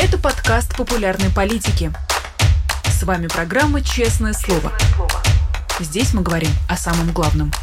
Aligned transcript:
Это 0.00 0.16
подкаст 0.16 0.76
популярной 0.76 1.28
политики. 1.28 1.90
С 2.84 3.02
вами 3.02 3.26
программа 3.26 3.82
«Честное 3.82 4.32
слово». 4.32 4.72
Здесь 5.80 6.14
мы 6.14 6.22
говорим 6.22 6.50
о 6.68 6.76
самом 6.76 7.12
главном– 7.12 7.50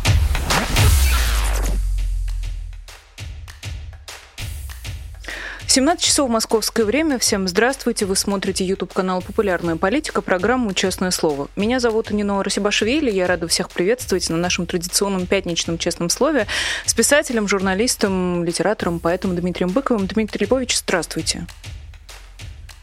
17 5.68 6.04
часов 6.04 6.30
московское 6.30 6.86
время. 6.86 7.20
Всем 7.20 7.48
здравствуйте. 7.48 8.06
Вы 8.06 8.18
смотрите 8.18 8.66
YouTube-канал 8.66 9.22
«Популярная 9.22 9.78
политика», 9.78 10.22
программу 10.22 10.74
«Честное 10.74 11.12
слово». 11.12 11.48
Меня 11.56 11.80
зовут 11.80 12.12
Нина 12.12 12.44
Расибашвили. 12.44 13.12
Я 13.12 13.28
рада 13.28 13.48
всех 13.48 13.70
приветствовать 13.70 14.30
на 14.30 14.36
нашем 14.36 14.66
традиционном 14.66 15.26
пятничном 15.26 15.78
«Честном 15.78 16.10
слове» 16.10 16.48
с 16.86 16.94
писателем, 16.94 17.48
журналистом, 17.48 18.44
литератором, 18.44 19.00
поэтом 19.00 19.36
Дмитрием 19.38 19.70
Быковым. 19.70 20.08
Дмитрий 20.08 20.46
Львович, 20.46 20.78
здравствуйте. 20.78 21.46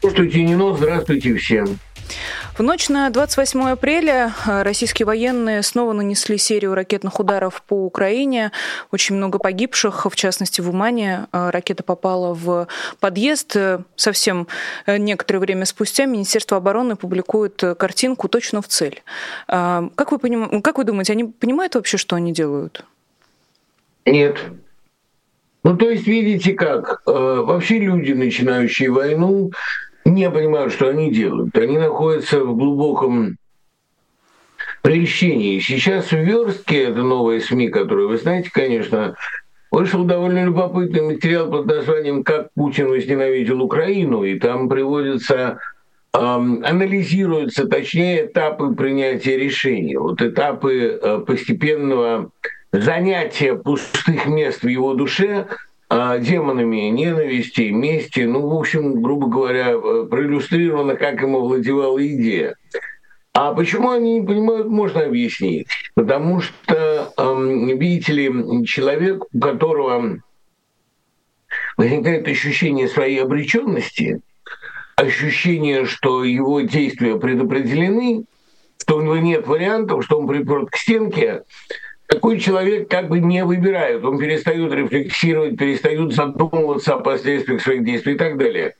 Здравствуйте, 0.03 0.43
Нино. 0.43 0.75
Здравствуйте 0.75 1.33
всем. 1.35 1.79
В 2.57 2.59
ночь 2.61 2.89
на 2.89 3.09
28 3.09 3.69
апреля 3.69 4.33
э, 4.45 4.61
российские 4.61 5.05
военные 5.05 5.63
снова 5.63 5.93
нанесли 5.93 6.37
серию 6.37 6.75
ракетных 6.75 7.21
ударов 7.21 7.63
по 7.65 7.85
Украине. 7.85 8.51
Очень 8.91 9.15
много 9.15 9.39
погибших, 9.39 10.05
в 10.05 10.13
частности 10.17 10.59
в 10.59 10.69
Умане. 10.69 11.27
Э, 11.31 11.51
ракета 11.51 11.83
попала 11.83 12.33
в 12.33 12.67
подъезд. 12.99 13.55
Э, 13.55 13.79
совсем 13.95 14.49
некоторое 14.85 15.39
время 15.39 15.63
спустя 15.63 16.03
Министерство 16.03 16.57
обороны 16.57 16.97
публикует 16.97 17.63
картинку 17.79 18.27
точно 18.27 18.61
в 18.61 18.67
цель. 18.67 19.01
Как 19.47 20.11
вы, 20.11 20.19
поним... 20.19 20.61
как 20.61 20.79
вы 20.79 20.83
думаете, 20.83 21.13
они 21.13 21.23
понимают 21.23 21.75
вообще, 21.75 21.95
что 21.95 22.17
они 22.17 22.33
делают? 22.33 22.83
Нет. 24.05 24.35
Ну, 25.63 25.77
то 25.77 25.89
есть, 25.89 26.05
видите 26.07 26.51
как, 26.51 27.03
вообще 27.05 27.79
люди, 27.79 28.11
начинающие 28.11 28.91
войну, 28.91 29.51
не 30.05 30.29
понимают, 30.29 30.73
что 30.73 30.89
они 30.89 31.11
делают. 31.11 31.57
Они 31.57 31.77
находятся 31.77 32.43
в 32.43 32.55
глубоком 32.55 33.37
прельщении. 34.81 35.59
Сейчас 35.59 36.11
в 36.11 36.17
Верстке, 36.17 36.83
это 36.83 37.01
новая 37.01 37.39
СМИ, 37.39 37.69
которую 37.69 38.09
вы 38.09 38.17
знаете, 38.17 38.49
конечно, 38.51 39.15
вышел 39.71 40.03
довольно 40.03 40.43
любопытный 40.43 41.01
материал 41.01 41.49
под 41.49 41.65
названием 41.65 42.23
«Как 42.23 42.49
Путин 42.53 42.89
возненавидел 42.89 43.61
Украину», 43.61 44.23
и 44.23 44.37
там 44.37 44.69
приводится 44.69 45.59
анализируются, 46.13 47.65
точнее, 47.67 48.27
этапы 48.27 48.75
принятия 48.75 49.35
решений. 49.35 49.97
Вот 49.97 50.21
этапы 50.21 50.99
э, 51.01 51.23
постепенного 51.25 52.29
занятия 52.71 53.55
пустых 53.55 54.27
мест 54.27 54.61
в 54.61 54.67
его 54.67 54.93
душе 54.93 55.47
демонами 55.89 56.89
ненависти, 56.89 57.69
мести, 57.69 58.21
ну, 58.21 58.47
в 58.47 58.59
общем, 58.59 59.01
грубо 59.01 59.27
говоря, 59.27 59.71
э, 59.71 60.07
проиллюстрировано, 60.09 60.95
как 60.95 61.21
ему 61.21 61.41
владевала 61.41 62.05
идея. 62.05 62.55
А 63.33 63.53
почему 63.53 63.91
они 63.91 64.19
не 64.19 64.25
понимают, 64.25 64.67
можно 64.67 65.05
объяснить. 65.05 65.67
Потому 65.95 66.41
что, 66.41 67.13
видите 67.17 68.13
ли, 68.13 68.65
человек, 68.65 69.23
у 69.33 69.39
которого 69.39 70.19
возникает 71.77 72.27
ощущение 72.27 72.87
своей 72.87 73.23
обреченности, 73.23 74.21
ощущение, 74.95 75.85
что 75.85 76.23
его 76.23 76.61
действия 76.61 77.17
предопределены, 77.17 78.25
что 78.79 78.97
у 78.97 79.01
него 79.01 79.17
нет 79.17 79.47
вариантов, 79.47 80.05
что 80.05 80.19
он 80.19 80.27
приперт 80.27 80.69
к 80.69 80.77
стенке, 80.77 81.43
такой 82.13 82.39
человек 82.39 82.89
как 82.89 83.09
бы 83.09 83.19
не 83.19 83.43
выбирает, 83.43 84.05
он 84.05 84.19
перестает 84.19 84.71
рефлексировать, 84.71 85.57
перестает 85.57 86.13
задумываться 86.13 86.93
о 86.93 86.99
последствиях 86.99 87.61
своих 87.61 87.83
действий 87.83 88.13
и 88.13 88.17
так 88.17 88.37
далее. 88.37 88.75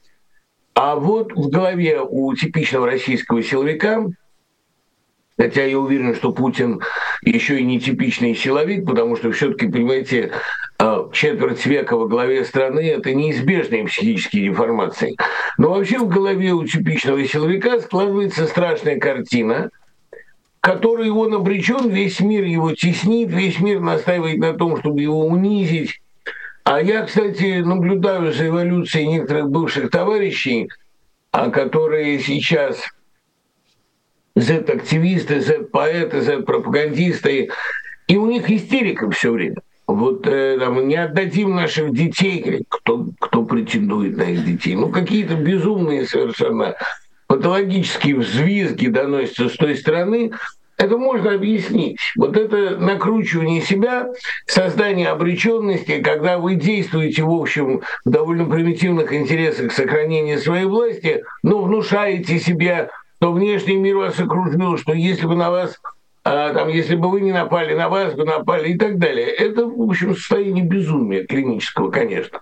А 0.75 0.95
вот 0.95 1.31
в 1.33 1.49
голове 1.49 2.01
у 2.01 2.33
типичного 2.35 2.85
российского 2.85 3.41
силовика, 3.41 4.05
хотя 5.37 5.65
я 5.65 5.79
уверен, 5.79 6.13
что 6.13 6.31
Путин 6.31 6.81
еще 7.23 7.59
и 7.59 7.63
не 7.63 7.79
типичный 7.79 8.35
силовик, 8.35 8.85
потому 8.85 9.15
что 9.15 9.31
все-таки, 9.31 9.67
понимаете, 9.67 10.31
а, 10.77 11.09
четверть 11.11 11.65
века 11.65 11.97
во 11.97 12.07
главе 12.07 12.45
страны– 12.45 12.87
это 12.89 13.13
неизбежные 13.13 13.85
психические 13.85 14.49
деформации. 14.49 15.15
Но 15.57 15.71
вообще 15.71 15.97
в 15.97 16.07
голове 16.07 16.51
у 16.53 16.65
типичного 16.65 17.23
силовика 17.25 17.79
складывается 17.79 18.45
страшная 18.45 18.99
картина– 18.99 19.71
который 20.63 21.09
он 21.09 21.33
обречен, 21.33 21.89
весь 21.89 22.21
мир 22.21 22.45
его 22.45 22.73
теснит, 22.73 23.29
весь 23.29 23.59
мир 23.59 23.81
настаивает 23.81 24.37
на 24.37 24.53
том, 24.53 24.77
чтобы 24.77 25.01
его 25.01 25.27
унизить. 25.27 26.01
А 26.63 26.81
я, 26.81 27.03
кстати, 27.03 27.59
наблюдаю 27.59 28.31
за 28.31 28.47
эволюцией 28.47 29.07
некоторых 29.07 29.49
бывших 29.49 29.91
товарищей, 29.91 30.69
а 31.31 31.49
которые 31.49 32.17
сейчас 32.19 32.81
Z-активисты, 34.37 35.41
Z-поэты, 35.41 36.21
Z-пропагандисты, 36.21 37.49
и 38.07 38.15
у 38.15 38.25
них 38.27 38.49
истерика 38.49 39.11
все 39.11 39.31
время. 39.31 39.57
Вот 39.85 40.25
э, 40.27 40.57
там, 40.59 40.87
не 40.87 40.95
отдадим 40.95 41.55
наших 41.57 41.93
детей, 41.93 42.63
кто, 42.69 43.09
кто 43.19 43.43
претендует 43.43 44.15
на 44.15 44.23
их 44.23 44.45
детей. 44.45 44.75
Ну, 44.75 44.87
какие-то 44.89 45.35
безумные 45.35 46.07
совершенно 46.07 46.77
патологические 47.33 48.17
взвизги 48.17 48.89
доносятся 48.89 49.49
с 49.49 49.53
той 49.53 49.75
стороны, 49.75 50.33
это 50.77 50.99
можно 50.99 51.33
объяснить. 51.33 51.97
Вот 52.15 52.37
это 52.37 52.77
накручивание 52.77 53.59
себя, 53.59 54.07
создание 54.45 55.09
обреченности, 55.09 55.99
когда 55.99 56.37
вы 56.37 56.53
действуете, 56.53 57.23
в 57.23 57.31
общем, 57.31 57.81
в 58.05 58.09
довольно 58.11 58.45
примитивных 58.45 59.11
интересах 59.13 59.71
сохранения 59.71 60.37
своей 60.37 60.65
власти, 60.65 61.23
но 61.41 61.63
внушаете 61.63 62.37
себе, 62.37 62.91
что 63.17 63.31
внешний 63.31 63.77
мир 63.77 63.97
вас 63.97 64.19
окружил, 64.19 64.77
что 64.77 64.93
если 64.93 65.25
бы 65.25 65.35
на 65.35 65.49
вас 65.49 65.79
а, 66.23 66.53
там, 66.53 66.67
если 66.67 66.95
бы 66.95 67.09
вы 67.09 67.21
не 67.21 67.31
напали, 67.31 67.73
на 67.73 67.89
вас 67.89 68.13
бы 68.13 68.25
напали 68.25 68.73
и 68.73 68.77
так 68.77 68.99
далее. 68.99 69.25
Это, 69.25 69.65
в 69.65 69.81
общем, 69.81 70.15
состояние 70.15 70.63
безумия 70.63 71.25
клинического, 71.25 71.89
конечно. 71.89 72.41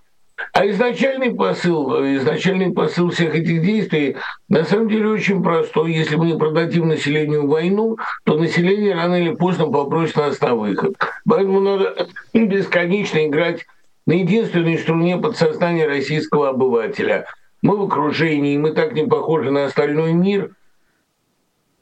А 0.62 0.70
изначальный 0.70 1.34
посыл, 1.34 1.90
изначальный 2.18 2.72
посыл 2.72 3.10
всех 3.10 3.34
этих 3.34 3.64
действий 3.64 4.18
на 4.48 4.64
самом 4.64 4.90
деле 4.90 5.08
очень 5.08 5.42
простой. 5.42 5.92
Если 5.92 6.16
мы 6.16 6.38
продадим 6.38 6.88
населению 6.88 7.48
войну, 7.48 7.98
то 8.26 8.38
население 8.38 8.94
рано 8.94 9.16
или 9.16 9.34
поздно 9.34 9.66
попросит 9.66 10.18
нас 10.18 10.40
на 10.40 10.54
выход. 10.54 10.94
Поэтому 11.28 11.62
надо 11.62 12.08
бесконечно 12.36 13.26
играть 13.26 13.66
на 14.06 14.14
единственной 14.14 14.78
струне 14.78 15.18
подсознания 15.18 15.88
российского 15.88 16.50
обывателя. 16.50 17.26
Мы 17.64 17.76
в 17.78 17.82
окружении, 17.82 18.56
мы 18.56 18.70
так 18.74 18.94
не 18.94 19.08
похожи 19.08 19.50
на 19.50 19.66
остальной 19.66 20.14
мир, 20.14 20.52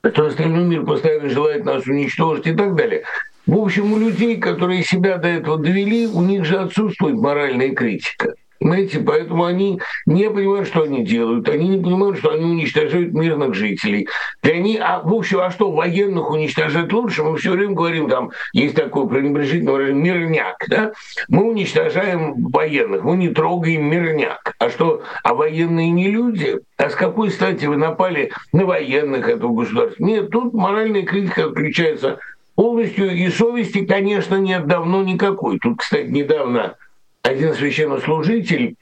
что 0.10 0.28
остальной 0.28 0.64
мир 0.64 0.86
постоянно 0.86 1.28
желает 1.28 1.66
нас 1.66 1.86
уничтожить 1.86 2.48
и 2.48 2.54
так 2.54 2.76
далее. 2.76 3.04
В 3.46 3.58
общем, 3.58 3.92
у 3.92 4.00
людей, 4.00 4.38
которые 4.38 4.84
себя 4.84 5.18
до 5.18 5.28
этого 5.28 5.58
довели, 5.58 6.08
у 6.08 6.22
них 6.22 6.46
же 6.46 6.60
отсутствует 6.60 7.18
моральная 7.18 7.76
критика. 7.76 8.36
Понимаете, 8.60 9.00
поэтому 9.00 9.46
они 9.46 9.80
не 10.06 10.30
понимают, 10.30 10.68
что 10.68 10.84
они 10.84 11.06
делают, 11.06 11.48
они 11.48 11.70
не 11.70 11.82
понимают, 11.82 12.18
что 12.18 12.32
они 12.32 12.44
уничтожают 12.44 13.14
мирных 13.14 13.54
жителей. 13.54 14.08
И 14.44 14.50
они, 14.50 14.78
а 14.78 15.02
в 15.02 15.14
общем, 15.14 15.40
а 15.40 15.50
что, 15.50 15.72
военных 15.72 16.30
уничтожать 16.30 16.92
лучше? 16.92 17.24
Мы 17.24 17.38
все 17.38 17.52
время 17.52 17.74
говорим, 17.74 18.10
там 18.10 18.32
есть 18.52 18.76
такое 18.76 19.06
пренебрежительное 19.06 19.74
выражение, 19.74 20.14
мирняк, 20.14 20.58
да? 20.68 20.92
Мы 21.30 21.44
уничтожаем 21.44 22.48
военных, 22.50 23.04
мы 23.04 23.16
не 23.16 23.30
трогаем 23.30 23.86
мирняк. 23.86 24.54
А 24.60 24.70
что, 24.70 25.04
а 25.24 25.34
военные 25.34 25.90
не 25.92 26.10
люди? 26.10 26.60
А 26.76 26.90
с 26.90 26.96
какой 26.96 27.32
стати 27.32 27.66
вы 27.66 27.78
напали 27.78 28.32
на 28.52 28.66
военных 28.66 29.30
этого 29.30 29.54
государства? 29.54 30.04
Нет, 30.04 30.32
тут 30.32 30.54
моральная 30.54 31.04
критика 31.04 31.46
отключается 31.46 32.20
полностью, 32.56 33.10
и 33.16 33.30
совести, 33.30 33.86
конечно, 33.86 34.36
нет 34.36 34.68
давно 34.68 35.02
никакой. 35.02 35.60
Тут, 35.60 35.80
кстати, 35.80 36.08
недавно 36.08 36.76
один 37.24 37.54
священнослужитель, 37.54 38.76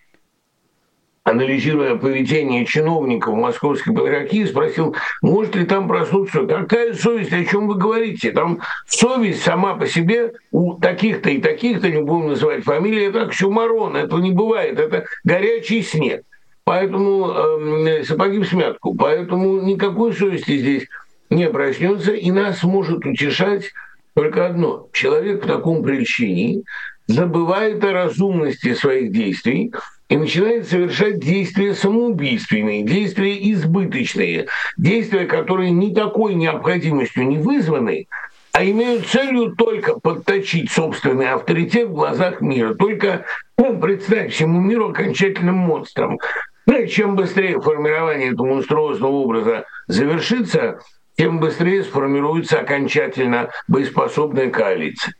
анализируя 1.23 1.95
поведение 1.95 2.65
чиновников 2.65 3.35
московской 3.35 3.93
патриархии, 3.93 4.45
спросил, 4.45 4.95
может 5.21 5.55
ли 5.55 5.65
там 5.65 5.87
проснуться 5.87 6.45
какая 6.45 6.93
совесть, 6.93 7.33
о 7.33 7.43
чем 7.43 7.67
вы 7.67 7.75
говорите? 7.75 8.31
Там 8.31 8.61
совесть 8.87 9.43
сама 9.43 9.75
по 9.75 9.87
себе 9.87 10.33
у 10.51 10.75
таких-то 10.75 11.29
и 11.29 11.41
таких-то, 11.41 11.89
не 11.89 12.01
будем 12.01 12.29
называть 12.29 12.63
фамилии, 12.63 13.07
это 13.07 13.23
оксюмарон, 13.23 13.97
этого 13.97 14.19
не 14.19 14.31
бывает, 14.31 14.79
это 14.79 15.05
горячий 15.23 15.81
снег. 15.81 16.23
Поэтому 16.63 17.31
э, 17.31 18.03
сапоги 18.03 18.39
в 18.39 18.45
смятку. 18.45 18.93
Поэтому 18.93 19.61
никакой 19.61 20.13
совести 20.13 20.57
здесь 20.57 20.87
не 21.29 21.49
проснется, 21.49 22.11
и 22.11 22.29
нас 22.29 22.63
может 22.63 23.05
утешать 23.05 23.71
только 24.13 24.45
одно. 24.45 24.87
Человек 24.91 25.43
в 25.43 25.47
таком 25.47 25.81
прельщении 25.81 26.63
забывает 27.07 27.83
о 27.83 27.93
разумности 27.93 28.73
своих 28.73 29.11
действий 29.11 29.73
и 30.09 30.17
начинает 30.17 30.67
совершать 30.67 31.19
действия 31.19 31.73
самоубийственные, 31.73 32.83
действия 32.83 33.51
избыточные, 33.51 34.47
действия, 34.77 35.25
которые 35.25 35.71
никакой 35.71 36.35
необходимостью 36.35 37.27
не 37.27 37.37
вызваны, 37.37 38.07
а 38.53 38.65
имеют 38.65 39.07
целью 39.07 39.55
только 39.55 39.99
подточить 39.99 40.71
собственный 40.71 41.29
авторитет 41.29 41.89
в 41.89 41.93
глазах 41.93 42.41
мира, 42.41 42.73
только 42.73 43.25
ну, 43.57 43.77
представить 43.79 44.33
всему 44.33 44.59
миру 44.59 44.89
окончательным 44.89 45.55
монстром. 45.55 46.19
Ну 46.65 46.79
и 46.81 46.87
чем 46.87 47.15
быстрее 47.15 47.61
формирование 47.61 48.31
этого 48.31 48.47
монструозного 48.47 49.11
образа 49.11 49.65
завершится, 49.87 50.79
тем 51.17 51.39
быстрее 51.39 51.83
сформируется 51.83 52.59
окончательно 52.59 53.49
боеспособная 53.67 54.49
коалиция. 54.49 55.13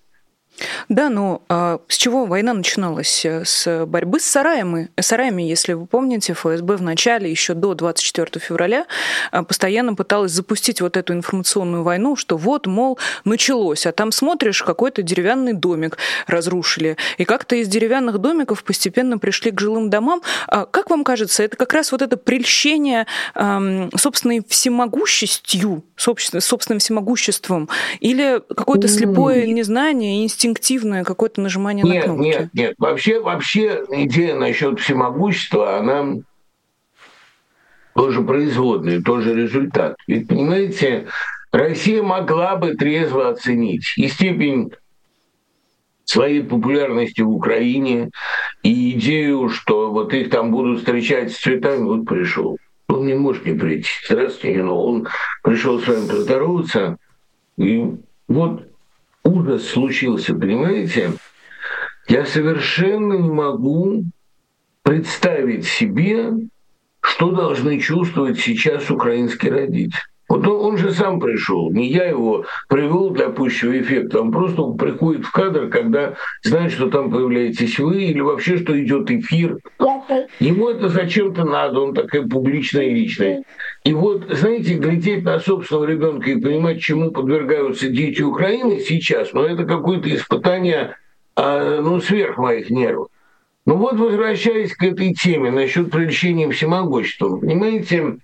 Да, 0.90 1.10
но 1.10 1.42
а 1.50 1.80
с 1.88 1.98
чего 1.98 2.26
война 2.26 2.54
начиналась? 2.54 3.26
С 3.26 3.86
борьбы 3.86 4.20
с 4.20 4.26
сараями. 4.26 4.90
Сараями, 5.00 5.44
если 5.44 5.74
вы 5.74 5.86
помните, 5.86 6.34
ФСБ 6.34 6.78
в 6.78 6.82
начале, 6.82 7.30
еще 7.30 7.54
до 7.54 7.74
24 7.74 8.40
февраля, 8.40 8.86
а, 9.32 9.44
постоянно 9.44 9.96
пыталась 9.96 10.32
запустить 10.32 10.82
вот 10.82 10.98
эту 10.98 11.14
информационную 11.14 11.84
войну, 11.84 12.16
что 12.16 12.38
вот, 12.38 12.68
мол, 12.68 12.98
началось, 13.24 13.86
а 13.86 13.92
там 13.92 14.12
смотришь, 14.12 14.64
какой-то 14.64 15.02
деревянный 15.02 15.54
домик 15.54 15.98
разрушили. 16.26 16.98
И 17.18 17.26
как-то 17.26 17.56
из 17.56 17.68
деревянных 17.68 18.20
домиков 18.20 18.64
постепенно 18.64 19.18
пришли 19.18 19.52
к 19.52 19.60
жилым 19.60 19.90
домам. 19.90 20.22
А 20.48 20.66
как 20.66 20.90
вам 20.90 21.04
кажется, 21.04 21.44
это 21.44 21.58
как 21.58 21.74
раз 21.74 21.92
вот 21.92 22.02
это 22.02 22.18
прельщение 22.18 23.06
эм, 23.36 23.92
собственной 23.96 24.42
всемогущестью, 24.48 25.84
собственным 25.96 26.80
всемогуществом, 26.80 27.70
или 28.00 28.42
какое-то 28.56 28.88
слепое 28.88 29.48
незнание, 29.48 30.24
инстинкт 30.24 30.47
инстинктивное 30.48 31.04
какое-то 31.04 31.42
нажимание 31.42 31.84
нет, 31.84 31.96
на 31.96 32.14
кнопки. 32.14 32.28
Нет, 32.28 32.50
нет, 32.54 32.76
вообще, 32.78 33.20
вообще 33.20 33.84
идея 33.90 34.36
насчет 34.36 34.80
всемогущества, 34.80 35.78
она 35.78 36.16
тоже 37.94 38.22
производная, 38.22 39.02
тоже 39.02 39.34
результат. 39.34 39.98
Ведь, 40.08 40.28
понимаете, 40.28 41.08
Россия 41.52 42.04
могла 42.04 42.56
бы 42.56 42.76
трезво 42.76 43.30
оценить 43.30 43.94
и 43.98 44.08
степень 44.08 44.72
своей 46.06 46.42
популярности 46.42 47.22
в 47.22 47.30
Украине, 47.30 48.12
и 48.64 48.92
идею, 48.92 49.50
что 49.50 49.92
вот 49.92 50.14
их 50.14 50.30
там 50.30 50.52
будут 50.52 50.80
встречать 50.80 51.34
с 51.34 51.38
цветами, 51.38 51.84
вот 51.84 52.06
пришел. 52.06 52.58
Он 52.88 53.06
не 53.06 53.14
может 53.14 53.46
не 53.46 53.54
прийти. 53.54 53.90
Здравствуйте, 54.08 54.64
но 54.64 54.86
он 54.86 55.08
пришел 55.44 55.82
с 55.82 55.88
вами 55.88 56.08
поздороваться, 56.08 56.98
и 57.58 57.94
вот 58.30 58.67
ужас 59.28 59.68
случился, 59.68 60.34
понимаете? 60.34 61.12
Я 62.08 62.26
совершенно 62.26 63.14
не 63.14 63.30
могу 63.30 64.04
представить 64.84 65.66
себе, 65.66 66.32
что 67.02 67.32
должны 67.32 67.80
чувствовать 67.80 68.40
сейчас 68.40 68.90
украинские 68.90 69.52
родители. 69.52 70.02
Вот 70.30 70.46
он, 70.46 70.74
он 70.74 70.78
же 70.78 70.92
сам 70.92 71.22
пришел, 71.22 71.72
не 71.72 71.88
я 71.88 72.06
его 72.06 72.46
привел 72.68 73.12
для 73.12 73.30
пущего 73.30 73.80
эффекта, 73.80 74.22
он 74.22 74.32
просто 74.32 74.62
приходит 74.74 75.26
в 75.26 75.32
кадр, 75.32 75.70
когда 75.70 76.16
знает, 76.44 76.74
что 76.74 76.90
там 76.90 77.12
появляетесь 77.12 77.80
вы, 77.80 78.04
или 78.04 78.20
вообще, 78.20 78.58
что 78.58 78.78
идет 78.82 79.10
эфир. 79.10 79.58
Ему 80.40 80.70
это 80.70 80.90
зачем-то 80.90 81.46
надо, 81.46 81.80
он 81.80 81.94
такая 81.94 82.24
публичная 82.24 82.88
и 82.88 82.94
личная. 82.94 83.44
И 83.88 83.94
вот, 83.94 84.26
знаете, 84.30 84.74
глядеть 84.74 85.24
на 85.24 85.40
собственного 85.40 85.86
ребенка 85.86 86.30
и 86.30 86.42
понимать, 86.42 86.82
чему 86.82 87.10
подвергаются 87.12 87.88
дети 87.88 88.22
Украины 88.22 88.82
сейчас, 88.82 89.32
ну 89.32 89.44
это 89.44 89.64
какое-то 89.64 90.14
испытание, 90.14 90.98
а, 91.38 91.80
ну, 91.80 92.02
сверх 92.02 92.38
моих 92.38 92.70
нервов. 92.70 93.08
Ну 93.66 93.78
вот, 93.78 93.98
возвращаясь 93.98 94.76
к 94.76 94.84
этой 94.84 95.14
теме 95.14 95.52
насчет 95.52 95.90
привлечения 95.90 96.52
всемогущества, 96.52 97.38
понимаете, 97.38 98.18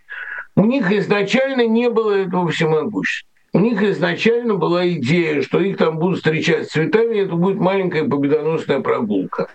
у 0.58 0.66
них 0.66 0.92
изначально 0.92 1.66
не 1.66 1.90
было 1.90 2.12
этого 2.12 2.50
всемогущества. 2.50 3.30
У 3.56 3.60
них 3.60 3.84
изначально 3.84 4.56
была 4.56 4.90
идея, 4.90 5.44
что 5.44 5.60
их 5.60 5.78
там 5.78 6.00
будут 6.00 6.18
встречать 6.18 6.68
с 6.68 6.72
цветами, 6.72 7.18
и 7.18 7.22
это 7.22 7.36
будет 7.36 7.60
маленькая 7.60 8.04
победоносная 8.04 8.80
прогулка. 8.80 9.48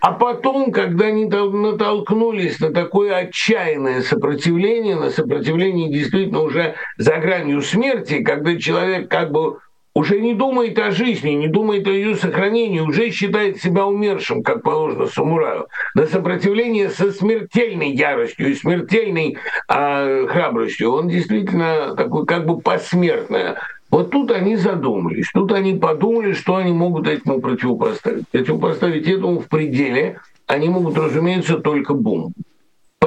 А 0.00 0.10
потом, 0.10 0.72
когда 0.72 1.06
они 1.06 1.26
натолкнулись 1.26 2.58
на 2.58 2.72
такое 2.72 3.14
отчаянное 3.14 4.02
сопротивление, 4.02 4.96
на 4.96 5.10
сопротивление 5.10 5.92
действительно 5.92 6.40
уже 6.40 6.74
за 6.96 7.16
гранью 7.18 7.62
смерти, 7.62 8.24
когда 8.24 8.56
человек 8.56 9.08
как 9.08 9.30
бы 9.30 9.58
уже 9.98 10.20
не 10.20 10.32
думает 10.32 10.78
о 10.78 10.92
жизни, 10.92 11.30
не 11.30 11.48
думает 11.48 11.88
о 11.88 11.90
ее 11.90 12.14
сохранении, 12.14 12.78
уже 12.78 13.10
считает 13.10 13.60
себя 13.60 13.84
умершим, 13.84 14.44
как 14.44 14.62
положено 14.62 15.06
самураю, 15.06 15.66
на 15.96 16.06
сопротивление 16.06 16.88
со 16.88 17.10
смертельной 17.10 17.90
яростью 17.90 18.48
и 18.48 18.54
смертельной 18.54 19.38
э, 19.68 20.26
храбростью, 20.28 20.92
он 20.92 21.08
действительно 21.08 21.96
такой 21.96 22.26
как 22.26 22.46
бы 22.46 22.60
посмертное. 22.60 23.58
Вот 23.90 24.10
тут 24.12 24.30
они 24.30 24.54
задумались, 24.54 25.30
тут 25.34 25.50
они 25.50 25.74
подумали, 25.74 26.32
что 26.32 26.54
они 26.56 26.72
могут 26.72 27.08
этому 27.08 27.40
противопоставить. 27.40 28.28
Противопоставить 28.28 29.08
этому 29.08 29.40
в 29.40 29.48
пределе 29.48 30.20
они 30.46 30.68
могут, 30.68 30.96
разумеется, 30.96 31.58
только 31.58 31.94
бомбу. 31.94 32.32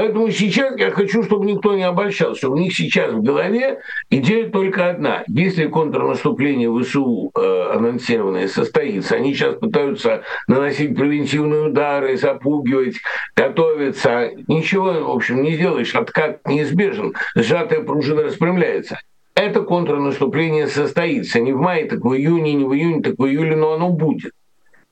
Поэтому 0.02 0.32
сейчас 0.32 0.76
я 0.80 0.90
хочу, 0.90 1.22
чтобы 1.22 1.46
никто 1.46 1.76
не 1.76 1.84
обольщался. 1.84 2.50
У 2.50 2.58
них 2.58 2.76
сейчас 2.76 3.14
в 3.14 3.22
голове 3.22 3.82
идея 4.10 4.50
только 4.50 4.90
одна. 4.90 5.24
Если 5.28 5.68
контрнаступление 5.68 6.76
ВСУ 6.76 7.30
э, 7.36 7.72
анонсированное 7.76 8.48
состоится, 8.48 9.18
они 9.18 9.36
сейчас 9.36 9.58
пытаются 9.60 10.24
наносить 10.48 10.96
превентивные 10.98 11.68
удары, 11.68 12.18
запугивать, 12.18 12.96
готовиться. 13.36 14.32
Ничего, 14.48 14.92
в 14.92 15.12
общем, 15.12 15.44
не 15.44 15.54
сделаешь. 15.54 15.94
Откат 15.94 16.48
неизбежен. 16.48 17.14
Сжатая 17.36 17.82
пружина 17.82 18.24
распрямляется. 18.24 19.00
Это 19.36 19.62
контрнаступление 19.62 20.66
состоится. 20.66 21.40
Не 21.40 21.54
в 21.54 21.60
мае, 21.60 21.86
так 21.86 22.04
в 22.04 22.12
июне, 22.16 22.56
не 22.56 22.66
в 22.66 22.74
июне, 22.74 23.04
так 23.04 23.20
в 23.20 23.26
июле, 23.28 23.56
но 23.56 23.74
оно 23.74 23.92
будет. 23.92 24.32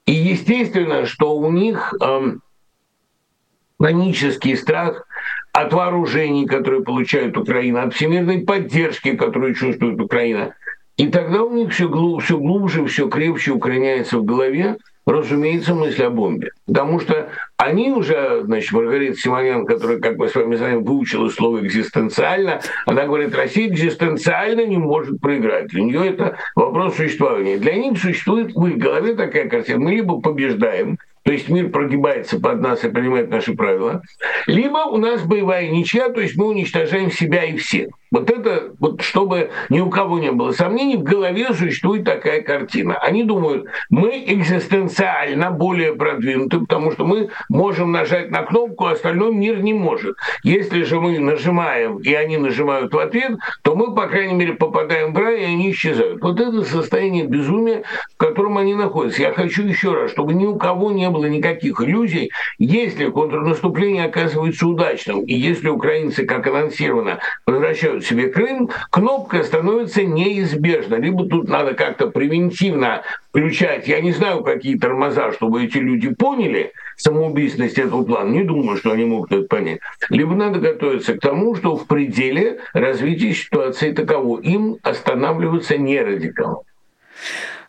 И 0.05 0.11
естественно, 0.11 1.07
что 1.07 1.35
у 1.35 1.51
них... 1.51 1.95
Э, 1.99 2.33
панический 3.79 4.55
страх 4.55 5.07
от 5.53 5.73
вооружений, 5.73 6.45
которые 6.45 6.83
получает 6.83 7.37
Украина, 7.37 7.83
от 7.83 7.93
всемирной 7.95 8.41
поддержки, 8.41 9.15
которую 9.15 9.55
чувствует 9.55 9.99
Украина. 9.99 10.53
И 10.97 11.07
тогда 11.07 11.43
у 11.43 11.53
них 11.53 11.71
все, 11.71 11.87
глубже, 11.87 12.25
все 12.25 12.37
глубже, 12.37 12.85
все 12.85 13.09
крепче 13.09 13.51
укореняется 13.51 14.17
в 14.17 14.25
голове, 14.25 14.77
разумеется, 15.05 15.73
мысль 15.73 16.03
о 16.03 16.09
бомбе. 16.09 16.51
Потому 16.67 16.99
что 16.99 17.29
они 17.55 17.91
уже, 17.91 18.41
значит, 18.43 18.73
Маргарита 18.73 19.17
Симонян, 19.17 19.65
которая, 19.65 19.99
как 19.99 20.17
мы 20.17 20.27
с 20.27 20.35
вами 20.35 20.55
знаем, 20.55 20.83
выучила 20.83 21.29
слово 21.29 21.65
«экзистенциально», 21.65 22.59
она 22.85 23.05
говорит, 23.05 23.33
Россия 23.33 23.69
экзистенциально 23.69 24.65
не 24.65 24.77
может 24.77 25.21
проиграть. 25.21 25.67
Для 25.67 25.83
нее 25.83 26.09
это 26.09 26.37
вопрос 26.53 26.97
существования. 26.97 27.57
Для 27.57 27.75
них 27.75 27.97
существует 27.97 28.53
в 28.53 28.65
их 28.65 28.77
голове 28.77 29.15
такая 29.15 29.47
картина. 29.47 29.79
Мы 29.79 29.91
либо 29.91 30.19
побеждаем, 30.19 30.97
то 31.29 31.33
есть 31.33 31.47
мир 31.47 31.69
прогибается 31.69 32.39
под 32.39 32.59
нас 32.59 32.83
и 32.83 32.89
принимает 32.89 33.29
наши 33.29 33.53
правила, 33.53 34.01
либо 34.47 34.79
у 34.79 34.97
нас 34.97 35.21
боевая 35.21 35.69
ничья, 35.69 36.09
то 36.09 36.21
есть 36.21 36.35
мы 36.35 36.47
уничтожаем 36.47 37.11
себя 37.11 37.43
и 37.43 37.55
всех. 37.55 37.89
Вот 38.11 38.31
это, 38.31 38.71
вот 38.79 39.01
чтобы 39.01 39.51
ни 39.69 39.79
у 39.79 39.89
кого 39.89 40.17
не 40.17 40.31
было 40.31 40.51
сомнений, 40.51 40.97
в 40.97 41.03
голове 41.03 41.53
существует 41.53 42.05
такая 42.05 42.41
картина. 42.41 42.97
Они 42.97 43.23
думают, 43.23 43.67
мы 43.91 44.23
экзистенциально 44.25 45.51
более 45.51 45.93
продвинуты, 45.93 46.59
потому 46.59 46.91
что 46.91 47.05
мы 47.05 47.29
можем 47.49 47.91
нажать 47.91 48.31
на 48.31 48.41
кнопку, 48.41 48.85
а 48.85 48.91
остальной 48.93 49.31
мир 49.31 49.61
не 49.61 49.75
может. 49.75 50.15
Если 50.43 50.81
же 50.81 50.99
мы 50.99 51.19
нажимаем, 51.19 51.99
и 51.99 52.11
они 52.13 52.37
нажимают 52.37 52.91
в 52.93 52.97
ответ, 52.97 53.37
то 53.61 53.75
мы, 53.75 53.93
по 53.93 54.07
крайней 54.07 54.33
мере, 54.33 54.53
попадаем 54.53 55.13
в 55.13 55.17
рай, 55.19 55.41
и 55.41 55.45
они 55.45 55.71
исчезают. 55.71 56.21
Вот 56.21 56.39
это 56.39 56.63
состояние 56.63 57.27
безумия, 57.27 57.83
в 58.15 58.17
котором 58.17 58.57
они 58.57 58.73
находятся. 58.73 59.21
Я 59.21 59.33
хочу 59.33 59.61
еще 59.63 59.93
раз, 59.93 60.09
чтобы 60.09 60.33
ни 60.33 60.47
у 60.47 60.57
кого 60.57 60.89
не 60.89 61.07
было 61.11 61.18
никаких 61.27 61.81
иллюзий, 61.81 62.31
если 62.57 63.09
контрнаступление 63.09 64.05
оказывается 64.05 64.67
удачным, 64.67 65.23
и 65.25 65.33
если 65.33 65.69
украинцы, 65.69 66.25
как 66.25 66.47
анонсировано, 66.47 67.19
возвращаются 67.45 67.99
забирают 67.99 68.05
себе 68.05 68.29
Крым, 68.29 68.69
кнопка 68.89 69.43
становится 69.43 70.03
неизбежна. 70.03 70.95
Либо 70.95 71.27
тут 71.27 71.47
надо 71.47 71.73
как-то 71.73 72.07
превентивно 72.07 73.03
включать, 73.29 73.87
я 73.87 74.01
не 74.01 74.11
знаю, 74.11 74.43
какие 74.43 74.77
тормоза, 74.77 75.31
чтобы 75.33 75.63
эти 75.65 75.77
люди 75.77 76.09
поняли 76.09 76.71
самоубийственность 76.97 77.77
этого 77.77 78.03
плана, 78.03 78.29
не 78.29 78.43
думаю, 78.43 78.77
что 78.77 78.91
они 78.91 79.05
могут 79.05 79.31
это 79.31 79.47
понять. 79.47 79.79
Либо 80.09 80.35
надо 80.35 80.59
готовиться 80.59 81.15
к 81.15 81.19
тому, 81.19 81.55
что 81.55 81.75
в 81.75 81.87
пределе 81.87 82.59
развития 82.73 83.33
ситуации 83.33 83.91
таково. 83.91 84.41
Им 84.41 84.77
останавливаться 84.83 85.77
не 85.77 86.01
радикально. 86.01 86.59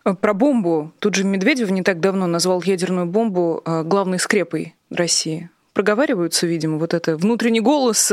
Про 0.02 0.35
бомбу. 0.35 0.92
Тут 0.99 1.14
же 1.14 1.25
Медведев 1.25 1.71
не 1.71 1.83
так 1.83 2.00
давно 2.00 2.26
назвал 2.26 2.62
ядерную 2.62 3.07
бомбу 3.07 3.62
э, 3.64 3.83
главной 3.83 4.19
скрепой 4.19 4.75
России 4.90 5.50
проговариваются, 5.73 6.47
видимо, 6.47 6.78
вот 6.78 6.92
это 6.92 7.16
внутренний 7.16 7.61
голос 7.61 8.12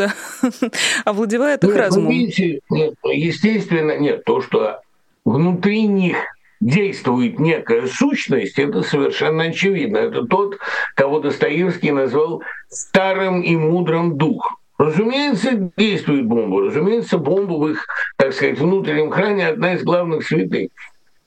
овладевает 1.05 1.63
их 1.63 1.71
нет, 1.71 1.77
разумом. 1.77 2.11
Видите, 2.11 2.61
нет, 2.69 2.93
естественно, 3.03 3.97
нет, 3.97 4.23
то, 4.23 4.41
что 4.41 4.79
внутри 5.25 5.87
них 5.87 6.17
действует 6.59 7.39
некая 7.39 7.87
сущность, 7.87 8.57
это 8.57 8.81
совершенно 8.83 9.43
очевидно. 9.43 9.97
Это 9.97 10.25
тот, 10.25 10.57
кого 10.95 11.19
Достоевский 11.19 11.91
назвал 11.91 12.41
старым 12.69 13.41
и 13.41 13.55
мудрым 13.55 14.17
духом. 14.17 14.55
Разумеется, 14.77 15.71
действует 15.75 16.25
бомба. 16.25 16.67
Разумеется, 16.67 17.17
бомба 17.17 17.53
в 17.53 17.67
их, 17.69 17.85
так 18.15 18.33
сказать, 18.33 18.59
внутреннем 18.59 19.09
храме 19.09 19.47
одна 19.47 19.73
из 19.73 19.83
главных 19.83 20.25
святых. 20.25 20.69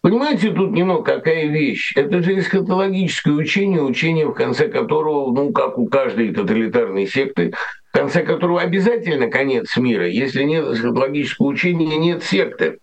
Понимаете, 0.02 0.50
тут 0.50 0.71
немного 0.73 1.02
какая 1.02 1.47
вещь. 1.47 1.92
Это 1.95 2.23
же 2.23 2.38
эсхатологическое 2.38 3.35
учение, 3.35 3.83
учение, 3.83 4.26
в 4.26 4.33
конце 4.33 4.69
которого, 4.69 5.30
ну, 5.30 5.52
как 5.52 5.76
у 5.76 5.87
каждой 5.87 6.33
тоталитарной 6.33 7.07
секты, 7.07 7.52
в 7.90 7.92
конце 7.92 8.23
которого 8.23 8.62
обязательно 8.62 9.28
конец 9.28 9.76
мира. 9.76 10.09
Если 10.09 10.45
нет 10.45 10.66
эсхатологического 10.66 11.49
учения, 11.49 11.99
нет 11.99 12.23
секты. 12.23 12.78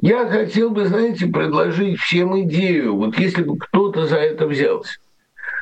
Я 0.00 0.26
хотел 0.26 0.70
бы, 0.70 0.86
знаете, 0.86 1.26
предложить 1.26 1.98
всем 2.00 2.40
идею, 2.42 2.96
вот 2.96 3.18
если 3.18 3.42
бы 3.42 3.58
кто-то 3.58 4.06
за 4.06 4.16
это 4.16 4.46
взялся. 4.46 4.98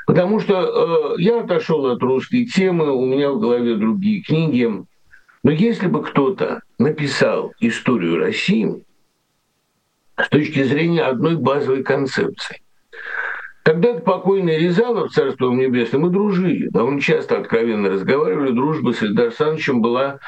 Потому 0.06 0.40
что 0.40 1.16
э, 1.16 1.22
я 1.22 1.40
отошел 1.40 1.86
от 1.86 2.02
русской 2.02 2.44
темы, 2.44 2.92
у 2.92 3.06
меня 3.06 3.30
в 3.30 3.40
голове 3.40 3.74
другие 3.74 4.22
книги. 4.22 4.70
Но 5.44 5.50
если 5.50 5.88
бы 5.88 6.02
кто-то 6.02 6.60
написал 6.78 7.52
историю 7.60 8.18
России 8.18 8.84
с 10.16 10.28
точки 10.28 10.62
зрения 10.62 11.02
одной 11.02 11.36
базовой 11.36 11.82
концепции, 11.82 12.60
когда-то 13.62 14.00
покойный 14.00 14.58
Рязанов, 14.58 15.12
царство 15.12 15.46
ему 15.46 15.56
небесное, 15.56 16.00
мы 16.00 16.10
дружили, 16.10 16.68
довольно 16.68 17.00
часто 17.00 17.38
откровенно 17.38 17.90
разговаривали, 17.90 18.50
дружба 18.50 18.92
с 18.92 19.02
Ильдар 19.02 19.26
Александровичем 19.26 19.80
была 19.80 20.18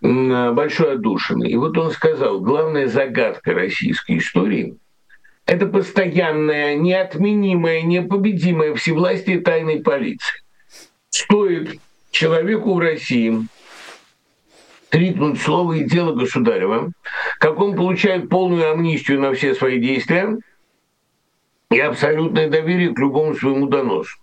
большой 0.00 0.92
отдушиной. 0.92 1.50
И 1.50 1.56
вот 1.56 1.76
он 1.78 1.90
сказал, 1.90 2.40
главная 2.40 2.86
загадка 2.86 3.54
российской 3.54 4.18
истории– 4.18 4.76
это 5.46 5.66
постоянное, 5.66 6.76
неотменимое, 6.76 7.82
непобедимое 7.82 8.74
всевластие 8.74 9.40
тайной 9.40 9.80
полиции. 9.80 10.42
Стоит 11.08 11.80
человеку 12.10 12.74
в 12.74 12.78
России 12.78 13.46
крикнуть 14.90 15.40
слово 15.40 15.74
и 15.74 15.84
дело 15.84 16.12
государева, 16.12 16.90
как 17.38 17.60
он 17.60 17.76
получает 17.76 18.28
полную 18.28 18.70
амнистию 18.70 19.20
на 19.20 19.32
все 19.32 19.54
свои 19.54 19.78
действия– 19.78 20.36
и 21.70 21.80
абсолютное 21.80 22.48
доверие 22.48 22.94
к 22.94 22.98
любому 22.98 23.34
своему 23.34 23.66
доносу. 23.66 24.16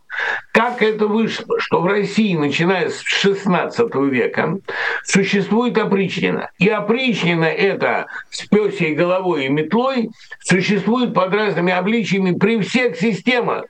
Как 0.54 0.82
это 0.82 1.08
вышло, 1.08 1.60
что 1.60 1.82
в 1.82 1.88
России, 1.88 2.36
начиная 2.36 2.90
с 2.90 3.04
XVI 3.04 4.10
века, 4.10 4.60
существует 5.04 5.78
опричнина. 5.78 6.52
И 6.60 6.70
опричнина 6.70 7.46
это 7.46 8.08
с 8.30 8.46
пёсей 8.48 8.94
головой 8.94 9.46
и 9.46 9.50
метлой 9.50 10.10
существует 10.40 11.14
под 11.14 11.34
разными 11.34 11.74
обличиями 11.74 12.38
при 12.38 12.62
всех 12.62 12.96
системах. 12.96 13.66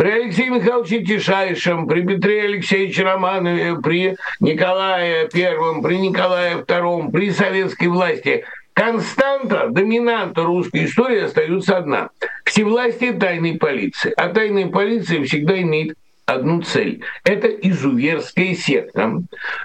При 0.00 0.08
Алексее 0.12 0.48
Михайловиче 0.48 1.04
Тишайшем, 1.04 1.86
при 1.86 2.00
Петре 2.00 2.44
Алексеевиче 2.44 3.02
Романове, 3.02 3.76
при 3.82 4.16
Николае 4.40 5.28
Первом, 5.28 5.82
при 5.82 5.98
Николае 5.98 6.62
Втором, 6.62 7.10
при 7.10 7.30
советской 7.30 7.88
власти– 7.88 8.44
Константа, 8.72 9.66
доминанта 9.68 10.44
русской 10.44 10.86
истории 10.86 11.24
остается 11.24 11.76
одна. 11.76 12.08
Всевластие 12.46 13.12
тайной 13.12 13.58
полиции. 13.58 14.14
А 14.16 14.30
тайная 14.30 14.68
полиция 14.68 15.22
всегда 15.24 15.60
имеет 15.60 15.98
одну 16.24 16.62
цель. 16.62 17.02
Это 17.24 17.48
изуверская 17.48 18.54
секта, 18.54 19.20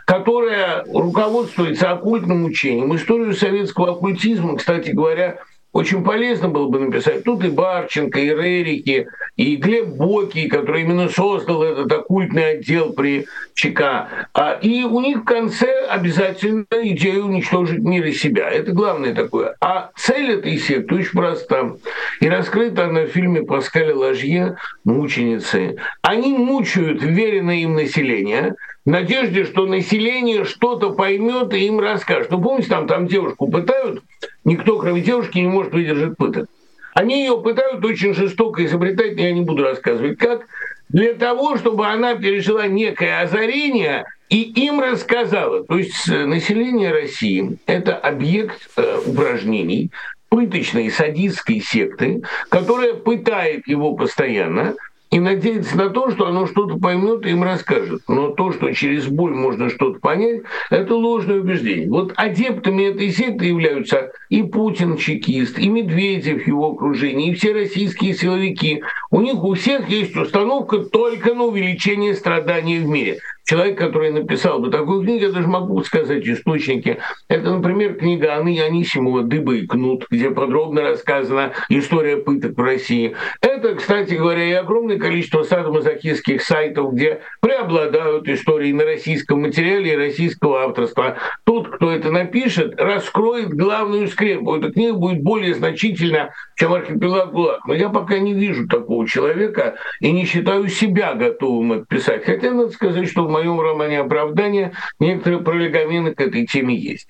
которая 0.05 0.83
руководствуется 0.91 1.91
оккультным 1.91 2.43
учением. 2.43 2.93
Историю 2.97 3.33
советского 3.33 3.91
оккультизма, 3.91 4.57
кстати 4.57 4.89
говоря, 4.89 5.37
очень 5.75 6.05
полезно 6.05 6.47
было 6.47 6.69
бы 6.69 6.79
написать. 6.79 7.25
Тут 7.25 7.43
и 7.43 7.49
Барченко, 7.49 8.17
и 8.17 8.29
Рерики, 8.29 9.09
и 9.35 9.57
Глеб 9.57 9.87
Боки, 9.87 10.47
который 10.47 10.83
именно 10.83 11.09
создал 11.09 11.63
этот 11.63 11.91
оккультный 11.91 12.51
отдел 12.51 12.93
при 12.93 13.27
ЧК. 13.55 14.07
А, 14.33 14.53
и 14.53 14.85
у 14.85 15.01
них 15.01 15.17
в 15.17 15.23
конце 15.25 15.85
обязательно 15.85 16.65
идея 16.71 17.21
уничтожить 17.21 17.79
мир 17.79 18.05
и 18.05 18.13
себя. 18.13 18.49
Это 18.49 18.71
главное 18.71 19.13
такое. 19.13 19.57
А 19.59 19.91
цель 19.97 20.31
этой 20.31 20.57
секты 20.59 20.95
очень 20.95 21.11
проста. 21.11 21.75
И 22.21 22.29
раскрыта 22.29 22.85
она 22.85 23.01
в 23.01 23.09
фильме 23.09 23.43
Паскаля 23.43 23.93
Ложье 23.93 24.55
«Мученицы». 24.85 25.75
Они 26.01 26.37
мучают 26.37 27.03
веренное 27.03 27.57
им 27.57 27.73
население– 27.73 28.55
в 28.85 28.89
надежде, 28.89 29.45
что 29.45 29.65
население 29.65 30.45
что-то 30.45 30.91
поймет 30.91 31.53
и 31.53 31.65
им 31.65 31.79
расскажет. 31.79 32.29
Ну, 32.29 32.41
помните, 32.41 32.69
там, 32.69 32.87
там 32.87 33.07
девушку 33.07 33.47
пытают, 33.47 34.03
никто, 34.45 34.79
кроме 34.79 35.01
девушки, 35.01 35.39
не 35.39 35.47
может 35.47 35.73
выдержать 35.73 36.15
пыток. 36.15 36.47
Они 36.93 37.19
ее 37.19 37.41
пытают 37.41 37.83
очень 37.83 38.13
жестоко, 38.13 38.63
изобретательно, 38.63 39.21
я 39.21 39.33
не 39.33 39.41
буду 39.41 39.63
рассказывать 39.63 40.17
как, 40.17 40.45
для 40.87 41.13
того, 41.13 41.57
чтобы 41.57 41.87
она 41.87 42.15
пережила 42.15 42.67
некое 42.67 43.21
озарение 43.21 44.05
и 44.29 44.41
им 44.43 44.79
рассказала. 44.79 45.65
То 45.65 45.77
есть 45.77 46.07
э, 46.07 46.25
население 46.25 46.91
России– 46.91 47.57
это 47.65 47.97
объект 47.97 48.69
э, 48.77 49.01
упражнений 49.05 49.91
пыточной 50.29 50.89
садистской 50.89 51.59
секты, 51.59 52.23
которая 52.49 52.93
пытает 52.93 53.67
его 53.67 53.93
постоянно, 53.93 54.75
и 55.11 55.19
надеяться 55.19 55.77
на 55.77 55.89
то, 55.89 56.09
что 56.11 56.27
оно 56.27 56.45
что-то 56.45 56.77
поймет 56.77 57.25
и 57.25 57.29
им 57.29 57.43
расскажет. 57.43 58.01
Но 58.07 58.29
то, 58.29 58.51
что 58.51 58.71
через 58.73 59.07
боль 59.07 59.33
можно 59.33 59.69
что-то 59.69 59.99
понять, 59.99 60.41
это 60.69 60.95
ложное 60.95 61.39
убеждение. 61.39 61.89
Вот 61.89 62.13
адептами 62.15 62.83
этой 62.83 63.11
секты 63.11 63.45
являются 63.45 64.11
и 64.29 64.43
Путин 64.43 64.97
чекист, 64.97 65.57
и 65.59 65.69
Медведев 65.69 66.47
его 66.47 66.71
окружение, 66.71 67.31
и 67.31 67.35
все 67.35 67.53
российские 67.53 68.13
силовики. 68.13 68.83
У 69.11 69.21
них 69.21 69.43
у 69.43 69.53
всех 69.53 69.89
есть 69.89 70.15
установка 70.15 70.79
только 70.79 71.33
на 71.33 71.43
увеличение 71.43 72.13
страданий 72.13 72.79
в 72.79 72.87
мире 72.87 73.19
человек, 73.45 73.77
который 73.77 74.11
написал 74.11 74.59
бы 74.59 74.69
такую 74.69 75.03
книгу, 75.03 75.25
я 75.25 75.31
даже 75.31 75.47
могу 75.47 75.81
сказать 75.83 76.27
источники. 76.27 76.97
Это, 77.29 77.55
например, 77.55 77.95
книга 77.95 78.35
Анны 78.35 78.59
Анисимова 78.59 79.23
«Дыба 79.23 79.55
и 79.55 79.65
кнут», 79.65 80.05
где 80.09 80.31
подробно 80.31 80.81
рассказана 80.81 81.53
история 81.69 82.17
пыток 82.17 82.57
в 82.57 82.61
России. 82.61 83.15
Это, 83.41 83.75
кстати 83.75 84.15
говоря, 84.15 84.43
и 84.43 84.53
огромное 84.53 84.97
количество 84.97 85.43
садомазохистских 85.43 86.41
сайтов, 86.41 86.93
где 86.93 87.21
преобладают 87.39 88.27
истории 88.27 88.73
на 88.73 88.83
российском 88.83 89.41
материале 89.41 89.93
и 89.93 89.95
российского 89.95 90.63
авторства. 90.63 91.17
Тот, 91.45 91.69
кто 91.69 91.91
это 91.91 92.11
напишет, 92.11 92.79
раскроет 92.79 93.49
главную 93.49 94.07
скрепу. 94.07 94.55
Эта 94.55 94.71
книга 94.71 94.95
будет 94.95 95.21
более 95.21 95.53
значительна, 95.53 96.31
чем 96.55 96.73
«Архипелаг 96.73 97.31
ГУЛАГ». 97.31 97.67
Но 97.67 97.73
я 97.73 97.89
пока 97.89 98.17
не 98.17 98.33
вижу 98.33 98.67
такого 98.67 99.07
человека 99.07 99.75
и 99.99 100.11
не 100.11 100.25
считаю 100.25 100.67
себя 100.67 101.13
готовым 101.13 101.73
это 101.73 101.85
писать. 101.85 102.25
Хотя 102.25 102.51
надо 102.51 102.71
сказать, 102.71 103.07
что 103.07 103.25
в 103.25 103.34
моем 103.35 103.59
романе 103.59 103.99
«Оправдание» 103.99 104.73
некоторые 104.99 105.41
пролегомены 105.41 106.13
к 106.13 106.21
этой 106.21 106.45
теме 106.45 106.75
есть. 106.75 107.07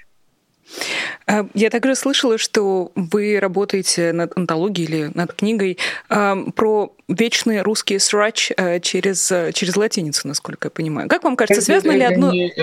А, 1.27 1.46
я 1.53 1.70
также 1.70 1.96
слышала, 1.96 2.38
что 2.38 2.91
вы 2.96 3.39
работаете 3.39 4.12
над 4.12 4.36
антологией 4.38 4.88
или 4.88 5.12
над 5.13 5.34
книгой 5.34 5.77
э, 6.10 6.36
про 6.55 6.91
вечный 7.08 7.62
русский 7.62 8.00
срач 8.00 8.51
э, 8.58 8.79
через, 8.79 9.32
через 9.53 9.75
латиницу, 9.75 10.27
насколько 10.27 10.67
я 10.67 10.72
понимаю. 10.72 11.08
Как 11.08 11.24
вам 11.24 11.36
кажется, 11.36 11.62
это, 11.62 11.65
связано 11.65 11.91
это 11.91 12.00
ли 12.00 12.05
одно, 12.05 12.32
не, 12.32 12.53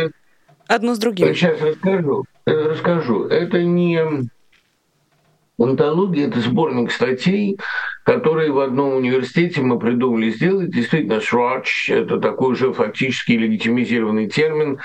одно 0.67 0.95
с 0.95 0.99
другим? 0.99 1.35
Сейчас 1.35 1.61
расскажу. 1.61 2.25
Расскажу. 2.45 3.27
Это 3.27 3.63
не 3.63 4.29
Антология– 5.65 6.27
это 6.29 6.41
сборник 6.41 6.91
статей, 6.91 7.59
которые 8.05 8.53
в 8.53 8.59
одном 8.59 8.95
университете 8.95 9.61
мы 9.61 9.79
придумали 9.79 10.31
сделать. 10.31 10.71
Действительно, 10.71 11.21
шрач– 11.21 11.89
это 11.91 12.19
такой 12.19 12.53
уже 12.53 12.73
фактически 12.73 13.33
легитимизированный 13.33 14.29
термин. 14.29 14.79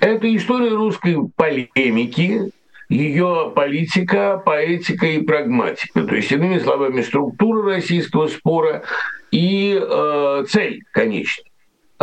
Это 0.00 0.34
история 0.34 0.70
русской 0.70 1.16
полемики, 1.36 2.50
ее 2.88 3.52
политика, 3.54 4.42
поэтика 4.44 5.06
и 5.06 5.22
прагматика. 5.22 6.04
То 6.04 6.14
есть, 6.14 6.32
иными 6.32 6.58
словами, 6.58 7.02
структура 7.02 7.74
российского 7.74 8.28
спора 8.28 8.82
и 9.30 9.80
э, 9.80 10.44
цель, 10.48 10.82
конечно. 10.92 11.44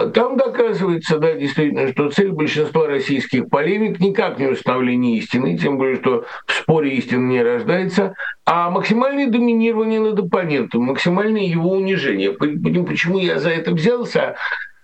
А 0.02 0.10
там 0.10 0.36
доказывается, 0.36 1.20
да, 1.20 1.36
действительно, 1.36 1.88
что 1.90 2.10
цель 2.10 2.32
большинства 2.32 2.88
российских 2.88 3.50
полемик 3.50 4.00
никак 4.00 4.40
не 4.40 4.48
установление 4.48 5.18
истины, 5.18 5.56
тем 5.56 5.78
более, 5.78 5.98
что 5.98 6.26
в 6.48 6.54
споре 6.54 6.96
истина 6.96 7.28
не 7.28 7.44
рождается, 7.44 8.16
а 8.44 8.72
максимальное 8.72 9.28
доминирование 9.28 10.00
над 10.00 10.18
оппонентом, 10.18 10.86
максимальное 10.86 11.44
его 11.44 11.74
унижение. 11.74 12.32
Почему 12.32 13.20
я 13.20 13.38
за 13.38 13.52
это 13.52 13.72
взялся? 13.74 14.38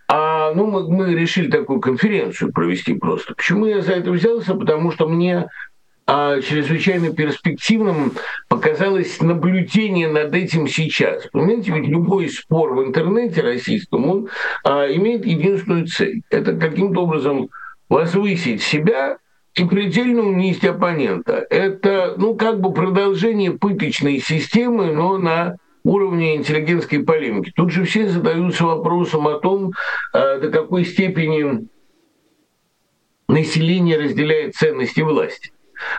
А, 0.08 0.54
ну, 0.54 0.68
мы, 0.68 0.88
мы 0.88 1.16
решили 1.16 1.50
такую 1.50 1.82
конференцию 1.82 2.54
провести 2.54 2.94
просто. 2.94 3.34
Почему 3.34 3.66
я 3.66 3.82
за 3.82 3.94
это 3.94 4.12
взялся? 4.12 4.54
Потому 4.54 4.92
что 4.92 5.08
мне 5.08 5.48
а 6.08 6.40
чрезвычайно 6.40 7.12
перспективным 7.12 8.14
показалось 8.48 9.22
наблюдение 9.22 10.08
над 10.08 10.34
этим 10.34 10.68
сейчас. 10.68 11.28
Понимаете, 11.34 11.74
ведь 11.74 11.88
любой 11.88 12.30
спор 12.30 12.74
в 12.74 12.84
интернете 12.84 13.42
российском, 13.42 14.10
он 14.10 14.30
а, 14.64 14.88
имеет 14.88 15.26
единственную 15.26 15.88
цель. 15.88 16.22
Это 16.30 16.56
каким-то 16.56 17.02
образом 17.02 17.50
возвысить 17.90 18.64
себя 18.64 19.18
и 19.54 19.66
предельно 19.66 20.22
унизить 20.22 20.64
оппонента. 20.64 21.46
Это, 21.50 22.16
ну, 22.18 22.36
как 22.36 22.62
бы 22.62 22.72
продолжение 22.72 23.52
пыточной 23.52 24.20
системы, 24.20 24.94
но 24.94 25.18
на 25.18 25.58
уровне 25.84 26.38
интеллигентской 26.38 27.00
полемики. 27.00 27.52
Тут 27.54 27.72
же 27.72 27.84
все 27.84 28.08
задаются 28.08 28.66
вопросом 28.66 29.28
о 29.28 29.40
том, 29.40 29.74
а, 30.14 30.40
до 30.40 30.50
какой 30.50 30.86
степени 30.86 31.68
население 33.28 33.98
разделяет 33.98 34.56
ценности 34.56 35.02
власти. 35.02 35.52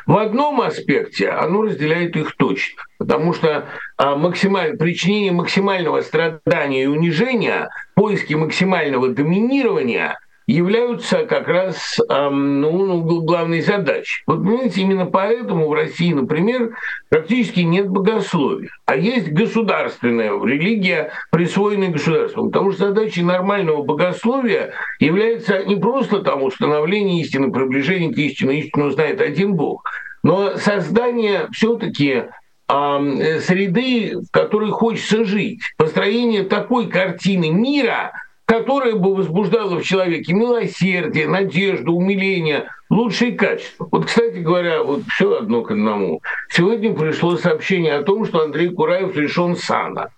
В 0.06 0.16
одном 0.16 0.60
аспекте 0.60 1.28
оно 1.28 1.62
разделяет 1.62 2.16
их 2.16 2.36
точно, 2.36 2.82
потому 2.98 3.32
что 3.32 3.68
а, 3.96 4.16
максималь... 4.16 4.76
причинение 4.76 5.32
максимального 5.32 6.00
страдания 6.00 6.84
и 6.84 6.86
унижения, 6.86 7.68
поиски 7.94 8.34
максимального 8.34 9.08
доминирования 9.08 10.18
являются 10.48 11.26
как 11.26 11.46
раз 11.46 11.98
ну, 12.08 12.86
ну, 12.86 13.20
главной 13.20 13.60
задачей. 13.60 14.22
Вот, 14.26 14.42
понимаете, 14.42 14.80
именно 14.80 15.06
поэтому 15.06 15.68
в 15.68 15.74
России, 15.74 16.12
например, 16.12 16.74
практически 17.10 17.60
нет 17.60 17.88
богословия, 17.88 18.70
а 18.86 18.96
есть 18.96 19.28
государственная 19.28 20.32
религия, 20.42 21.12
присвоенная 21.30 21.90
государством. 21.90 22.50
Потому 22.50 22.72
что 22.72 22.88
задачей 22.88 23.22
нормального 23.22 23.82
богословия 23.82 24.72
является 24.98 25.64
не 25.64 25.76
просто 25.76 26.20
там 26.22 26.42
установление 26.42 27.20
истины, 27.20 27.52
приближение 27.52 28.12
к 28.12 28.16
истине, 28.16 28.60
истину 28.60 28.90
знает 28.90 29.20
один 29.20 29.54
Бог, 29.54 29.84
но 30.22 30.56
создание 30.56 31.48
все-таки 31.52 32.24
среды, 32.68 34.18
в 34.18 34.30
которой 34.30 34.70
хочется 34.70 35.24
жить, 35.24 35.60
построение 35.78 36.42
такой 36.42 36.88
картины 36.88 37.50
мира, 37.50 38.12
которая 38.48 38.94
бы 38.94 39.14
возбуждала 39.14 39.78
в 39.78 39.82
человеке 39.82 40.32
милосердие, 40.32 41.28
надежду, 41.28 41.92
умиление, 41.92 42.70
лучшие 42.88 43.32
качества. 43.32 43.86
Вот, 43.92 44.06
кстати 44.06 44.38
говоря, 44.38 44.82
вот 44.82 45.02
все 45.10 45.36
одно 45.36 45.60
к 45.60 45.70
одному. 45.70 46.22
Сегодня 46.48 46.94
пришло 46.94 47.36
сообщение 47.36 47.92
о 47.92 48.02
том, 48.02 48.24
что 48.24 48.40
Андрей 48.40 48.70
Кураев 48.70 49.14
лишен 49.14 49.54
сана. 49.54 50.08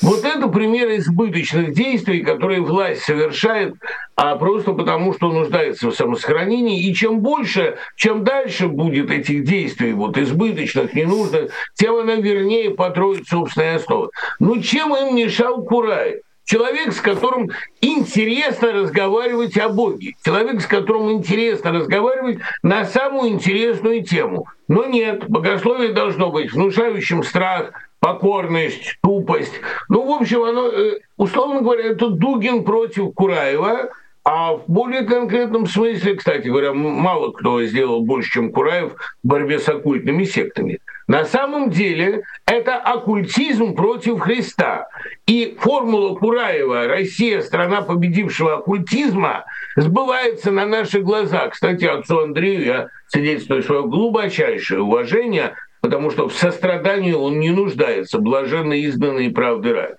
Вот 0.00 0.24
это 0.24 0.46
пример 0.46 0.88
избыточных 0.96 1.72
действий, 1.72 2.22
которые 2.22 2.60
власть 2.60 3.02
совершает, 3.02 3.74
а 4.14 4.36
просто 4.36 4.72
потому, 4.72 5.12
что 5.12 5.32
нуждается 5.32 5.90
в 5.90 5.94
самосохранении. 5.94 6.88
И 6.88 6.94
чем 6.94 7.20
больше, 7.20 7.78
чем 7.96 8.22
дальше 8.22 8.68
будет 8.68 9.10
этих 9.10 9.44
действий, 9.44 9.92
вот 9.94 10.16
избыточных, 10.16 10.94
ненужных, 10.94 11.50
тем 11.74 11.96
она 11.96 12.14
вернее 12.14 12.70
потроит 12.70 13.26
собственные 13.26 13.76
основы. 13.76 14.10
Ну 14.38 14.60
чем 14.62 14.94
им 14.94 15.16
мешал 15.16 15.64
Кураев? 15.64 16.20
Человек, 16.44 16.92
с 16.92 17.00
которым 17.00 17.50
интересно 17.80 18.72
разговаривать 18.72 19.56
о 19.56 19.70
Боге. 19.70 20.14
Человек, 20.24 20.60
с 20.60 20.66
которым 20.66 21.10
интересно 21.12 21.72
разговаривать 21.72 22.38
на 22.62 22.84
самую 22.84 23.30
интересную 23.30 24.04
тему. 24.04 24.46
Но 24.68 24.84
нет, 24.84 25.28
богословие 25.28 25.92
должно 25.92 26.30
быть 26.30 26.52
внушающим 26.52 27.22
страх, 27.22 27.72
покорность, 27.98 28.98
тупость. 29.02 29.54
Ну, 29.88 30.04
в 30.04 30.20
общем, 30.20 30.42
оно, 30.42 30.68
э, 30.68 31.00
условно 31.16 31.62
говоря, 31.62 31.84
это 31.84 32.08
Дугин 32.08 32.64
против 32.64 33.14
Кураева, 33.14 33.90
а 34.24 34.54
в 34.54 34.64
более 34.66 35.02
конкретном 35.02 35.66
смысле, 35.66 36.14
кстати 36.14 36.48
говоря, 36.48 36.72
мало 36.72 37.30
кто 37.32 37.62
сделал 37.64 38.00
больше, 38.00 38.30
чем 38.30 38.52
Кураев 38.52 38.94
в 39.22 39.26
борьбе 39.26 39.58
с 39.58 39.68
оккультными 39.68 40.24
сектами. 40.24 40.78
На 41.06 41.26
самом 41.26 41.68
деле 41.68 42.22
это 42.46 42.76
оккультизм 42.76 43.74
против 43.74 44.20
Христа. 44.20 44.88
И 45.26 45.54
формула 45.60 46.16
Кураева 46.16 46.86
«Россия– 46.86 47.40
страна 47.42 47.82
победившего 47.82 48.54
оккультизма» 48.54 49.44
сбывается 49.76 50.50
на 50.50 50.64
наших 50.64 51.04
глазах. 51.04 51.52
Кстати, 51.52 51.84
отцу 51.84 52.20
Андрею 52.20 52.64
я 52.64 52.88
свидетельствую 53.08 53.62
свое 53.62 53.82
глубочайшее 53.82 54.80
уважение 54.80 55.54
потому 55.84 56.10
что 56.10 56.30
в 56.30 56.32
сострадании 56.32 57.12
он 57.12 57.40
не 57.40 57.50
нуждается, 57.50 58.18
блаженные 58.18 58.84
изданные 58.84 59.28
правды 59.28 59.74
ради. 59.74 59.96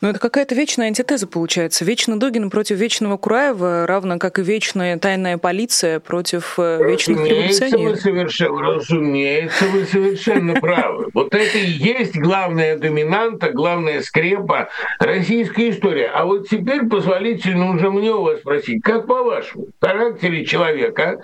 Но 0.00 0.10
это 0.10 0.18
какая-то 0.18 0.54
вечная 0.54 0.86
антитеза 0.86 1.26
получается. 1.26 1.84
Вечно 1.84 2.18
Дугин 2.18 2.50
против 2.50 2.76
вечного 2.76 3.16
Кураева, 3.16 3.86
равно 3.86 4.18
как 4.18 4.38
и 4.38 4.42
вечная 4.42 4.98
тайная 4.98 5.38
полиция 5.38 6.00
против 6.00 6.58
э, 6.58 6.78
вечных 6.84 7.18
разумеется, 7.18 7.66
революционеров. 7.66 7.94
Вы 7.94 8.00
совершенно, 8.00 8.62
разумеется, 8.62 9.64
вы 9.66 9.84
совершенно 9.84 10.54
правы. 10.54 11.06
Вот 11.14 11.34
это 11.34 11.58
и 11.58 11.66
есть 11.70 12.16
главная 12.16 12.78
доминанта, 12.78 13.50
главная 13.50 14.02
скрепа 14.02 14.68
российской 14.98 15.70
истории. 15.70 16.08
А 16.12 16.24
вот 16.24 16.48
теперь 16.48 16.86
позволительно 16.86 17.70
уже 17.70 17.90
мне 17.90 18.12
у 18.12 18.22
вас 18.22 18.40
спросить, 18.40 18.82
как 18.82 19.06
по-вашему, 19.06 19.66
в 19.80 19.84
характере 19.84 20.44
человека 20.44 21.20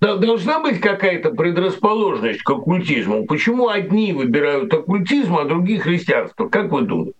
Должна 0.00 0.60
быть 0.60 0.80
какая-то 0.80 1.30
предрасположенность 1.32 2.42
к 2.42 2.50
оккультизму. 2.50 3.26
Почему 3.26 3.68
одни 3.68 4.14
выбирают 4.14 4.72
оккультизм, 4.72 5.36
а 5.36 5.44
другие 5.44 5.80
христианство? 5.80 6.48
Как 6.48 6.72
вы 6.72 6.82
думаете? 6.82 7.12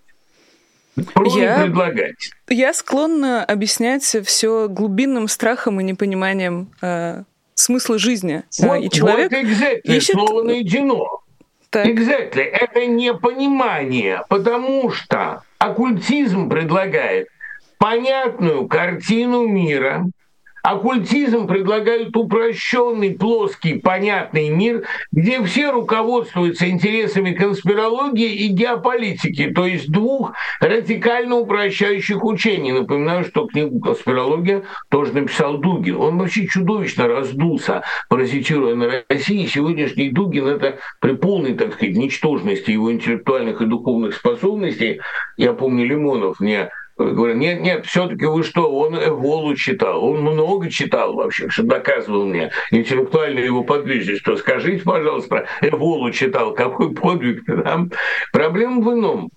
Я, 1.27 1.63
предлагать. 1.65 2.31
Я 2.49 2.73
склонна 2.73 3.45
объяснять 3.45 4.05
все 4.25 4.69
глубинным 4.69 5.29
страхом 5.29 5.81
и 5.81 5.85
непониманием 5.85 6.71
э, 6.81 7.23
смысла 7.55 7.99
жизни. 7.99 8.45
Вот, 8.61 8.77
и 8.77 8.91
человек 8.91 9.31
вот 9.31 9.41
exactly, 9.41 9.97
ищет... 9.97 10.15
слово 10.15 10.43
найдено. 10.43 11.23
Так. 11.71 11.87
Exactly. 11.87 12.43
Это 12.43 12.87
непонимание, 12.87 14.23
потому 14.29 14.91
что 14.91 15.43
оккультизм 15.59 16.49
предлагает 16.49 17.29
понятную 17.79 18.67
картину 18.67 19.47
мира, 19.47 20.07
Оккультизм 20.67 21.47
предлагает 21.47 22.17
упрощенный, 22.17 23.13
плоский, 23.13 23.75
понятный 23.75 24.49
мир, 24.49 24.83
где 25.13 25.41
все 25.45 25.71
руководствуются 25.71 26.69
интересами 26.69 27.35
конспирологии 27.35 28.35
и 28.35 28.49
геополитики, 28.49 29.53
то 29.53 29.65
есть 29.65 29.89
двух 29.93 30.33
радикально 30.59 31.37
упрощающих 31.37 32.25
учений. 32.25 32.73
Напоминаю, 32.73 33.25
что 33.25 33.47
книгу 33.47 33.79
«Конспирология» 33.79 34.65
тоже 34.91 35.13
написал 35.13 35.59
Дугин. 35.59 35.99
Он 35.99 36.19
вообще 36.19 36.49
чудовищно 36.49 37.07
раздулся, 37.07 37.85
паразитируя 38.09 38.75
на 38.75 39.05
России. 39.09 39.47
Сегодняшний 39.47 40.11
Дугин— 40.11 40.47
это 40.49 40.79
при 41.01 41.13
полной, 41.13 41.55
так 41.55 41.75
сказать, 41.75 41.95
ничтожности 41.95 42.73
его 42.73 42.91
интеллектуальных 42.91 43.61
и 43.61 43.67
духовных 43.67 44.17
способностей. 44.17 45.01
Я 45.37 45.53
помню, 45.53 45.87
Лимонов 45.87 46.41
мне 46.41 46.71
Говорю, 46.99 47.35
нет, 47.35 47.61
нет, 47.61 47.85
все-таки 47.85 48.25
вы 48.25 48.43
что, 48.43 48.75
он 48.75 48.95
Эволу 48.97 49.55
читал, 49.55 50.03
он 50.03 50.23
много 50.23 50.71
читал 50.71 51.13
вообще, 51.15 51.51
что 51.51 51.63
доказывал 51.63 52.25
мне 52.25 52.51
интеллектуальную 52.71 53.45
его 53.45 53.65
подвижность. 53.65 54.23
То 54.23 54.37
скажите, 54.37 54.83
пожалуйста, 54.83 55.47
Эволу 55.61 56.11
читал, 56.11 56.55
какой 56.55 56.95
подвиг 56.95 57.45
там? 57.45 57.91
Проблема 58.33 58.81
в 58.81 58.95
ином. 58.95 59.31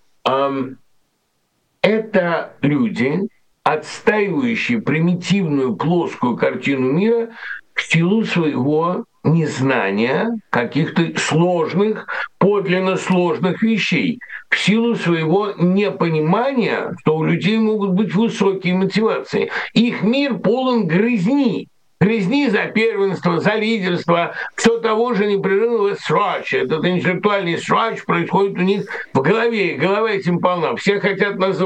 Это 1.82 2.54
люди, 2.62 3.28
отстаивающие 3.64 4.82
примитивную 4.82 5.76
плоскую 5.76 6.38
картину 6.38 6.94
мира 6.94 7.30
в 7.74 7.82
силу 7.84 8.24
своего 8.24 9.04
незнания 9.26 10.30
каких-то 10.50 11.20
сложных, 11.20 12.08
подлинно 12.38 12.96
сложных 12.96 13.62
вещей 13.62 14.20
в 14.50 14.58
силу 14.58 14.96
своего 14.96 15.52
непонимания, 15.58 16.96
что 17.00 17.18
у 17.18 17.24
людей 17.24 17.58
могут 17.58 17.92
быть 17.92 18.14
высокие 18.16 18.74
мотивации. 18.74 19.52
Их 19.74 20.02
мир 20.02 20.40
полон 20.40 20.88
грызни, 20.88 21.68
грызни 22.00 22.48
за 22.48 22.66
первенство, 22.66 23.40
за 23.40 23.56
лидерство, 23.56 24.34
все 24.56 24.80
того 24.80 25.14
же 25.14 25.28
непрерывного 25.28 25.96
срача. 25.96 26.58
Этот 26.58 26.84
интеллектуальный 26.84 27.60
срач 27.60 28.04
происходит 28.04 28.58
у 28.58 28.62
них 28.62 28.86
в 29.14 29.22
голове, 29.22 29.76
голова 29.76 30.10
этим 30.10 30.40
полна. 30.40 30.76
Все 30.76 31.00
хотят 31.00 31.38
нас 31.38 31.62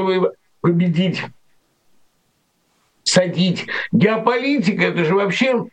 победить, 0.60 1.22
садить. 3.02 3.66
Геополитика— 3.92 4.82
это 4.84 5.04
же 5.04 5.14
вообще 5.14 5.64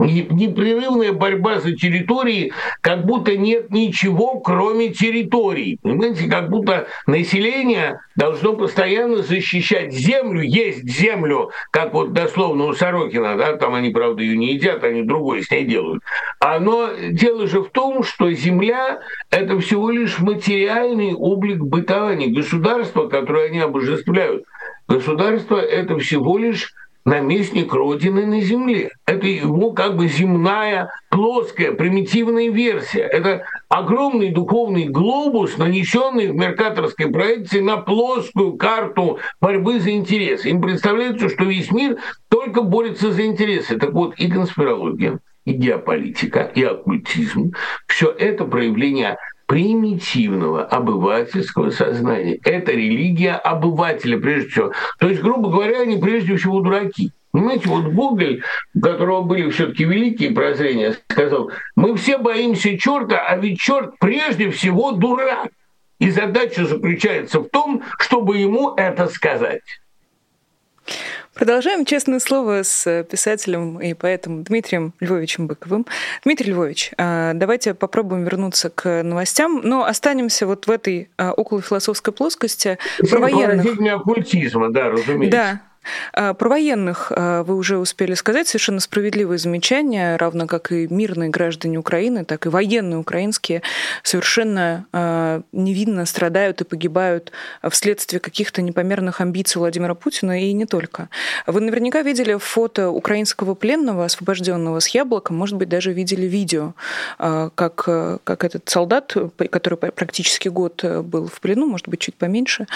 непрерывная 0.00 1.12
борьба 1.12 1.60
за 1.60 1.76
территории, 1.76 2.52
как 2.80 3.04
будто 3.04 3.36
нет 3.36 3.70
ничего, 3.70 4.40
кроме 4.40 4.88
территорий. 4.88 5.78
Понимаете, 5.82 6.28
как 6.28 6.48
будто 6.50 6.88
население 7.06 8.00
должно 8.16 8.54
постоянно 8.54 9.22
защищать 9.22 9.92
землю, 9.92 10.42
есть 10.42 10.88
землю, 10.88 11.50
как 11.70 11.94
вот 11.94 12.12
дословно 12.12 12.64
у 12.64 12.72
Сорокина, 12.72 13.36
да, 13.36 13.56
там 13.56 13.74
они, 13.74 13.90
правда, 13.90 14.22
ее 14.22 14.36
не 14.36 14.54
едят, 14.54 14.82
они 14.84 15.02
другое 15.02 15.42
с 15.42 15.50
ней 15.50 15.64
делают. 15.64 16.02
Но 16.42 16.90
дело 17.10 17.46
же 17.46 17.60
в 17.62 17.70
том, 17.70 18.02
что 18.02 18.30
земля— 18.32 19.00
это 19.30 19.58
всего 19.60 19.90
лишь 19.90 20.18
материальный 20.18 21.14
облик 21.14 21.58
бытования. 21.58 22.34
Государство, 22.34 23.06
которое 23.08 23.48
они 23.48 23.60
обожествляют, 23.60 24.44
государство— 24.88 25.56
это 25.60 25.98
всего 25.98 26.38
лишь 26.38 26.72
наместник 27.10 27.74
Родины 27.74 28.24
на 28.24 28.40
Земле. 28.40 28.90
Это 29.04 29.26
его 29.26 29.72
как 29.72 29.96
бы 29.96 30.06
земная, 30.06 30.90
плоская, 31.10 31.72
примитивная 31.72 32.50
версия. 32.50 33.00
Это 33.00 33.42
огромный 33.68 34.30
духовный 34.30 34.84
глобус, 34.84 35.58
нанесенный 35.58 36.28
в 36.28 36.36
меркаторской 36.36 37.08
проекции 37.08 37.60
на 37.60 37.78
плоскую 37.78 38.52
карту 38.52 39.18
борьбы 39.40 39.80
за 39.80 39.90
интересы. 39.90 40.50
Им 40.50 40.62
представляется, 40.62 41.28
что 41.28 41.44
весь 41.44 41.72
мир 41.72 41.98
только 42.28 42.62
борется 42.62 43.10
за 43.10 43.26
интересы. 43.26 43.76
Так 43.76 43.92
вот, 43.92 44.14
и 44.14 44.30
конспирология, 44.30 45.18
и 45.44 45.52
геополитика, 45.52 46.42
и 46.54 46.62
оккультизм– 46.62 47.52
все 47.88 48.08
это 48.10 48.44
проявление 48.44 49.18
примитивного 49.50 50.64
обывательского 50.64 51.70
сознания. 51.70 52.38
Это 52.44 52.70
религия 52.70 53.32
обывателя, 53.32 54.16
прежде 54.16 54.48
всего. 54.48 54.72
То 55.00 55.08
есть, 55.08 55.20
грубо 55.22 55.50
говоря, 55.50 55.80
они 55.80 55.96
прежде 55.96 56.36
всего 56.36 56.60
дураки. 56.60 57.10
Понимаете, 57.32 57.68
вот 57.68 57.86
Гоголь, 57.86 58.44
у 58.76 58.80
которого 58.80 59.22
были 59.22 59.50
все-таки 59.50 59.84
великие 59.84 60.30
прозрения, 60.30 60.96
сказал, 61.08 61.50
мы 61.74 61.96
все 61.96 62.18
боимся 62.18 62.78
черта, 62.78 63.26
а 63.26 63.36
ведь 63.38 63.58
черт 63.58 63.98
прежде 63.98 64.52
всего 64.52 64.92
дурак. 64.92 65.48
И 65.98 66.10
задача 66.10 66.64
заключается 66.64 67.40
в 67.40 67.48
том, 67.48 67.82
чтобы 67.98 68.36
ему 68.38 68.74
это 68.76 69.08
сказать. 69.08 69.62
Продолжаем 71.34 71.84
честное 71.84 72.18
слово 72.18 72.64
с 72.64 73.04
писателем 73.04 73.80
и 73.80 73.94
поэтом 73.94 74.42
Дмитрием 74.42 74.92
Львовичем 75.00 75.46
Быковым. 75.46 75.86
Дмитрий 76.24 76.50
Львович, 76.52 76.92
а, 76.98 77.32
давайте 77.34 77.72
попробуем 77.74 78.24
вернуться 78.24 78.68
к 78.68 79.02
новостям, 79.02 79.60
но 79.62 79.84
останемся 79.84 80.46
вот 80.46 80.66
в 80.66 80.70
этой 80.70 81.08
а, 81.16 81.32
околофилософской 81.32 82.12
плоскости 82.12 82.78
про 83.08 83.20
военных. 83.20 83.64
оккультизма, 83.94 84.70
да, 84.70 84.90
разумеется. 84.90 85.38
Да, 85.38 85.60
про 86.12 86.48
военных 86.48 87.12
а, 87.14 87.42
вы 87.42 87.56
уже 87.56 87.78
успели 87.78 88.14
сказать 88.14 88.48
совершенно 88.48 88.80
справедливые 88.80 89.38
замечания, 89.38 90.16
равно 90.16 90.46
как 90.46 90.72
и 90.72 90.86
мирные 90.88 91.30
граждане 91.30 91.78
Украины, 91.78 92.24
так 92.24 92.46
и 92.46 92.48
военные 92.48 92.98
украинские 92.98 93.62
совершенно 94.02 94.86
а, 94.92 95.42
невинно 95.52 96.04
страдают 96.06 96.60
и 96.60 96.64
погибают 96.64 97.32
вследствие 97.70 98.20
каких-то 98.20 98.62
непомерных 98.62 99.20
амбиций 99.20 99.58
Владимира 99.58 99.94
Путина 99.94 100.42
и 100.42 100.52
не 100.52 100.66
только. 100.66 101.08
Вы 101.46 101.60
наверняка 101.60 102.02
видели 102.02 102.36
фото 102.36 102.90
украинского 102.90 103.54
пленного, 103.54 104.04
освобожденного 104.04 104.80
с 104.80 104.88
яблоком, 104.88 105.36
может 105.36 105.56
быть, 105.56 105.68
даже 105.68 105.92
видели 105.92 106.26
видео, 106.26 106.74
как, 107.18 107.74
как 107.74 108.44
этот 108.44 108.68
солдат, 108.68 109.16
который 109.50 109.76
практически 109.76 110.48
год 110.48 110.84
был 110.84 111.28
в 111.28 111.40
плену, 111.40 111.66
может 111.66 111.88
быть, 111.88 112.00
чуть 112.00 112.14
поменьше, 112.14 112.66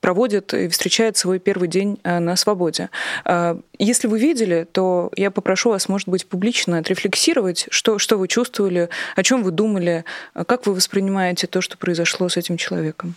проводит 0.00 0.54
и 0.54 0.68
встречает 0.68 1.16
свой 1.16 1.38
первый 1.38 1.68
день 1.68 1.97
Э, 2.04 2.18
на 2.18 2.36
свободе. 2.36 2.90
Э, 3.24 3.56
если 3.78 4.08
вы 4.08 4.18
видели, 4.18 4.66
то 4.70 5.10
я 5.16 5.30
попрошу 5.30 5.70
вас, 5.70 5.88
может 5.88 6.08
быть, 6.08 6.26
публично 6.26 6.78
отрефлексировать, 6.78 7.66
что, 7.70 7.98
что 7.98 8.16
вы 8.16 8.28
чувствовали, 8.28 8.88
о 9.16 9.22
чем 9.22 9.42
вы 9.42 9.50
думали, 9.50 10.04
э, 10.34 10.44
как 10.44 10.66
вы 10.66 10.74
воспринимаете 10.74 11.46
то, 11.46 11.60
что 11.60 11.76
произошло 11.76 12.28
с 12.28 12.36
этим 12.36 12.56
человеком. 12.56 13.14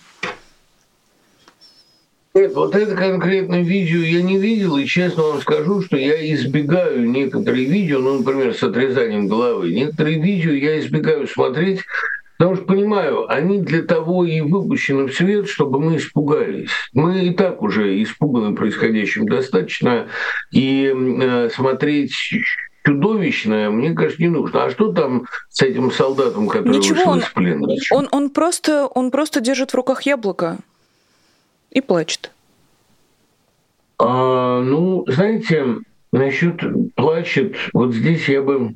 Нет, 2.34 2.54
вот 2.54 2.76
это 2.76 2.96
конкретное 2.96 3.62
видео 3.62 4.00
я 4.00 4.22
не 4.22 4.38
видел, 4.38 4.78
и 4.78 4.86
честно 4.86 5.24
вам 5.24 5.42
скажу, 5.42 5.82
что 5.82 5.98
я 5.98 6.34
избегаю 6.34 7.10
некоторые 7.10 7.66
видео, 7.66 8.00
ну, 8.00 8.20
например, 8.20 8.56
с 8.56 8.64
отрезанием 8.64 9.28
головы. 9.28 9.72
Некоторые 9.72 10.22
видео 10.22 10.52
я 10.52 10.80
избегаю 10.80 11.28
смотреть, 11.28 11.82
Потому 12.42 12.56
что 12.56 12.66
понимаю, 12.66 13.32
они 13.32 13.60
для 13.60 13.84
того 13.84 14.26
и 14.26 14.42
выпущены 14.42 15.06
в 15.06 15.14
свет, 15.14 15.48
чтобы 15.48 15.80
мы 15.80 15.98
испугались. 15.98 16.72
Мы 16.92 17.26
и 17.26 17.34
так 17.36 17.62
уже 17.62 18.02
испуганы 18.02 18.56
происходящим 18.56 19.28
достаточно, 19.28 20.08
и 20.52 20.92
э, 20.92 21.50
смотреть 21.54 22.12
чудовищное, 22.84 23.70
мне 23.70 23.94
кажется, 23.94 24.24
не 24.24 24.30
нужно. 24.30 24.64
А 24.64 24.72
что 24.72 24.92
там 24.92 25.28
с 25.50 25.62
этим 25.62 25.92
солдатом, 25.92 26.48
который 26.48 26.78
Ничего, 26.78 26.96
вышел 26.96 27.12
он, 27.12 27.20
из 27.20 27.30
плена? 27.30 27.68
Он, 27.92 28.10
он, 28.12 28.30
просто, 28.32 28.88
он 28.88 29.12
просто 29.12 29.40
держит 29.40 29.70
в 29.70 29.76
руках 29.76 30.02
яблоко 30.02 30.58
и 31.70 31.80
плачет. 31.80 32.32
А, 34.00 34.64
ну, 34.64 35.06
знаете, 35.06 35.76
насчет 36.12 36.60
плачет, 36.96 37.56
вот 37.74 37.94
здесь 37.94 38.28
я 38.28 38.42
бы 38.42 38.74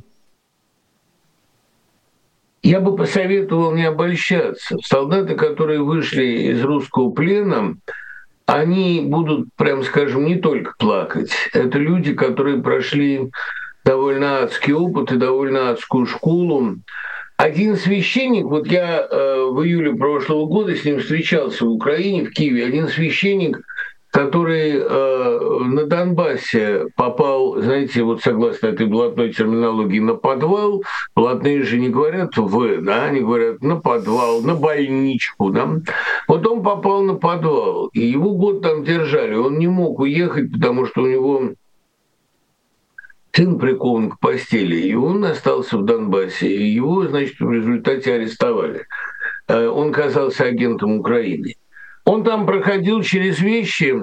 я 2.65 2.79
бы 2.79 2.95
посоветовал 2.95 3.73
не 3.73 3.83
обольщаться. 3.83 4.75
Солдаты, 4.83 5.35
которые 5.35 5.83
вышли 5.83 6.51
из 6.51 6.63
русского 6.63 7.11
плена, 7.11 7.77
они 8.47 9.01
будут, 9.05 9.49
прям 9.55 9.83
скажем, 9.83 10.25
не 10.25 10.37
только 10.37 10.73
плакать. 10.79 11.31
Это 11.53 11.77
люди, 11.77 12.13
которые 12.13 12.63
прошли 12.63 13.29
довольно 13.83 14.39
адский 14.39 14.73
опыт 14.73 15.11
и 15.11 15.17
довольно 15.17 15.69
адскую 15.69 16.07
школу. 16.07 16.77
Один 17.37 17.75
священник, 17.75 18.45
вот 18.45 18.65
я 18.65 18.99
э, 18.99 19.45
в 19.51 19.63
июле 19.63 19.93
прошлого 19.93 20.47
года 20.47 20.75
с 20.75 20.83
ним 20.83 20.99
встречался 20.99 21.65
в 21.65 21.69
Украине, 21.69 22.25
в 22.25 22.31
Киеве, 22.31 22.65
один 22.65 22.87
священник– 22.87 23.61
который 24.15 24.77
э, 24.77 25.39
на 25.65 25.83
Донбассе 25.87 26.85
попал, 26.95 27.61
знаете, 27.61 28.01
вот 28.01 28.21
согласно 28.21 28.67
этой 28.67 28.85
блатной 28.85 29.33
терминологии, 29.33 29.99
на 29.99 30.15
подвал. 30.15 30.85
Блатные 31.17 31.63
же 31.63 31.77
не 31.77 31.89
говорят 31.89 32.37
«в», 32.37 32.81
да, 32.81 33.03
они 33.03 33.19
говорят 33.19 33.61
на 33.61 33.75
подвал, 33.75 34.41
на 34.41 34.55
больничку. 34.55 35.49
Да? 35.49 35.69
Вот 36.29 36.47
он 36.47 36.63
попал 36.63 37.01
на 37.01 37.15
подвал, 37.15 37.87
и 37.87 38.05
его 38.05 38.35
год 38.35 38.61
там 38.61 38.85
держали. 38.85 39.35
Он 39.35 39.59
не 39.59 39.67
мог 39.67 39.99
уехать, 39.99 40.49
потому 40.49 40.85
что 40.85 41.01
у 41.01 41.07
него 41.07 41.49
сын 43.33 43.59
прикован 43.59 44.11
к 44.11 44.19
постели, 44.21 44.77
и 44.77 44.95
он 44.95 45.25
остался 45.25 45.77
в 45.77 45.83
Донбассе. 45.83 46.47
И 46.47 46.63
его, 46.63 47.05
значит, 47.05 47.37
в 47.41 47.51
результате 47.51 48.13
арестовали. 48.13 48.85
Э, 49.49 49.67
он 49.67 49.91
казался 49.91 50.45
агентом 50.45 50.99
Украины. 50.99 51.55
Он 52.05 52.23
там 52.23 52.45
проходил 52.45 53.01
через 53.01 53.39
вещи, 53.39 53.95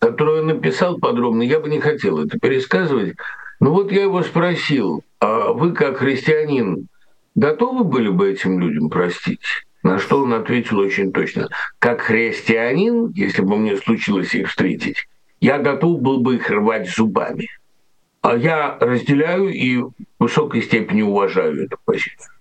которые 0.00 0.40
он 0.40 0.48
написал 0.48 0.98
подробно. 0.98 1.42
Я 1.42 1.60
бы 1.60 1.68
не 1.68 1.80
хотел 1.80 2.22
это 2.22 2.38
пересказывать. 2.38 3.16
Но 3.60 3.72
вот 3.72 3.90
я 3.92 4.02
его 4.02 4.22
спросил, 4.22 5.02
а 5.20 5.52
вы 5.52 5.72
как 5.72 5.98
христианин 5.98 6.88
готовы 7.34 7.84
были 7.84 8.08
бы 8.08 8.30
этим 8.30 8.60
людям 8.60 8.90
простить? 8.90 9.40
На 9.84 9.98
что 9.98 10.22
он 10.22 10.34
ответил 10.34 10.78
очень 10.78 11.12
точно. 11.12 11.48
Как 11.78 12.00
христианин, 12.00 13.12
если 13.14 13.42
бы 13.42 13.56
мне 13.56 13.76
случилось 13.76 14.34
их 14.34 14.48
встретить, 14.48 15.08
я 15.40 15.58
готов 15.58 16.00
был 16.00 16.20
бы 16.20 16.36
их 16.36 16.50
рвать 16.50 16.90
зубами. 16.90 17.48
А 18.20 18.36
я 18.36 18.76
разделяю 18.80 19.48
и 19.48 19.76
в 19.78 19.92
высокой 20.18 20.62
степени 20.62 21.02
уважаю 21.02 21.64
эту 21.64 21.78
позицию. 21.84 22.32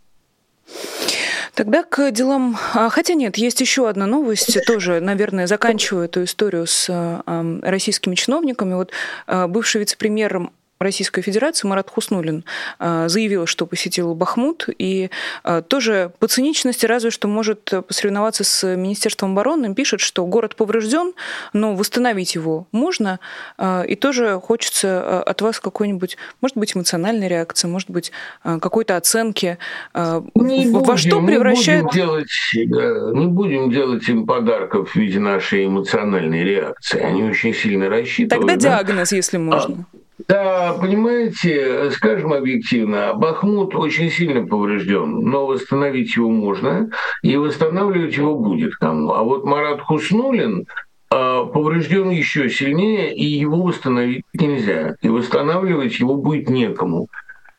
Тогда 1.57 1.81
к 1.81 2.11
делам... 2.11 2.55
А, 2.75 2.87
хотя 2.89 3.15
нет, 3.15 3.35
есть 3.37 3.61
еще 3.61 3.89
одна 3.89 4.05
новость, 4.05 4.63
тоже, 4.67 4.99
наверное, 4.99 5.47
заканчиваю 5.47 6.05
эту 6.05 6.23
историю 6.23 6.67
с 6.67 6.85
а, 6.87 7.59
российскими 7.63 8.13
чиновниками. 8.13 8.75
Вот 8.75 8.91
а, 9.25 9.47
бывший 9.47 9.79
вице-премьер 9.79 10.51
Российской 10.79 11.21
Федерации 11.21 11.67
Марат 11.67 11.89
Хуснулин 11.89 12.43
а, 12.79 13.07
заявил, 13.07 13.45
что 13.47 13.65
посетил 13.65 14.13
Бахмут, 14.13 14.69
и 14.77 15.09
а, 15.43 15.61
тоже 15.61 16.11
по 16.19 16.27
циничности 16.27 16.85
разве 16.85 17.09
что 17.09 17.27
может 17.27 17.73
посоревноваться 17.87 18.43
с 18.43 18.75
Министерством 18.75 19.31
обороны, 19.31 19.73
пишет, 19.73 20.01
что 20.01 20.25
город 20.25 20.55
поврежден, 20.55 21.13
но 21.53 21.73
восстановить 21.73 22.35
его 22.35 22.67
можно, 22.71 23.19
а, 23.57 23.83
и 23.83 23.95
тоже 23.95 24.39
хочется 24.39 25.21
от 25.23 25.41
вас 25.41 25.59
какой-нибудь, 25.59 26.17
может 26.41 26.57
быть, 26.57 26.75
эмоциональной 26.75 27.27
реакции, 27.27 27.67
может 27.67 27.89
быть, 27.89 28.11
какой-то 28.43 28.97
оценки, 28.97 29.57
не 29.95 30.69
во 30.69 30.79
будем, 30.79 30.97
что 30.97 31.25
превращает... 31.25 31.85
Не 31.85 31.87
будем, 31.87 31.95
делать, 31.95 32.29
не 32.53 33.27
будем 33.27 33.71
делать 33.71 34.07
им 34.09 34.25
подарков 34.25 34.91
в 34.91 34.95
виде 34.95 35.19
нашей 35.19 35.65
эмоциональной 35.65 36.43
реакции, 36.43 36.99
они 36.99 37.23
очень 37.23 37.53
сильно 37.53 37.89
рассчитывают. 37.89 38.47
Тогда 38.47 38.69
да? 38.69 38.83
диагноз, 38.83 39.11
если 39.11 39.37
можно. 39.37 39.85
А, 39.93 39.97
да, 40.27 40.73
понимаете, 40.73 41.89
скажем 41.91 42.33
объективно, 42.33 43.13
Бахмут 43.13 43.73
очень 43.75 44.11
сильно 44.11 44.45
поврежден, 44.45 45.21
но 45.21 45.45
восстановить 45.45 46.17
его 46.17 46.29
можно, 46.29 46.89
и 47.21 47.37
восстанавливать 47.37 48.17
его 48.17 48.35
будет 48.35 48.75
кому. 48.75 49.13
А 49.13 49.23
вот 49.23 49.45
Марат 49.45 49.79
Хуснулин 49.79 50.67
а, 51.09 51.45
поврежден 51.45 52.09
еще 52.09 52.49
сильнее, 52.49 53.15
и 53.15 53.23
его 53.23 53.61
восстановить 53.61 54.25
нельзя, 54.33 54.95
и 55.01 55.07
восстанавливать 55.07 55.97
его 55.99 56.15
будет 56.15 56.49
некому. 56.49 57.07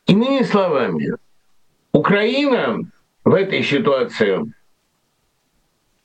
Иными 0.05 0.43
словами, 0.43 1.13
Украина 1.91 2.81
в 3.25 3.33
этой 3.33 3.63
ситуации 3.63 4.53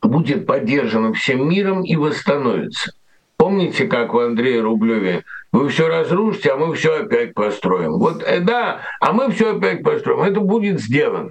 будет 0.01 0.47
поддержана 0.47 1.13
всем 1.13 1.47
миром 1.47 1.85
и 1.85 1.97
восстановится. 1.97 2.93
Помните, 3.37 3.87
как 3.87 4.15
в 4.15 4.19
Андрея 4.19 4.63
Рублеве 4.63 5.25
вы 5.55 5.69
все 5.69 5.87
разрушите, 5.87 6.51
а 6.51 6.57
мы 6.57 6.75
все 6.75 7.05
опять 7.05 7.33
построим. 7.33 7.93
Вот 7.93 8.25
э, 8.25 8.41
да, 8.41 8.81
а 9.01 9.13
мы 9.13 9.31
все 9.31 9.57
опять 9.57 9.85
построим. 9.85 10.23
Это 10.23 10.41
будет 10.41 10.81
сделано. 10.81 11.31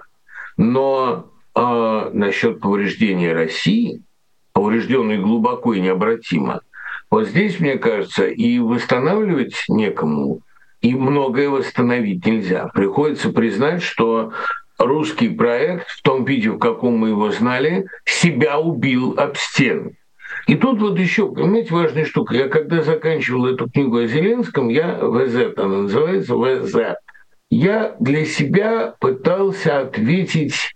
Но 0.55 1.29
э, 1.53 2.09
насчет 2.13 2.62
повреждения 2.62 3.33
России, 3.33 4.01
поврежденной 4.53 5.17
глубоко 5.17 5.73
и 5.73 5.81
необратимо, 5.81 6.62
вот 7.09 7.27
здесь, 7.27 7.59
мне 7.59 7.77
кажется, 7.77 8.25
и 8.25 8.59
восстанавливать 8.59 9.65
некому, 9.67 10.39
и 10.79 10.95
многое 10.95 11.49
восстановить 11.49 12.25
нельзя. 12.25 12.69
Приходится 12.73 13.29
признать, 13.29 13.83
что 13.83 14.31
русский 14.77 15.27
проект 15.27 15.89
в 15.89 16.01
том 16.01 16.23
виде, 16.23 16.49
в 16.49 16.59
каком 16.59 16.97
мы 16.97 17.09
его 17.09 17.29
знали, 17.31 17.88
себя 18.05 18.57
убил 18.57 19.15
об 19.17 19.36
стену. 19.36 19.91
И 20.48 20.56
тут 20.56 20.80
вот 20.80 21.00
еще, 21.00 21.32
понимаете, 21.32 21.74
важная 21.74 22.06
штука. 22.06 22.36
Я 22.36 22.48
когда 22.48 22.82
заканчивал 22.82 23.48
эту 23.48 23.69
книгу 23.69 23.98
о 23.98 24.08
Зеленском, 24.08 24.69
я 24.69 24.98
ВЗ, 25.02 25.58
она 25.58 25.82
называется 25.84 26.36
ВЗ, 26.36 26.76
я 27.50 27.96
для 28.00 28.26
себя 28.26 28.96
пытался 29.00 29.82
ответить 29.82 30.76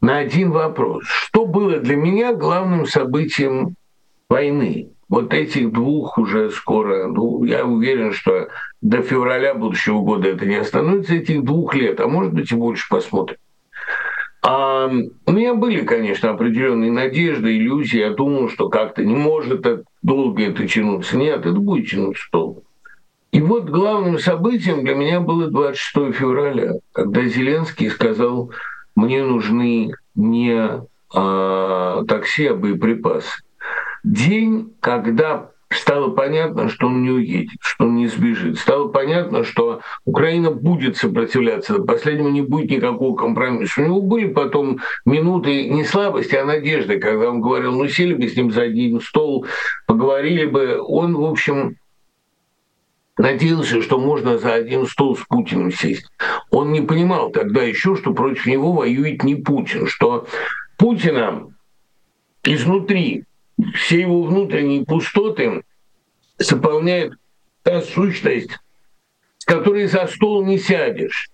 на 0.00 0.18
один 0.18 0.50
вопрос. 0.50 1.04
Что 1.06 1.46
было 1.46 1.78
для 1.78 1.96
меня 1.96 2.32
главным 2.32 2.86
событием 2.86 3.74
войны? 4.28 4.90
Вот 5.08 5.34
этих 5.34 5.72
двух 5.72 6.16
уже 6.16 6.50
скоро, 6.50 7.06
ну, 7.06 7.44
я 7.44 7.66
уверен, 7.66 8.12
что 8.12 8.48
до 8.80 9.02
февраля 9.02 9.54
будущего 9.54 10.00
года 10.00 10.28
это 10.28 10.46
не 10.46 10.56
остановится, 10.56 11.14
этих 11.14 11.44
двух 11.44 11.74
лет, 11.74 12.00
а 12.00 12.08
может 12.08 12.32
быть 12.32 12.50
и 12.50 12.54
больше 12.54 12.88
посмотрим. 12.88 13.36
А 14.42 14.90
у 15.26 15.32
меня 15.32 15.54
были, 15.54 15.84
конечно, 15.84 16.30
определенные 16.30 16.90
надежды, 16.90 17.56
иллюзии. 17.56 18.00
Я 18.00 18.10
думал, 18.10 18.48
что 18.48 18.68
как-то 18.68 19.04
не 19.04 19.14
может 19.14 19.64
долго 20.02 20.42
это 20.42 20.66
тянуться. 20.66 21.16
Нет, 21.16 21.46
это 21.46 21.52
будет 21.52 21.88
тянуться 21.88 22.24
долго. 22.32 22.62
И 23.30 23.40
вот 23.40 23.70
главным 23.70 24.18
событием 24.18 24.84
для 24.84 24.94
меня 24.94 25.20
было 25.20 25.46
26 25.46 26.14
февраля, 26.14 26.72
когда 26.92 27.22
Зеленский 27.22 27.88
сказал, 27.88 28.50
мне 28.94 29.22
нужны 29.22 29.92
не 30.14 30.82
а, 31.14 32.04
такси, 32.04 32.48
а 32.48 32.54
боеприпасы. 32.54 33.42
День, 34.04 34.74
когда 34.80 35.50
стало 35.74 36.10
понятно, 36.10 36.68
что 36.68 36.86
он 36.86 37.02
не 37.02 37.10
уедет, 37.10 37.58
что 37.60 37.84
он 37.84 37.96
не 37.96 38.06
сбежит. 38.06 38.58
Стало 38.58 38.88
понятно, 38.88 39.44
что 39.44 39.80
Украина 40.04 40.50
будет 40.50 40.96
сопротивляться. 40.96 41.78
До 41.78 41.84
последнего 41.84 42.28
не 42.28 42.42
будет 42.42 42.70
никакого 42.70 43.16
компромисса. 43.16 43.82
У 43.82 43.84
него 43.84 44.02
были 44.02 44.28
потом 44.32 44.80
минуты 45.04 45.68
не 45.68 45.84
слабости, 45.84 46.34
а 46.34 46.44
надежды, 46.44 46.98
когда 46.98 47.30
он 47.30 47.40
говорил, 47.40 47.72
ну 47.72 47.88
сели 47.88 48.14
бы 48.14 48.28
с 48.28 48.36
ним 48.36 48.50
за 48.50 48.62
один 48.62 49.00
стол, 49.00 49.46
поговорили 49.86 50.46
бы. 50.46 50.80
Он, 50.80 51.14
в 51.16 51.24
общем, 51.24 51.76
надеялся, 53.18 53.82
что 53.82 53.98
можно 53.98 54.38
за 54.38 54.54
один 54.54 54.86
стол 54.86 55.16
с 55.16 55.20
Путиным 55.20 55.72
сесть. 55.72 56.06
Он 56.50 56.72
не 56.72 56.80
понимал 56.80 57.30
тогда 57.30 57.62
еще, 57.62 57.96
что 57.96 58.14
против 58.14 58.46
него 58.46 58.72
воюет 58.72 59.22
не 59.22 59.34
Путин, 59.34 59.86
что 59.86 60.26
Путина 60.78 61.48
изнутри 62.44 63.24
все 63.74 64.00
его 64.00 64.22
внутренние 64.22 64.84
пустоты 64.84 65.62
заполняет 66.38 67.14
та 67.62 67.82
сущность, 67.82 68.58
с 69.38 69.44
которой 69.44 69.86
за 69.86 70.06
стол 70.06 70.44
не 70.44 70.58
сядешь, 70.58 71.30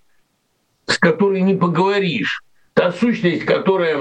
с 0.87 0.99
которой 0.99 1.43
не 1.43 1.55
поговоришь, 1.55 2.43
та 2.75 2.93
сущность, 2.93 3.45
которая 3.45 3.99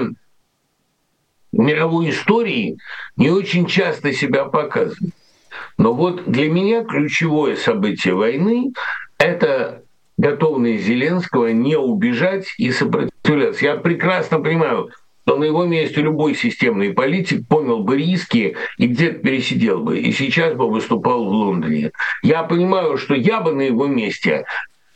в 1.52 1.58
мировой 1.58 2.10
истории 2.10 2.78
не 3.16 3.30
очень 3.30 3.66
часто 3.66 4.12
себя 4.12 4.44
показывает. 4.44 5.14
Но 5.76 5.94
вот 5.94 6.30
для 6.30 6.50
меня 6.50 6.84
ключевое 6.84 7.56
событие 7.56 8.14
войны– 8.14 8.72
это 9.18 9.82
готовность 10.16 10.84
Зеленского 10.84 11.48
не 11.48 11.76
убежать 11.76 12.46
и 12.58 12.70
сопротивляться. 12.70 13.64
Я 13.64 13.76
прекрасно 13.76 14.40
понимаю, 14.40 14.90
что 15.28 15.36
на 15.36 15.44
его 15.44 15.66
месте 15.66 16.00
любой 16.00 16.34
системный 16.34 16.94
политик 16.94 17.46
понял 17.46 17.80
бы 17.80 17.98
риски 17.98 18.56
и 18.78 18.86
где-то 18.86 19.18
пересидел 19.18 19.80
бы, 19.80 19.98
и 19.98 20.10
сейчас 20.10 20.54
бы 20.54 20.70
выступал 20.70 21.22
в 21.26 21.28
Лондоне. 21.28 21.90
Я 22.22 22.44
понимаю, 22.44 22.96
что 22.96 23.14
я 23.14 23.42
бы 23.42 23.52
на 23.52 23.60
его 23.60 23.86
месте 23.86 24.46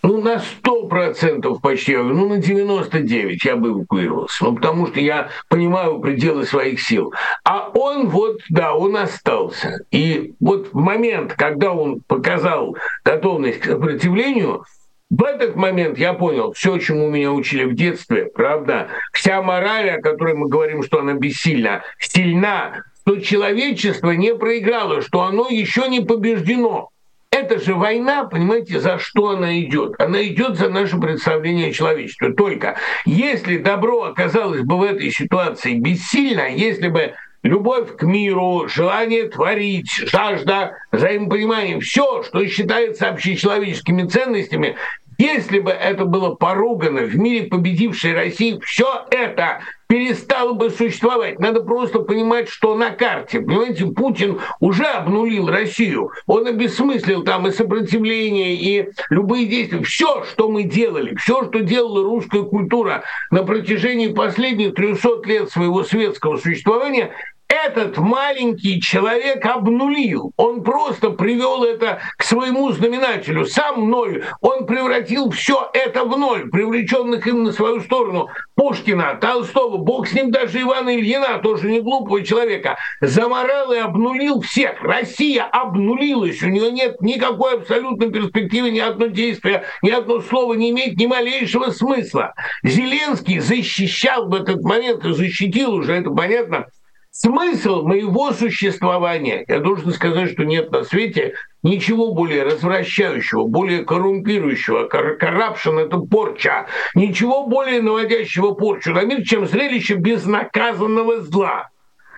ну, 0.03 0.23
на 0.23 0.39
сто 0.39 0.87
процентов 0.87 1.61
почти, 1.61 1.99
ну, 1.99 2.31
на 2.31 2.39
99 2.39 3.45
я 3.45 3.57
бы 3.57 3.69
эвакуировался. 3.69 4.45
Ну, 4.45 4.57
потому 4.57 4.87
что 4.87 5.01
я 5.01 5.29
понимаю 5.49 6.01
пределы 6.01 6.47
своих 6.47 6.81
сил. 6.81 7.13
А 7.45 7.69
он 7.69 8.09
вот, 8.09 8.41
да, 8.49 8.75
он 8.75 8.97
остался. 8.97 9.85
И 9.91 10.35
вот 10.41 10.71
в 10.73 10.77
момент, 10.77 11.35
когда 11.35 11.73
он 11.73 12.01
показал 12.01 12.75
готовность 13.05 13.61
к 13.61 13.67
сопротивлению, 13.67 14.65
в 15.13 15.25
этот 15.25 15.57
момент 15.57 15.99
я 15.99 16.15
понял 16.15 16.55
все, 16.55 16.79
чему 16.79 17.11
меня 17.11 17.33
учили 17.33 17.65
в 17.65 17.75
детстве, 17.75 18.31
правда, 18.35 18.89
вся 19.13 19.43
мораль, 19.43 19.91
о 19.91 20.01
которой 20.01 20.35
мы 20.35 20.49
говорим, 20.49 20.83
что 20.83 21.01
она 21.01 21.13
бессильна, 21.13 21.83
сильна, 21.99 22.85
что 23.03 23.21
человечество 23.21 24.13
не 24.13 24.35
проиграло, 24.35 25.03
что 25.03 25.21
оно 25.25 25.49
еще 25.51 25.87
не 25.89 26.01
побеждено. 26.01 26.89
Это 27.31 27.61
же 27.61 27.75
война, 27.75 28.25
понимаете, 28.25 28.81
за 28.81 28.99
что 28.99 29.31
она 29.31 29.61
идет? 29.61 29.97
Она 29.99 30.23
идет 30.23 30.57
за 30.57 30.71
наше 30.71 30.97
представление 30.97 31.69
о 31.69 31.73
человечестве. 31.73 32.33
Только 32.33 32.79
если 33.05 33.59
добро 33.59 34.05
оказалось 34.05 34.63
бы 34.63 34.79
в 34.79 34.83
этой 34.83 35.11
ситуации 35.11 35.75
бессильно, 35.75 36.49
если 36.49 36.89
бы 36.89 37.13
любовь 37.43 37.97
к 37.97 38.03
миру, 38.03 38.69
желание 38.69 39.29
творить, 39.29 39.91
жажда 39.91 40.77
взаимопонимания, 40.91 41.81
все, 41.81 42.23
что 42.23 42.47
считается 42.47 43.09
общечеловеческими 43.09 44.07
ценностями, 44.07 44.77
если 45.23 45.61
бы 45.61 45.71
это 45.71 46.05
было 46.05 46.35
поругано 46.35 47.03
в 47.03 47.17
мире 47.17 47.47
победившей 47.47 48.13
России, 48.13 48.59
все 48.65 49.07
это 49.11 49.61
перестало 49.87 50.55
бы 50.55 50.71
существовать. 50.71 51.39
Надо 51.39 51.61
просто 51.61 52.01
понимать, 52.01 52.49
что 52.49 52.75
на 52.75 52.91
карте. 52.91 53.41
Понимаете, 53.41 53.87
Путин 53.87 54.41
уже 54.59 54.85
обнулил 54.85 55.49
Россию. 55.49 56.11
Он 56.27 56.47
обесмыслил 56.47 57.23
там 57.23 57.47
и 57.47 57.53
сопротивление, 57.53 58.55
и 58.55 58.89
любые 59.11 59.47
действия. 59.47 59.83
Все, 59.83 60.25
что 60.25 60.49
мы 60.49 60.63
делали, 60.63 61.15
все, 61.17 61.45
что 61.45 61.61
делала 61.61 62.03
русская 62.03 62.43
культура 62.43 63.05
на 63.31 63.45
протяжении 63.45 64.09
последних 64.09 64.75
300 64.75 65.23
лет 65.27 65.51
своего 65.51 65.85
светского 65.85 66.39
существования, 66.39 67.13
этот 67.53 67.99
маленький 67.99 68.81
человек 68.81 69.45
обнулил. 69.45 70.33
Он 70.37 70.63
просто 70.63 71.11
привел 71.11 71.65
это 71.65 72.01
к 72.17 72.23
своему 72.23 72.73
знаменателю. 72.73 73.45
Сам 73.45 73.91
ноль. 73.91 74.25
Он 74.41 74.65
превратил 74.65 75.31
все 75.31 75.71
это 75.75 76.05
в 76.05 76.17
ноль, 76.19 76.49
привлеченных 76.51 77.27
им 77.27 77.45
на 77.45 77.53
свою 77.53 77.81
сторону. 77.81 78.29
Пушкина, 78.55 79.19
Толстого, 79.21 79.77
бог 79.77 80.09
с 80.09 80.15
ним 80.15 80.31
даже 80.31 80.63
Ивана 80.63 80.97
Ильина, 80.97 81.41
тоже 81.43 81.71
не 81.71 81.81
глупого 81.81 82.25
человека, 82.25 82.79
заморал 83.03 83.73
и 83.73 83.79
обнулил 83.79 84.41
всех. 84.41 84.81
Россия 84.81 85.45
обнулилась. 85.45 86.43
У 86.43 86.49
нее 86.49 86.73
нет 86.73 87.03
никакой 87.03 87.57
абсолютной 87.57 88.11
перспективы, 88.11 88.71
ни 88.71 88.81
одно 88.81 89.07
действие, 89.07 89.65
ни 89.83 89.91
одно 89.91 90.21
слово 90.21 90.55
не 90.55 90.71
имеет 90.71 90.97
ни 90.97 91.05
малейшего 91.05 91.71
смысла. 91.71 92.33
Зеленский 92.63 93.41
защищал 93.41 94.29
в 94.31 94.35
этот 94.35 94.63
момент 94.63 95.05
и 95.05 95.13
защитил 95.13 95.75
уже, 95.75 95.93
это 95.93 96.11
понятно, 96.11 96.67
Смысл 97.15 97.83
моего 97.83 98.33
существования, 98.33 99.45
я 99.47 99.59
должен 99.59 99.93
сказать, 99.93 100.33
что 100.33 100.45
нет 100.45 100.73
на 100.73 100.83
свете 100.83 101.35
ничего 101.63 102.15
более 102.15 102.43
развращающего, 102.43 103.45
более 103.45 103.85
коррумпирующего. 103.85 104.89
Коррупшн– 104.89 105.79
это 105.81 105.99
порча. 105.99 106.69
Ничего 106.95 107.47
более 107.47 107.83
наводящего 107.83 108.53
порчу 108.53 108.95
на 108.95 109.03
мир, 109.03 109.25
чем 109.25 109.47
зрелище 109.47 109.97
безнаказанного 109.97 111.21
зла. 111.21 111.69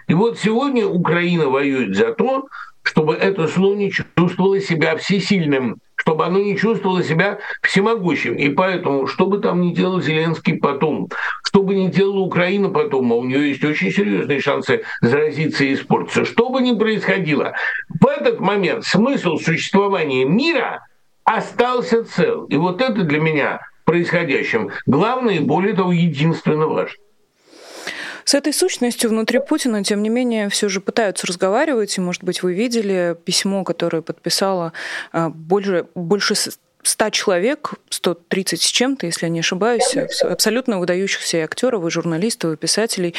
И 0.07 0.15
вот 0.15 0.39
сегодня 0.39 0.87
Украина 0.87 1.49
воюет 1.49 1.97
за 1.97 2.13
то, 2.13 2.47
чтобы 2.85 3.15
это 3.15 3.49
зло 3.49 3.75
не 3.75 3.91
чувствовало 3.91 4.61
себя 4.61 4.97
всесильным 4.97 5.81
чтобы 6.05 6.27
оно 6.27 6.39
не 6.39 6.57
чувствовало 6.57 7.03
себя 7.03 7.39
всемогущим. 7.63 8.35
И 8.35 8.51
поэтому, 8.51 9.07
что 9.07 9.27
бы 9.27 9.39
там 9.39 9.63
ни 9.63 9.73
делал 9.73 10.03
Зеленский 10.03 10.59
потом, 10.59 11.09
что 11.47 11.63
бы 11.63 11.75
ни 11.75 11.89
делала 11.89 12.21
Украина 12.21 12.69
потом, 12.69 13.11
а 13.13 13.17
у 13.17 13.25
нее 13.25 13.49
есть 13.49 13.65
очень 13.65 13.91
серьезные 13.91 14.41
шансы 14.41 14.83
заразиться 15.01 15.65
и 15.65 15.73
испортиться, 15.73 16.27
что 16.27 16.51
бы 16.51 16.61
ни 16.61 16.77
происходило, 16.77 17.55
в 17.89 18.07
этот 18.07 18.41
момент 18.41 18.85
смысл 18.85 19.37
существования 19.37 20.27
мира 20.27 20.87
остался 21.25 22.05
цел. 22.05 22.45
И 22.47 22.57
вот 22.57 22.83
это 22.83 23.03
для 23.03 23.21
меня 23.21 23.61
происходящим 23.87 24.71
главное 24.87 25.37
и, 25.37 25.41
более 25.41 25.75
того, 25.75 25.93
единственно 25.93 26.67
важно. 26.67 26.99
С 28.25 28.35
этой 28.35 28.53
сущностью 28.53 29.11
внутри 29.11 29.39
Путина, 29.39 29.85
тем 29.85 30.03
не 30.03 30.09
менее, 30.09 30.49
все 30.49 30.69
же 30.69 30.81
пытаются 30.81 31.27
разговаривать. 31.27 31.97
И, 31.97 32.01
может 32.01 32.25
быть, 32.25 32.43
вы 32.43 32.55
видели 32.55 33.17
письмо, 33.25 33.65
которое 33.65 34.03
подписала 34.03 34.73
а, 35.13 35.31
больше, 35.31 35.87
больше 35.95 36.35
100 36.85 37.11
человек, 37.11 37.75
130 37.89 38.61
с 38.61 38.67
чем-то, 38.67 39.07
если 39.07 39.27
я 39.27 39.31
не 39.31 39.41
ошибаюсь, 39.41 39.97
абсолютно 40.23 40.79
выдающихся 40.79 41.39
и 41.39 41.41
актеров, 41.41 41.85
и 41.87 41.91
журналистов, 41.91 42.53
и 42.53 42.57
писателей, 42.57 43.15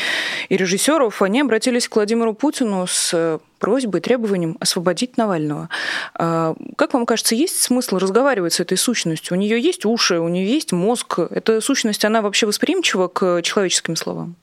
и 0.50 0.58
режиссеров, 0.58 1.22
они 1.22 1.42
обратились 1.42 1.88
к 1.88 1.96
Владимиру 1.96 2.34
Путину 2.34 2.86
с 2.88 3.12
э, 3.14 3.40
просьбой, 3.60 4.02
требованием 4.02 4.58
освободить 4.60 5.18
Навального. 5.18 5.70
А, 6.14 6.56
как 6.78 6.94
вам 6.94 7.06
кажется, 7.06 7.36
есть 7.36 7.62
смысл 7.62 7.98
разговаривать 7.98 8.54
с 8.54 8.60
этой 8.60 8.78
сущностью? 8.78 9.36
У 9.36 9.40
нее 9.40 9.60
есть 9.60 9.86
уши, 9.86 10.20
у 10.20 10.28
нее 10.28 10.48
есть 10.48 10.72
мозг. 10.72 11.20
Эта 11.20 11.60
сущность, 11.60 12.06
она 12.06 12.22
вообще 12.22 12.46
восприимчива 12.46 13.08
к 13.08 13.42
человеческим 13.42 13.96
словам? 13.96 14.36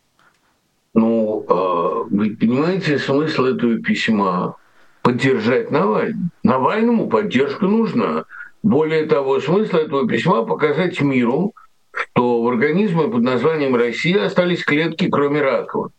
Ну, 0.95 1.45
а, 1.49 2.05
вы 2.11 2.37
понимаете 2.37 2.99
смысл 2.99 3.45
этого 3.45 3.79
письма? 3.79 4.57
Поддержать 5.03 5.71
Навального. 5.71 6.31
Навальному 6.43 7.09
поддержка 7.09 7.67
нужна. 7.67 8.25
Более 8.63 9.07
того, 9.07 9.41
смысл 9.41 9.77
этого 9.77 10.07
письма 10.07 10.45
показать 10.45 11.01
миру, 11.01 11.55
что 11.93 12.43
в 12.43 12.49
организме 12.49 13.09
под 13.09 13.23
названием 13.23 13.75
Россия 13.75 14.25
остались 14.25 14.65
клетки, 14.65 15.09
кроме 15.11 15.43
раковых. 15.43 15.91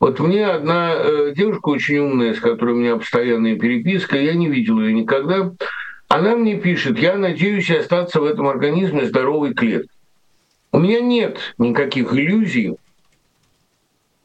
Вот 0.00 0.20
мне 0.20 0.46
одна 0.46 0.94
э, 0.94 1.32
девушка 1.36 1.68
очень 1.70 1.98
умная, 1.98 2.34
с 2.34 2.40
которой 2.40 2.74
у 2.74 2.78
меня 2.78 2.96
постоянная 2.96 3.56
переписка, 3.56 4.16
я 4.16 4.34
не 4.34 4.48
видел 4.48 4.80
ее 4.80 4.92
никогда, 4.92 5.52
она 6.08 6.36
мне 6.36 6.56
пишет, 6.56 6.98
я 6.98 7.16
надеюсь 7.16 7.70
остаться 7.70 8.20
в 8.20 8.24
этом 8.24 8.46
организме 8.46 9.06
здоровой 9.06 9.54
клеткой. 9.54 9.90
У 10.70 10.78
меня 10.78 11.00
нет 11.00 11.54
никаких 11.58 12.12
иллюзий, 12.12 12.76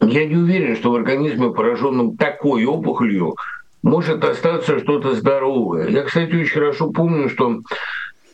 я 0.08 0.26
не 0.26 0.36
уверен, 0.36 0.76
что 0.76 0.92
в 0.92 0.96
организме, 0.96 1.52
пораженном 1.52 2.18
такой 2.18 2.66
опухолью, 2.66 3.36
может 3.82 4.24
остаться 4.24 4.80
что-то 4.80 5.14
здоровое. 5.14 5.90
Я, 5.90 6.04
кстати, 6.04 6.34
очень 6.34 6.54
хорошо 6.54 6.90
помню, 6.92 7.30
что 7.30 7.62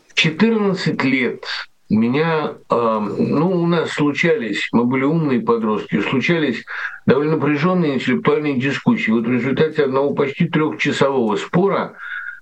в 0.08 0.14
14 0.14 1.04
лет 1.04 1.44
меня, 1.90 2.54
э, 2.70 3.00
ну, 3.18 3.64
у 3.64 3.66
нас 3.66 3.92
случались, 3.92 4.70
мы 4.72 4.86
были 4.86 5.04
умные 5.04 5.42
подростки, 5.42 6.02
случались 6.02 6.64
довольно 7.08 7.38
напряженные 7.38 7.96
интеллектуальные 7.96 8.60
дискуссии. 8.60 9.10
Вот 9.10 9.26
в 9.26 9.32
результате 9.32 9.84
одного 9.84 10.14
почти 10.14 10.48
трехчасового 10.48 11.36
спора 11.36 11.94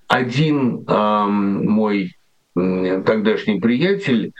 один 0.07 0.83
э, 0.87 1.25
мой 1.27 2.13
тогдашний 2.55 3.59
приятель 3.59 4.33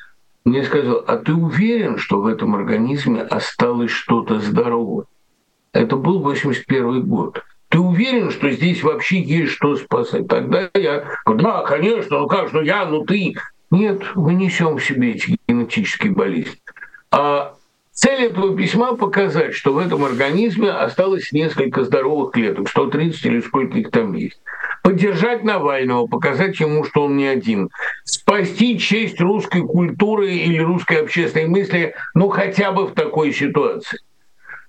мне 0.47 0.63
сказал, 0.63 1.03
а 1.05 1.17
ты 1.17 1.33
уверен, 1.33 1.97
что 1.97 2.21
в 2.21 2.25
этом 2.25 2.55
организме 2.55 3.21
осталось 3.21 3.91
что-то 3.91 4.39
здоровое? 4.39 5.05
Это 5.73 5.97
был 5.97 6.19
81 6.19 7.05
год. 7.05 7.43
Ты 7.67 7.79
уверен, 7.79 8.31
что 8.31 8.49
здесь 8.51 8.81
вообще 8.81 9.21
есть 9.21 9.51
что 9.51 9.75
спасать? 9.75 10.29
Тогда 10.29 10.69
я 10.73 11.03
говорю, 11.25 11.43
да, 11.43 11.63
конечно, 11.63 12.19
ну 12.19 12.27
как 12.27 12.47
же, 12.47 12.55
ну 12.55 12.62
я, 12.62 12.86
ну 12.86 13.03
ты. 13.03 13.36
Нет, 13.71 14.03
мы 14.15 14.36
несем 14.36 14.77
в 14.77 14.83
себе 14.86 15.15
эти 15.15 15.38
генетические 15.49 16.13
болезни. 16.13 16.62
А 17.12 17.53
цель 17.97 18.25
этого 18.25 18.55
письма 18.55 18.95
показать, 18.95 19.55
что 19.55 19.73
в 19.73 19.79
этом 19.79 20.05
организме 20.05 20.69
осталось 20.69 21.31
несколько 21.31 21.83
здоровых 21.83 22.31
клеток, 22.31 22.69
130 22.69 23.25
или 23.25 23.41
сколько 23.41 23.79
их 23.79 23.89
там 23.89 24.13
есть. 24.13 24.39
Поддержать 24.83 25.43
Навального, 25.43 26.07
показать 26.07 26.60
ему, 26.60 26.83
что 26.83 27.05
он 27.05 27.17
не 27.17 27.25
один. 27.25 27.69
Спасти 28.05 28.77
честь 28.79 29.19
русской 29.19 29.62
культуры 29.62 30.31
или 30.31 30.60
русской 30.60 31.01
общественной 31.01 31.47
мысли, 31.47 31.95
ну 32.13 32.29
хотя 32.29 32.71
бы 32.71 32.86
в 32.86 32.93
такой 32.93 33.33
ситуации. 33.33 33.99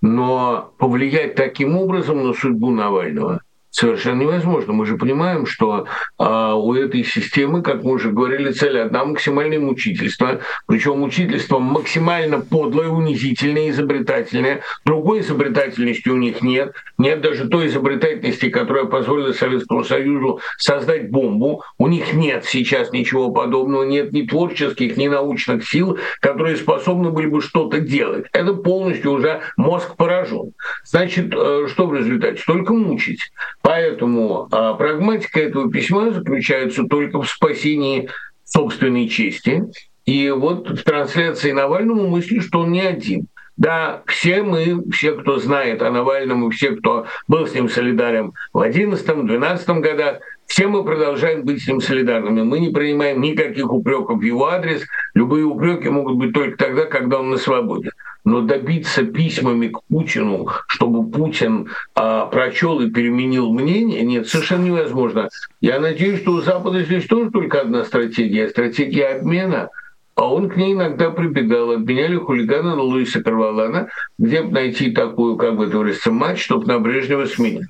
Но 0.00 0.72
повлиять 0.78 1.34
таким 1.34 1.76
образом 1.76 2.26
на 2.26 2.32
судьбу 2.32 2.70
Навального 2.70 3.42
совершенно 3.78 4.22
невозможно. 4.22 4.72
Мы 4.72 4.86
же 4.86 4.96
понимаем, 4.96 5.46
что 5.46 5.86
а, 6.18 6.54
у 6.54 6.74
этой 6.74 7.04
системы, 7.04 7.62
как 7.62 7.84
мы 7.84 7.92
уже 7.92 8.10
говорили, 8.10 8.50
цель 8.50 8.78
одна– 8.80 9.04
максимальное 9.04 9.60
мучительство. 9.60 10.40
Причем 10.66 10.98
мучительство 10.98 11.58
максимально 11.60 12.40
подлое, 12.40 12.88
унизительное, 12.88 13.70
изобретательное. 13.70 14.62
Другой 14.84 15.20
изобретательности 15.20 16.08
у 16.08 16.16
них 16.16 16.42
нет. 16.42 16.74
Нет 16.98 17.20
даже 17.20 17.48
той 17.48 17.68
изобретательности, 17.68 18.48
которая 18.48 18.84
позволила 18.84 19.32
Советскому 19.32 19.84
Союзу 19.84 20.40
создать 20.56 21.10
бомбу. 21.10 21.62
У 21.78 21.86
них 21.86 22.12
нет 22.14 22.44
сейчас 22.44 22.90
ничего 22.90 23.30
подобного. 23.30 23.84
Нет 23.84 24.12
ни 24.12 24.22
творческих, 24.22 24.96
ни 24.96 25.06
научных 25.06 25.68
сил, 25.68 25.98
которые 26.20 26.56
способны 26.56 27.10
были 27.10 27.26
бы 27.26 27.40
что-то 27.40 27.78
делать. 27.78 28.26
Это 28.32 28.54
полностью 28.54 29.12
уже 29.12 29.40
мозг 29.56 29.94
поражен. 29.96 30.52
Значит, 30.84 31.32
э, 31.32 31.66
что 31.68 31.86
в 31.86 31.94
результате? 31.94 32.42
Только 32.44 32.72
мучить. 32.72 33.20
Поэтому 33.68 34.48
а, 34.50 34.72
прагматика 34.72 35.40
этого 35.40 35.70
письма 35.70 36.10
заключается 36.10 36.84
только 36.84 37.20
в 37.20 37.28
спасении 37.28 38.08
собственной 38.42 39.10
чести. 39.10 39.62
И 40.06 40.30
вот 40.30 40.70
в 40.70 40.82
трансляции 40.84 41.52
Навальному 41.52 42.08
мысли, 42.08 42.38
что 42.40 42.60
он 42.60 42.72
не 42.72 42.80
один. 42.80 43.26
Да, 43.58 44.04
все 44.06 44.42
мы, 44.42 44.90
все, 44.90 45.12
кто 45.12 45.38
знает 45.38 45.82
о 45.82 45.90
Навальном, 45.90 46.48
и 46.48 46.50
все, 46.50 46.76
кто 46.76 47.08
был 47.26 47.46
с 47.46 47.52
ним 47.52 47.68
солидарен 47.68 48.32
в 48.54 48.62
2011-2012 48.62 49.80
годах, 49.80 50.20
все 50.48 50.66
мы 50.66 50.84
продолжаем 50.84 51.44
быть 51.44 51.62
с 51.62 51.68
ним 51.68 51.80
солидарными. 51.80 52.42
Мы 52.42 52.58
не 52.58 52.70
принимаем 52.70 53.20
никаких 53.20 53.72
упреков 53.72 54.18
в 54.18 54.22
его 54.22 54.48
адрес. 54.48 54.82
Любые 55.14 55.44
упреки 55.44 55.88
могут 55.88 56.16
быть 56.16 56.32
только 56.32 56.56
тогда, 56.58 56.86
когда 56.86 57.20
он 57.20 57.30
на 57.30 57.36
свободе 57.36 57.90
но 58.28 58.42
добиться 58.42 59.04
письмами 59.04 59.68
к 59.68 59.82
Путину, 59.88 60.48
чтобы 60.66 61.10
Путин 61.10 61.68
а, 61.94 62.26
прочел 62.26 62.80
и 62.80 62.90
переменил 62.90 63.52
мнение, 63.52 64.02
нет, 64.02 64.28
совершенно 64.28 64.66
невозможно. 64.66 65.28
Я 65.62 65.80
надеюсь, 65.80 66.20
что 66.20 66.32
у 66.32 66.40
Запада 66.42 66.82
здесь 66.82 67.06
тоже 67.06 67.30
только 67.30 67.62
одна 67.62 67.84
стратегия, 67.84 68.48
стратегия 68.48 69.16
обмена, 69.16 69.70
а 70.14 70.32
он 70.32 70.50
к 70.50 70.56
ней 70.56 70.74
иногда 70.74 71.10
прибегал. 71.10 71.70
Обменяли 71.70 72.16
хулигана 72.16 72.76
на 72.76 72.82
Луиса 72.82 73.22
Карвалана, 73.22 73.88
где 74.18 74.42
бы 74.42 74.52
найти 74.52 74.90
такую, 74.90 75.36
как 75.36 75.56
бы 75.56 75.64
это 75.64 75.72
говорится, 75.72 76.10
матч, 76.10 76.42
чтобы 76.44 76.66
на 76.66 76.78
Брежнева 76.80 77.24
сменить. 77.24 77.68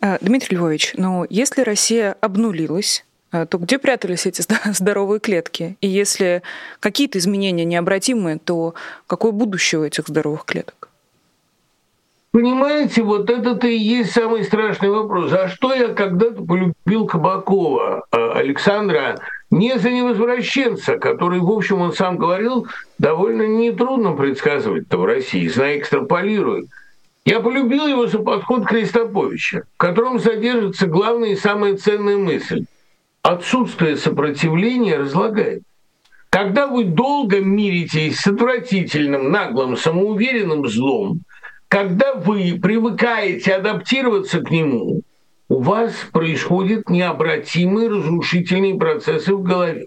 А, 0.00 0.16
Дмитрий 0.20 0.56
Львович, 0.56 0.94
но 0.96 1.26
если 1.28 1.60
Россия 1.60 2.16
обнулилась, 2.20 3.04
а, 3.32 3.44
то 3.44 3.58
где 3.58 3.78
прятались 3.78 4.26
эти 4.26 4.42
здоровые 4.72 5.20
клетки? 5.20 5.76
И 5.80 5.88
если 5.88 6.42
какие-то 6.80 7.18
изменения 7.18 7.64
необратимые, 7.64 8.38
то 8.38 8.74
какое 9.06 9.32
будущее 9.32 9.80
у 9.82 9.84
этих 9.84 10.08
здоровых 10.08 10.44
клеток? 10.44 10.88
Понимаете, 12.32 13.02
вот 13.02 13.28
это-то 13.28 13.66
и 13.66 13.76
есть 13.76 14.12
самый 14.12 14.44
страшный 14.44 14.88
вопрос. 14.88 15.32
А 15.32 15.48
что 15.48 15.74
я 15.74 15.88
когда-то 15.88 16.44
полюбил 16.44 17.06
Кабакова, 17.06 18.04
а, 18.10 18.32
Александра, 18.32 19.18
не 19.50 19.78
за 19.78 19.90
невозвращенца, 19.90 20.96
который, 20.96 21.40
в 21.40 21.50
общем, 21.50 21.80
он 21.80 21.92
сам 21.92 22.16
говорил, 22.16 22.68
довольно 22.98 23.42
нетрудно 23.42 24.12
предсказывать-то 24.12 24.96
в 24.96 25.04
России, 25.04 25.48
зная, 25.48 25.78
экстраполирует. 25.78 26.68
Я 27.24 27.40
полюбил 27.40 27.86
его 27.86 28.06
за 28.06 28.18
подход 28.18 28.66
Крестоповича, 28.66 29.64
в 29.74 29.76
котором 29.76 30.18
содержится 30.18 30.86
главная 30.86 31.30
и 31.30 31.36
самая 31.36 31.76
ценная 31.76 32.16
мысль– 32.16 32.64
отсутствие 33.22 33.96
сопротивления 33.96 34.96
разлагает. 34.96 35.62
Когда 36.30 36.66
вы 36.66 36.84
долго 36.84 37.40
миритесь 37.40 38.20
с 38.20 38.26
отвратительным, 38.26 39.30
наглым, 39.30 39.76
самоуверенным 39.76 40.66
злом, 40.68 41.20
когда 41.68 42.14
вы 42.14 42.58
привыкаете 42.60 43.54
адаптироваться 43.54 44.40
к 44.40 44.50
нему, 44.50 45.02
у 45.48 45.60
вас 45.60 45.92
происходят 46.12 46.88
необратимые 46.88 47.88
разрушительные 47.88 48.78
процессы 48.78 49.34
в 49.34 49.42
голове. 49.42 49.86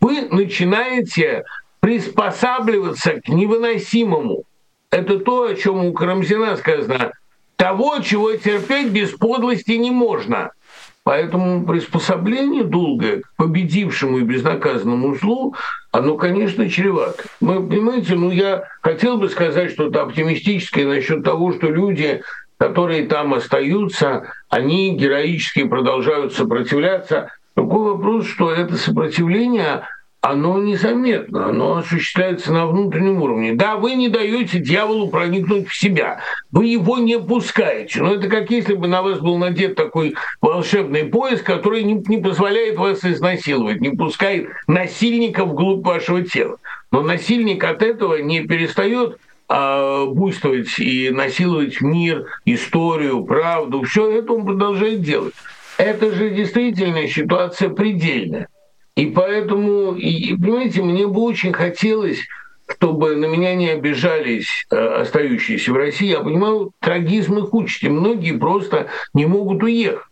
Вы 0.00 0.28
начинаете 0.30 1.44
приспосабливаться 1.80 3.20
к 3.20 3.28
невыносимому. 3.28 4.44
Это 4.90 5.20
то, 5.20 5.44
о 5.44 5.54
чем 5.54 5.84
у 5.84 5.92
Карамзина 5.92 6.56
сказано. 6.56 7.12
Того, 7.56 7.98
чего 8.00 8.34
терпеть 8.36 8.88
без 8.88 9.10
подлости 9.10 9.72
не 9.72 9.90
можно– 9.90 10.50
Поэтому 11.02 11.64
приспособление 11.64 12.62
долгое 12.62 13.22
к 13.22 13.36
победившему 13.36 14.18
и 14.18 14.22
безнаказанному 14.22 15.14
злу, 15.14 15.54
оно, 15.92 16.16
конечно, 16.16 16.68
чревато. 16.68 17.24
Вы 17.40 17.66
понимаете, 17.66 18.14
ну 18.14 18.30
я 18.30 18.64
хотел 18.82 19.16
бы 19.16 19.28
сказать 19.30 19.72
что-то 19.72 20.02
оптимистическое 20.02 20.86
насчет 20.86 21.24
того, 21.24 21.52
что 21.52 21.68
люди, 21.68 22.22
которые 22.58 23.06
там 23.06 23.32
остаются, 23.32 24.32
они 24.50 24.94
героически 24.94 25.64
продолжают 25.64 26.34
сопротивляться. 26.34 27.32
Другой 27.56 27.94
вопрос, 27.94 28.26
что 28.26 28.52
это 28.52 28.76
сопротивление 28.76 29.88
оно 30.20 30.60
незаметно, 30.60 31.46
оно 31.46 31.78
осуществляется 31.78 32.52
на 32.52 32.66
внутреннем 32.66 33.22
уровне. 33.22 33.54
Да, 33.54 33.76
вы 33.76 33.94
не 33.94 34.08
даете 34.08 34.58
дьяволу 34.58 35.08
проникнуть 35.08 35.68
в 35.68 35.74
себя, 35.74 36.20
вы 36.50 36.66
его 36.66 36.98
не 36.98 37.18
пускаете. 37.18 38.02
Но 38.02 38.14
это 38.14 38.28
как 38.28 38.50
если 38.50 38.74
бы 38.74 38.86
на 38.86 39.02
вас 39.02 39.20
был 39.20 39.38
надет 39.38 39.76
такой 39.76 40.14
волшебный 40.42 41.04
пояс, 41.04 41.40
который 41.40 41.84
не, 41.84 41.94
не 42.06 42.18
позволяет 42.18 42.76
вас 42.76 43.02
изнасиловать, 43.04 43.80
не 43.80 43.90
пускает 43.90 44.50
насильника 44.66 45.44
вглубь 45.44 45.84
вашего 45.84 46.22
тела. 46.22 46.58
Но 46.90 47.02
насильник 47.02 47.64
от 47.64 47.82
этого 47.82 48.16
не 48.16 48.40
перестает 48.42 49.18
а, 49.48 50.04
буйствовать 50.04 50.78
и 50.78 51.10
насиловать 51.10 51.80
мир, 51.80 52.26
историю, 52.44 53.24
правду. 53.24 53.82
Все 53.84 54.10
это 54.18 54.34
он 54.34 54.44
продолжает 54.44 55.00
делать. 55.00 55.34
Это 55.78 56.12
же 56.12 56.28
действительно 56.30 57.08
ситуация 57.08 57.70
предельная. 57.70 58.48
И 58.96 59.06
поэтому, 59.06 59.94
и, 59.94 60.34
понимаете, 60.36 60.82
мне 60.82 61.06
бы 61.06 61.22
очень 61.22 61.52
хотелось, 61.52 62.20
чтобы 62.68 63.16
на 63.16 63.26
меня 63.26 63.54
не 63.54 63.70
обижались 63.70 64.66
э, 64.70 64.76
остающиеся 64.76 65.72
в 65.72 65.76
России. 65.76 66.08
Я 66.08 66.20
понимаю, 66.20 66.72
трагизм 66.80 67.38
их 67.38 67.54
учите. 67.54 67.88
Многие 67.88 68.36
просто 68.36 68.88
не 69.14 69.26
могут 69.26 69.62
уехать. 69.62 70.04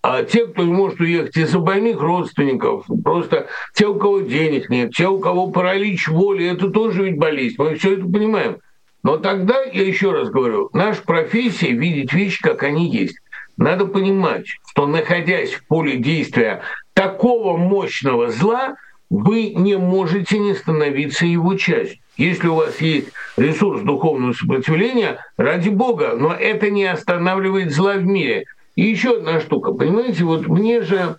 А 0.00 0.22
те, 0.22 0.46
кто 0.46 0.62
не 0.62 0.72
может 0.72 1.00
уехать 1.00 1.36
из-за 1.36 1.58
больных 1.58 2.00
родственников, 2.00 2.86
просто 3.02 3.48
те, 3.74 3.86
у 3.86 3.96
кого 3.96 4.20
денег 4.20 4.70
нет, 4.70 4.92
те, 4.94 5.08
у 5.08 5.18
кого 5.18 5.48
паралич 5.48 6.06
воли, 6.08 6.46
это 6.46 6.70
тоже 6.70 7.04
ведь 7.04 7.18
болезнь. 7.18 7.56
Мы 7.58 7.74
все 7.74 7.94
это 7.94 8.04
понимаем. 8.04 8.58
Но 9.02 9.16
тогда, 9.16 9.60
я 9.62 9.82
еще 9.82 10.12
раз 10.12 10.30
говорю, 10.30 10.70
наша 10.72 11.02
профессия 11.02 11.72
видеть 11.72 12.12
вещи, 12.12 12.40
как 12.40 12.62
они 12.62 12.90
есть. 12.90 13.18
Надо 13.56 13.86
понимать, 13.86 14.46
что 14.70 14.86
находясь 14.86 15.52
в 15.52 15.66
поле 15.66 15.96
действия 15.96 16.62
такого 16.98 17.56
мощного 17.56 18.28
зла, 18.28 18.74
вы 19.08 19.50
не 19.54 19.78
можете 19.78 20.36
не 20.40 20.52
становиться 20.54 21.26
его 21.26 21.54
частью. 21.54 21.98
Если 22.16 22.48
у 22.48 22.56
вас 22.56 22.80
есть 22.80 23.10
ресурс 23.36 23.82
духовного 23.82 24.32
сопротивления, 24.32 25.24
ради 25.36 25.68
Бога, 25.68 26.16
но 26.18 26.34
это 26.34 26.70
не 26.70 26.86
останавливает 26.86 27.72
зла 27.72 27.94
в 27.94 28.04
мире. 28.04 28.46
И 28.74 28.82
еще 28.82 29.18
одна 29.18 29.38
штука, 29.40 29.72
понимаете, 29.72 30.24
вот 30.24 30.48
мне 30.48 30.82
же, 30.82 31.14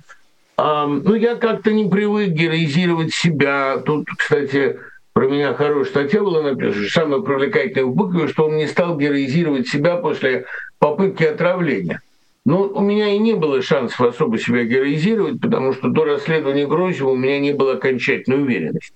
э, 0.58 0.86
ну 0.86 1.14
я 1.16 1.36
как-то 1.36 1.72
не 1.72 1.88
привык 1.88 2.32
героизировать 2.32 3.14
себя. 3.14 3.78
Тут, 3.78 4.10
кстати, 4.18 4.80
про 5.14 5.30
меня 5.30 5.54
хорошая 5.54 5.86
статья 5.86 6.22
была 6.22 6.42
написана, 6.42 6.90
самое 6.90 7.24
привлекательное 7.24 7.86
в 7.86 7.96
Быкове, 7.96 8.28
что 8.28 8.48
он 8.48 8.58
не 8.58 8.68
стал 8.68 8.98
героизировать 8.98 9.70
себя 9.70 9.96
после 9.96 10.44
попытки 10.78 11.24
отравления. 11.24 12.02
Но 12.46 12.64
у 12.64 12.82
меня 12.82 13.10
и 13.10 13.18
не 13.18 13.34
было 13.34 13.62
шансов 13.62 14.02
особо 14.02 14.38
себя 14.38 14.64
героизировать, 14.64 15.42
потому 15.42 15.74
что 15.74 15.90
до 15.90 16.06
расследования 16.06 16.68
Грозева 16.68 17.10
у 17.10 17.16
меня 17.16 17.40
не 17.40 17.54
было 17.54 17.74
окончательной 17.74 18.42
уверенности. 18.42 18.96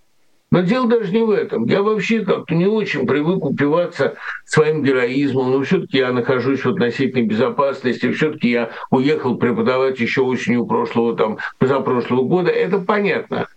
Но 0.54 0.62
дело 0.62 0.88
даже 0.88 1.12
не 1.12 1.24
в 1.24 1.32
этом. 1.32 1.66
Я 1.66 1.82
вообще 1.82 2.24
как-то 2.24 2.54
не 2.54 2.68
очень 2.68 3.08
привык 3.08 3.44
упиваться 3.44 4.18
своим 4.46 4.84
героизмом, 4.84 5.52
но 5.52 5.64
все-таки 5.64 5.98
я 5.98 6.12
нахожусь 6.12 6.64
в 6.64 6.70
относительной 6.70 7.26
безопасности, 7.26 8.12
все-таки 8.12 8.52
я 8.52 8.70
уехал 8.91 9.36
преподавать 9.38 10.00
еще 10.00 10.22
осенью 10.22 10.68
прошлого, 10.68 11.16
там, 11.16 11.39
позапрошлого 11.58 12.22
года. 12.22 12.52
Это 12.52 12.78
понятно. 12.78 13.48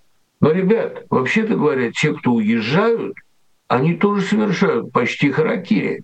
Но, 0.40 0.52
ребят, 0.52 1.04
вообще-то 1.10 1.56
говоря, 1.56 1.92
те, 1.92 2.14
кто 2.14 2.32
уезжают, 2.32 3.14
они 3.68 3.92
тоже 3.92 4.22
совершают 4.22 4.90
почти 4.90 5.30
харакири. 5.30 6.02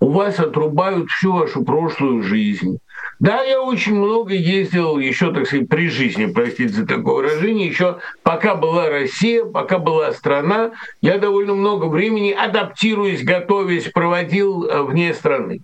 У 0.00 0.08
вас 0.10 0.38
отрубают 0.38 1.10
всю 1.10 1.32
вашу 1.32 1.64
прошлую 1.64 2.22
жизнь. 2.22 2.78
Да, 3.20 3.42
я 3.42 3.60
очень 3.60 3.96
много 3.96 4.32
ездил 4.32 4.98
еще, 4.98 5.30
так 5.30 5.46
сказать, 5.46 5.68
при 5.68 5.88
жизни, 5.90 6.24
простите 6.24 6.72
за 6.72 6.86
такое 6.86 7.16
выражение, 7.16 7.68
еще 7.68 7.98
пока 8.22 8.54
была 8.54 8.88
Россия, 8.88 9.44
пока 9.44 9.78
была 9.78 10.12
страна, 10.12 10.70
я 11.02 11.18
довольно 11.18 11.54
много 11.54 11.84
времени, 11.84 12.32
адаптируясь, 12.32 13.22
готовясь, 13.22 13.90
проводил 13.92 14.64
э, 14.64 14.82
вне 14.82 15.12
страны. 15.12 15.60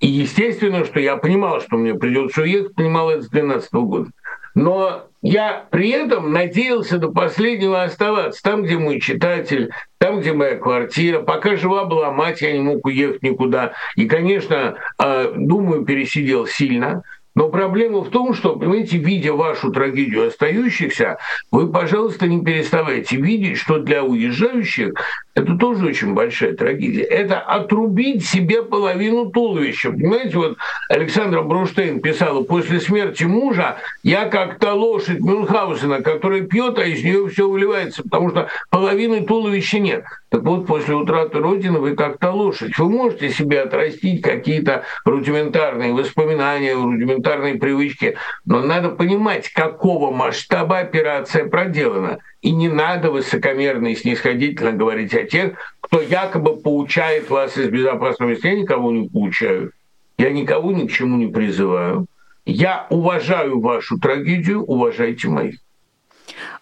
И 0.00 0.08
естественно, 0.08 0.84
что 0.84 0.98
я 0.98 1.16
понимал, 1.16 1.60
что 1.60 1.76
мне 1.76 1.94
придется 1.94 2.42
уехать, 2.42 2.74
понимал 2.74 3.08
это 3.08 3.22
с 3.22 3.28
2012 3.28 3.72
года. 3.74 4.10
Но 4.56 5.06
я 5.22 5.64
при 5.70 5.90
этом 5.90 6.32
надеялся 6.32 6.98
до 6.98 7.12
последнего 7.12 7.84
оставаться 7.84 8.42
там, 8.42 8.64
где 8.64 8.78
мой 8.78 9.00
читатель, 9.00 9.70
там, 10.06 10.20
где 10.20 10.32
моя 10.32 10.56
квартира. 10.56 11.20
Пока 11.20 11.56
жива 11.56 11.84
была 11.84 12.12
мать, 12.12 12.40
я 12.40 12.52
не 12.52 12.60
мог 12.60 12.86
уехать 12.86 13.22
никуда. 13.22 13.72
И, 13.96 14.06
конечно, 14.06 14.76
а, 14.98 15.32
думаю, 15.34 15.84
пересидел 15.84 16.46
сильно. 16.46 17.02
Но 17.34 17.48
проблема 17.48 18.02
в 18.02 18.10
том, 18.10 18.32
что, 18.32 18.54
понимаете, 18.56 18.98
видя 18.98 19.32
вашу 19.32 19.72
трагедию 19.72 20.28
остающихся, 20.28 21.18
вы, 21.50 21.70
пожалуйста, 21.70 22.28
не 22.28 22.42
переставайте 22.42 23.16
видеть, 23.16 23.58
что 23.58 23.78
для 23.78 24.04
уезжающих 24.04 24.92
это 25.36 25.54
тоже 25.58 25.84
очень 25.84 26.14
большая 26.14 26.54
трагедия. 26.54 27.02
Это 27.02 27.38
отрубить 27.40 28.24
себе 28.26 28.62
половину 28.62 29.30
туловища. 29.30 29.90
Понимаете, 29.90 30.38
вот 30.38 30.56
Александра 30.88 31.42
Бруштейн 31.42 32.00
писала, 32.00 32.42
после 32.42 32.80
смерти 32.80 33.24
мужа 33.24 33.76
я 34.02 34.30
как 34.30 34.58
та 34.58 34.72
лошадь 34.72 35.20
Мюнхгаузена, 35.20 36.00
которая 36.00 36.40
пьет, 36.40 36.78
а 36.78 36.84
из 36.84 37.04
нее 37.04 37.28
все 37.28 37.46
выливается, 37.46 38.02
потому 38.02 38.30
что 38.30 38.48
половины 38.70 39.26
туловища 39.26 39.78
нет. 39.78 40.04
Так 40.30 40.42
вот, 40.42 40.66
после 40.66 40.94
утраты 40.94 41.38
Родины 41.38 41.80
вы 41.80 41.94
как 41.94 42.18
то 42.18 42.30
лошадь. 42.30 42.76
Вы 42.78 42.88
можете 42.88 43.28
себе 43.28 43.60
отрастить 43.60 44.22
какие-то 44.22 44.84
рудиментарные 45.04 45.92
воспоминания, 45.92 46.74
рудиментарные 46.74 47.56
привычки, 47.56 48.16
но 48.46 48.60
надо 48.60 48.88
понимать, 48.88 49.50
какого 49.50 50.10
масштаба 50.10 50.78
операция 50.78 51.46
проделана. 51.46 52.18
И 52.42 52.52
не 52.52 52.68
надо 52.68 53.10
высокомерно 53.10 53.88
и 53.88 53.96
снисходительно 53.96 54.72
говорить 54.72 55.14
о 55.14 55.25
тех, 55.26 55.56
кто 55.80 56.00
якобы 56.00 56.56
получает 56.56 57.30
вас 57.30 57.56
из 57.56 57.68
безопасного 57.68 58.30
места. 58.30 58.48
Я 58.48 58.56
никого 58.56 58.90
не 58.92 59.08
получаю. 59.08 59.72
Я 60.18 60.30
никого 60.30 60.72
ни 60.72 60.86
к 60.86 60.92
чему 60.92 61.16
не 61.16 61.26
призываю. 61.28 62.06
Я 62.44 62.86
уважаю 62.90 63.60
вашу 63.60 63.98
трагедию, 63.98 64.62
уважайте 64.62 65.28
мою. 65.28 65.54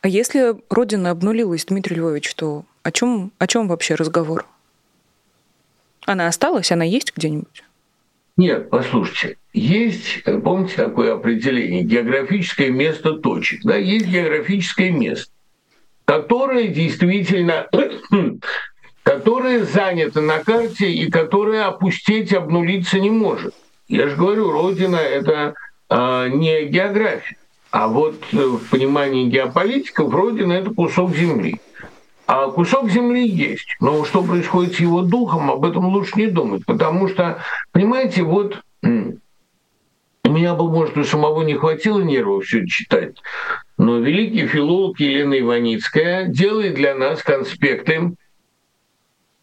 А 0.00 0.08
если 0.08 0.56
Родина 0.70 1.10
обнулилась, 1.10 1.64
Дмитрий 1.66 1.96
Львович, 1.96 2.34
то 2.34 2.64
о 2.82 2.90
чем, 2.90 3.32
о 3.38 3.46
чем 3.46 3.68
вообще 3.68 3.94
разговор? 3.94 4.46
Она 6.06 6.26
осталась? 6.26 6.72
Она 6.72 6.84
есть 6.84 7.14
где-нибудь? 7.16 7.64
Нет, 8.36 8.68
послушайте, 8.68 9.36
есть, 9.52 10.24
помните 10.42 10.74
такое 10.74 11.14
определение, 11.14 11.84
географическое 11.84 12.70
место 12.70 13.14
точек. 13.14 13.60
Да, 13.62 13.76
есть 13.76 14.06
географическое 14.06 14.90
место 14.90 15.30
которые 16.04 16.68
действительно 16.68 17.66
которые 19.04 19.64
заняты 19.64 20.20
на 20.20 20.38
карте 20.38 20.90
и 20.90 21.10
которые 21.10 21.62
опустить, 21.62 22.32
обнулиться 22.32 22.98
не 22.98 23.10
может. 23.10 23.54
Я 23.86 24.08
же 24.08 24.16
говорю, 24.16 24.50
Родина– 24.50 24.96
это 24.96 25.54
э, 25.90 26.28
не 26.30 26.64
география. 26.64 27.36
А 27.70 27.88
вот 27.88 28.14
в 28.32 28.70
понимании 28.70 29.28
геополитиков 29.28 30.12
Родина– 30.12 30.52
это 30.54 30.70
кусок 30.70 31.14
земли. 31.14 31.60
А 32.26 32.48
кусок 32.50 32.88
земли 32.88 33.26
есть. 33.28 33.76
Но 33.80 34.04
что 34.04 34.22
происходит 34.22 34.76
с 34.76 34.80
его 34.80 35.02
духом, 35.02 35.50
об 35.50 35.64
этом 35.66 35.86
лучше 35.86 36.12
не 36.16 36.26
думать. 36.26 36.64
Потому 36.64 37.08
что, 37.08 37.42
понимаете, 37.72 38.22
вот 38.22 38.62
меня 40.34 40.54
бы, 40.54 40.70
может, 40.70 40.96
у 40.96 41.04
самого 41.04 41.42
не 41.42 41.54
хватило 41.54 42.00
нервов 42.00 42.44
все 42.44 42.66
читать, 42.66 43.16
но 43.78 43.98
великий 43.98 44.46
филолог 44.46 45.00
Елена 45.00 45.38
Иваницкая 45.38 46.26
делает 46.26 46.74
для 46.74 46.94
нас 46.94 47.22
конспекты 47.22 48.14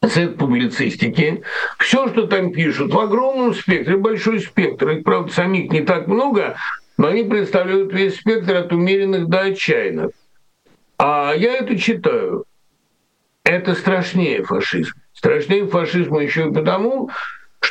с 0.02 0.28
публицистики. 0.30 1.44
Все, 1.78 2.08
что 2.10 2.28
там 2.28 2.52
пишут, 2.52 2.94
в 2.94 3.00
огромном 3.00 3.54
спектре, 3.54 3.98
большой 3.98 4.40
спектр. 4.40 4.90
Их, 4.90 5.04
правда, 5.04 5.32
самих 5.32 5.72
не 5.72 5.82
так 5.82 6.08
много, 6.08 6.58
но 6.98 7.08
они 7.08 7.24
представляют 7.24 7.94
весь 7.94 8.18
спектр 8.18 8.56
от 8.56 8.74
умеренных 8.74 9.28
до 9.28 9.42
отчаянных. 9.42 10.12
А 10.98 11.34
я 11.36 11.58
это 11.58 11.78
читаю. 11.78 12.46
Это 13.44 13.74
страшнее 13.74 14.44
фашизм. 14.44 14.94
Страшнее 15.14 15.68
фашизма 15.68 16.24
еще 16.24 16.48
и 16.48 16.54
потому, 16.54 17.10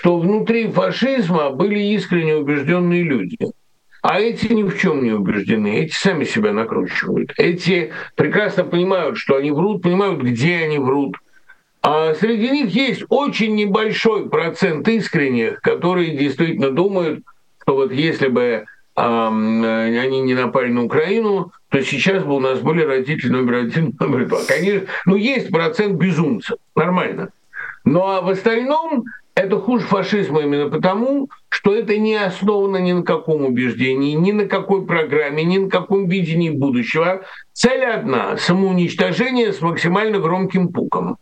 что 0.01 0.19
внутри 0.19 0.69
фашизма 0.69 1.51
были 1.51 1.79
искренне 1.79 2.37
убежденные 2.37 3.03
люди. 3.03 3.37
А 4.01 4.19
эти 4.19 4.51
ни 4.51 4.63
в 4.63 4.79
чем 4.79 5.05
не 5.05 5.13
убеждены, 5.13 5.81
эти 5.81 5.93
сами 5.93 6.25
себя 6.25 6.55
накручивают. 6.55 7.35
Эти 7.37 7.93
прекрасно 8.17 8.65
понимают, 8.65 9.19
что 9.19 9.37
они 9.37 9.51
врут, 9.51 9.83
понимают, 9.83 10.23
где 10.23 10.57
они 10.57 10.79
врут. 10.79 11.17
А 11.83 12.15
среди 12.15 12.49
них 12.51 12.71
есть 12.75 13.05
очень 13.11 13.55
небольшой 13.55 14.31
процент 14.31 14.89
искренних, 14.89 15.61
которые 15.61 16.17
действительно 16.17 16.71
думают, 16.71 17.23
что 17.63 17.75
вот 17.75 17.93
если 17.93 18.29
бы 18.29 18.65
они 18.95 20.21
не 20.23 20.35
напали 20.35 20.71
на 20.71 20.85
Украину, 20.85 21.53
то 21.69 21.83
сейчас 21.83 22.25
бы 22.25 22.37
у 22.37 22.41
нас 22.41 22.61
были 22.61 22.83
родители 22.83 23.31
номер 23.31 23.67
один, 23.67 23.95
номер 24.01 24.27
два. 24.29 24.39
Конечно, 24.49 24.87
ну 25.05 25.17
есть 25.17 25.51
процент 25.51 25.99
безумцев, 25.99 26.57
нормально. 26.75 27.29
Ну 27.85 28.03
а 28.07 28.23
в 28.23 28.31
остальном 28.31 29.05
это 29.41 29.59
хуже 29.59 29.87
фашизма 29.87 30.43
именно 30.43 30.69
потому, 30.69 31.31
что 31.49 31.75
это 31.75 31.97
не 31.97 32.15
основано 32.15 32.77
ни 32.77 32.93
на 32.93 33.03
каком 33.03 33.45
убеждении, 33.45 34.13
ни 34.13 34.33
на 34.33 34.47
какой 34.47 34.85
программе, 34.85 35.45
ни 35.45 35.59
на 35.59 35.71
каком 35.71 36.09
видении 36.09 36.51
будущего. 36.51 37.23
Цель 37.53 37.85
одна– 37.85 38.37
самоуничтожение 38.39 39.53
с 39.53 39.61
максимально 39.61 40.19
громким 40.19 40.69
пуком. 40.69 41.17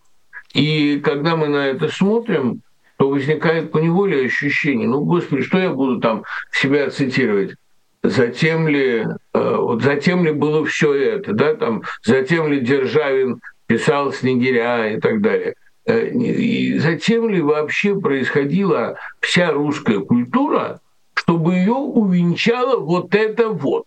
И 0.52 1.00
когда 1.04 1.36
мы 1.36 1.48
на 1.48 1.66
это 1.66 1.88
смотрим, 1.88 2.62
то 2.96 3.08
возникает 3.08 3.70
поневоле 3.70 4.26
ощущение, 4.26 4.88
ну, 4.88 5.04
господи, 5.04 5.42
что 5.42 5.58
я 5.58 5.70
буду 5.70 6.00
там 6.00 6.24
себя 6.52 6.90
цитировать? 6.90 7.54
Затем 8.02 8.66
ли, 8.66 9.04
э, 9.34 9.56
вот 9.56 9.82
затем 9.82 10.24
ли 10.24 10.32
было 10.32 10.64
все 10.64 10.92
это, 10.92 11.32
да, 11.32 11.54
там, 11.54 11.82
затем 12.02 12.50
ли 12.50 12.60
Державин 12.60 13.40
писал 13.66 14.12
Снегиря 14.12 14.94
и 14.94 15.00
так 15.00 15.20
далее– 15.20 15.54
и 15.96 16.78
затем 16.78 17.28
ли 17.30 17.40
вообще 17.40 17.98
происходила 17.98 18.96
вся 19.20 19.52
русская 19.52 20.00
культура, 20.00 20.80
чтобы 21.14 21.54
ее 21.54 21.72
увенчало 21.72 22.78
вот 22.78 23.14
это 23.14 23.48
вот. 23.48 23.86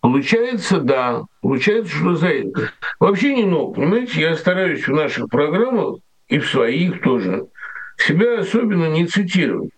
Получается, 0.00 0.80
да. 0.80 1.24
Получается, 1.40 1.94
что 1.94 2.14
за 2.14 2.28
это. 2.28 2.72
Вообще 3.00 3.34
не 3.34 3.44
много. 3.44 3.74
Понимаете, 3.74 4.20
я 4.20 4.36
стараюсь 4.36 4.86
в 4.86 4.92
наших 4.92 5.28
программах 5.28 5.98
и 6.28 6.38
в 6.38 6.48
своих 6.48 7.02
тоже 7.02 7.46
себя 7.96 8.40
особенно 8.40 8.86
не 8.86 9.06
цитировать. 9.06 9.72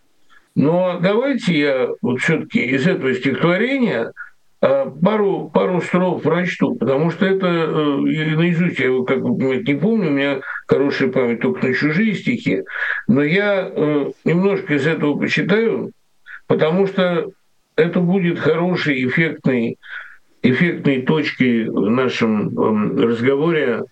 Но 0.54 0.98
давайте 1.00 1.58
я 1.58 1.88
вот 2.02 2.20
все-таки 2.20 2.60
из 2.60 2.86
этого 2.86 3.14
стихотворения 3.14 4.12
пару, 4.60 5.50
пару 5.52 5.80
строф 5.80 6.22
прочту, 6.22 6.74
потому 6.74 7.10
что 7.10 7.26
это 7.26 7.46
э, 7.46 7.98
я 8.10 8.36
наизусть, 8.36 8.78
я 8.78 8.86
его, 8.86 9.04
как 9.04 9.22
понимаете, 9.22 9.72
не 9.72 9.78
помню, 9.78 10.08
у 10.08 10.12
меня 10.12 10.40
хорошая 10.66 11.10
память 11.10 11.40
только 11.40 11.66
на 11.66 11.74
чужие 11.74 12.14
стихи, 12.14 12.62
но 13.08 13.22
я 13.22 13.70
э, 13.74 14.10
немножко 14.24 14.74
из 14.74 14.86
этого 14.86 15.18
почитаю, 15.18 15.92
потому 16.46 16.86
что 16.86 17.30
это 17.76 18.00
будет 18.00 18.38
хорошей, 18.38 19.06
эффектной, 19.06 19.78
эффектной 20.42 21.02
точкой 21.02 21.68
в 21.70 21.90
нашем 21.90 22.48
эм, 22.58 22.98
разговоре 22.98 23.84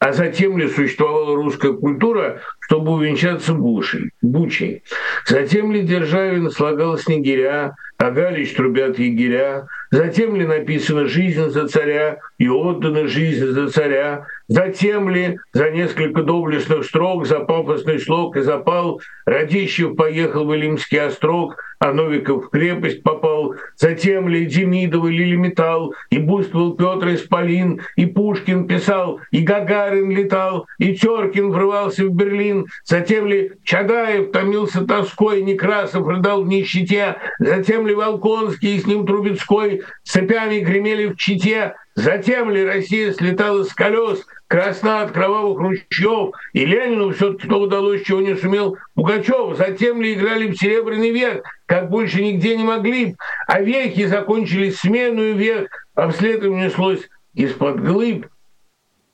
а 0.00 0.14
затем 0.14 0.56
ли 0.56 0.66
существовала 0.66 1.36
русская 1.36 1.74
культура, 1.74 2.40
чтобы 2.60 2.92
увенчаться 2.92 3.52
бушей, 3.52 4.12
бучей? 4.22 4.82
Затем 5.26 5.72
ли 5.72 5.82
Державин 5.82 6.50
слагал 6.50 6.96
снегиря, 6.96 7.74
а 7.98 8.10
Галич 8.10 8.54
трубят 8.54 8.98
егеря? 8.98 9.66
Затем 9.90 10.36
ли 10.36 10.46
написана 10.46 11.06
«Жизнь 11.06 11.48
за 11.48 11.66
царя» 11.66 12.18
и 12.38 12.48
отдана 12.48 13.08
«Жизнь 13.08 13.46
за 13.46 13.68
царя»? 13.70 14.26
Затем 14.46 15.08
ли 15.08 15.38
за 15.52 15.70
несколько 15.70 16.22
доблестных 16.22 16.84
строк, 16.84 17.26
за 17.26 17.40
пафосный 17.40 17.98
слог 17.98 18.36
и 18.36 18.40
запал 18.40 19.00
Радищев 19.30 19.94
поехал 19.94 20.44
в 20.44 20.52
Илимский 20.52 21.00
острог, 21.00 21.56
а 21.78 21.92
Новиков 21.92 22.46
в 22.46 22.48
крепость 22.50 23.04
попал. 23.04 23.54
Затем 23.76 24.28
ли 24.28 24.44
Демидов 24.44 25.06
или 25.06 25.36
Металл, 25.36 25.94
и 26.10 26.18
буйствовал 26.18 26.74
Петр 26.74 27.14
Исполин, 27.14 27.80
и 27.94 28.06
Пушкин 28.06 28.66
писал, 28.66 29.20
и 29.30 29.42
Гагарин 29.42 30.10
летал, 30.10 30.66
и 30.78 30.94
Теркин 30.94 31.50
врывался 31.52 32.04
в 32.06 32.10
Берлин. 32.10 32.66
Затем 32.84 33.28
ли 33.28 33.52
Чадаев 33.62 34.32
томился 34.32 34.84
тоской, 34.84 35.42
Некрасов 35.42 36.06
рыдал 36.08 36.42
в 36.42 36.48
нищете. 36.48 37.16
Затем 37.38 37.86
ли 37.86 37.94
Волконский 37.94 38.76
и 38.76 38.80
с 38.80 38.86
ним 38.86 39.06
Трубецкой 39.06 39.79
цепями 40.04 40.60
гремели 40.60 41.06
в 41.06 41.16
Чите. 41.16 41.74
Затем 41.94 42.50
ли 42.50 42.64
Россия 42.64 43.12
слетала 43.12 43.64
с 43.64 43.74
колес, 43.74 44.24
красна 44.46 45.02
от 45.02 45.12
кровавых 45.12 45.58
ручьев, 45.58 46.34
и 46.52 46.64
Ленину 46.64 47.12
все-таки 47.12 47.46
то 47.46 47.60
удалось, 47.60 48.04
чего 48.04 48.20
не 48.20 48.36
сумел 48.36 48.78
Пугачев. 48.94 49.56
Затем 49.56 50.00
ли 50.00 50.14
играли 50.14 50.48
в 50.48 50.56
Серебряный 50.56 51.10
век, 51.10 51.44
как 51.66 51.90
больше 51.90 52.22
нигде 52.22 52.56
не 52.56 52.64
могли, 52.64 53.16
а 53.46 53.60
веки 53.60 54.06
закончились 54.06 54.78
смену 54.78 55.34
век, 55.34 55.70
а 55.94 56.08
вслед 56.08 56.42
им 56.42 56.58
неслось 56.58 57.08
из-под 57.34 57.84
глыб, 57.84 58.26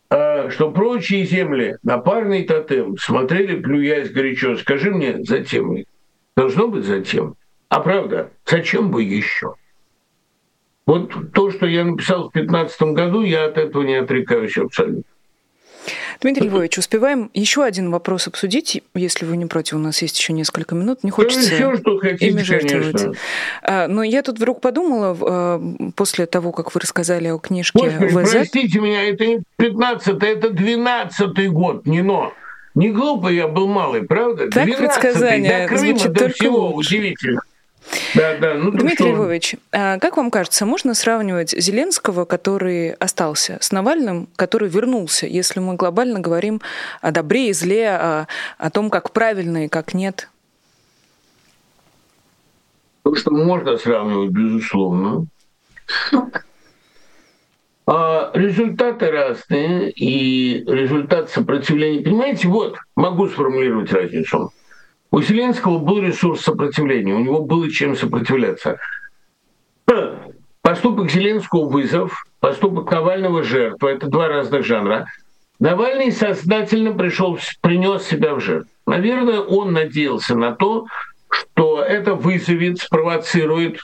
а, 0.09 0.51
что 0.51 0.71
прочие 0.71 1.25
земли 1.25 1.77
на 1.83 1.99
парный 1.99 2.45
тотем 2.45 2.97
смотрели, 2.97 3.61
плюясь 3.61 4.11
горячо. 4.11 4.57
Скажи 4.57 4.91
мне, 4.91 5.25
затем 5.25 5.77
ли? 5.77 5.87
Должно 6.37 6.69
быть 6.69 6.85
затем. 6.85 7.37
А 7.69 7.81
правда, 7.81 8.31
зачем 8.45 8.91
бы 8.91 9.03
еще? 9.03 9.55
Вот 10.87 11.33
то, 11.33 11.51
что 11.51 11.67
я 11.67 11.85
написал 11.85 12.29
в 12.29 12.33
2015 12.33 12.83
году, 12.95 13.23
я 13.23 13.47
от 13.47 13.59
этого 13.59 13.83
не 13.83 13.97
отрекаюсь 13.97 14.57
абсолютно. 14.57 15.03
Дмитрий 16.21 16.49
Львович, 16.49 16.79
успеваем 16.79 17.31
еще 17.35 17.63
один 17.63 17.91
вопрос 17.91 18.27
обсудить, 18.27 18.83
если 18.95 19.27
вы 19.27 19.37
не 19.37 19.47
против, 19.47 19.75
у 19.75 19.79
нас 19.79 20.01
есть 20.03 20.19
еще 20.19 20.33
несколько 20.33 20.75
минут. 20.75 21.05
Не 21.05 21.11
хочется 21.11 21.51
ну, 21.51 21.57
все, 21.57 21.77
что 21.77 21.99
хотите, 21.99 22.29
ими 22.29 22.43
жертвовать. 22.43 23.17
А, 23.63 23.87
но 23.87 24.03
я 24.03 24.23
тут 24.23 24.37
вдруг 24.37 24.61
подумала, 24.61 25.17
а, 25.21 25.63
после 25.95 26.27
того, 26.27 26.53
как 26.53 26.75
вы 26.75 26.81
рассказали 26.81 27.29
о 27.29 27.39
книжке 27.39 27.79
Господи, 27.79 28.07
ВЗ... 28.07 28.31
простите 28.33 28.81
меня, 28.81 29.09
это 29.09 29.27
не 29.27 29.43
15 29.59 30.23
это 30.23 30.51
12 30.51 31.51
год, 31.51 31.87
не 31.87 32.03
но. 32.03 32.33
Не 32.75 32.91
глупо 32.91 33.29
я 33.29 33.49
был 33.49 33.69
малый, 33.69 34.03
правда? 34.03 34.51
Так 34.51 34.65
предсказание 34.65 35.63
до 35.63 35.69
Крыма, 35.69 35.79
звучит 35.79 36.13
до 36.13 36.29
всего 36.29 36.69
лучше. 36.69 36.97
удивительно. 36.97 37.41
Да, 38.15 38.37
да. 38.39 38.55
Ну, 38.55 38.71
Дмитрий 38.71 38.95
что... 38.95 39.09
Львович, 39.09 39.57
а 39.73 39.99
как 39.99 40.17
вам 40.17 40.31
кажется, 40.31 40.67
можно 40.67 40.95
сравнивать 40.95 41.51
Зеленского, 41.51 42.25
который 42.25 42.93
остался, 42.93 43.59
с 43.61 43.73
Навальным, 43.73 44.29
который 44.37 44.69
вернулся, 44.69 45.27
если 45.27 45.61
мы 45.61 45.75
глобально 45.75 46.21
говорим 46.21 46.61
о 47.01 47.13
добре 47.13 47.51
и 47.51 47.53
зле, 47.53 47.91
о, 47.91 48.27
о 48.59 48.71
том, 48.71 48.91
как 48.91 49.13
правильно 49.13 49.67
и 49.67 49.69
как 49.69 49.95
нет? 49.95 50.29
Потому 53.03 53.21
что 53.21 53.31
можно 53.31 53.77
сравнивать, 53.77 54.31
безусловно. 54.31 55.27
А 57.89 58.33
результаты 58.35 59.13
разные, 59.13 59.93
и 59.93 60.65
результат 60.65 61.31
сопротивления, 61.31 62.03
понимаете, 62.03 62.49
вот, 62.49 62.79
могу 62.97 63.29
сформулировать 63.29 63.93
разницу. 63.93 64.53
У 65.11 65.23
Зеленского 65.23 65.79
был 65.79 66.01
ресурс 66.01 66.43
сопротивления, 66.43 67.15
у 67.15 67.21
него 67.21 67.43
было 67.43 67.71
чем 67.71 67.97
сопротивляться. 67.97 68.79
Поступок 70.63 71.11
Зеленского 71.11 71.69
вызов, 71.69 72.27
поступок 72.41 72.91
Навального 72.91 73.43
жертва– 73.45 73.89
это 73.89 74.09
два 74.09 74.29
разных 74.29 74.65
жанра. 74.67 75.07
Навальный 75.61 76.11
сознательно 76.11 76.93
пришел, 76.93 77.39
принес 77.61 78.03
себя 78.03 78.35
в 78.35 78.41
жертву. 78.41 78.71
Наверное, 78.85 79.41
он 79.41 79.73
надеялся 79.73 80.37
на 80.37 80.53
то, 80.53 80.87
что 81.31 81.83
это 81.83 82.15
вызовет, 82.15 82.81
спровоцирует 82.81 83.81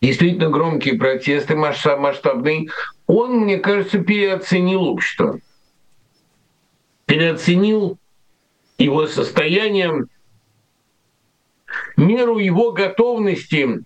действительно 0.00 0.50
громкие 0.50 0.94
протесты, 0.98 1.56
масштабные. 1.56 2.68
Он, 3.06 3.40
мне 3.40 3.58
кажется, 3.58 3.98
переоценил 3.98 4.84
общество. 4.84 5.40
Переоценил 7.06 7.98
его 8.78 9.06
состоянием, 9.06 10.08
меру 11.96 12.38
его 12.38 12.72
готовности 12.72 13.82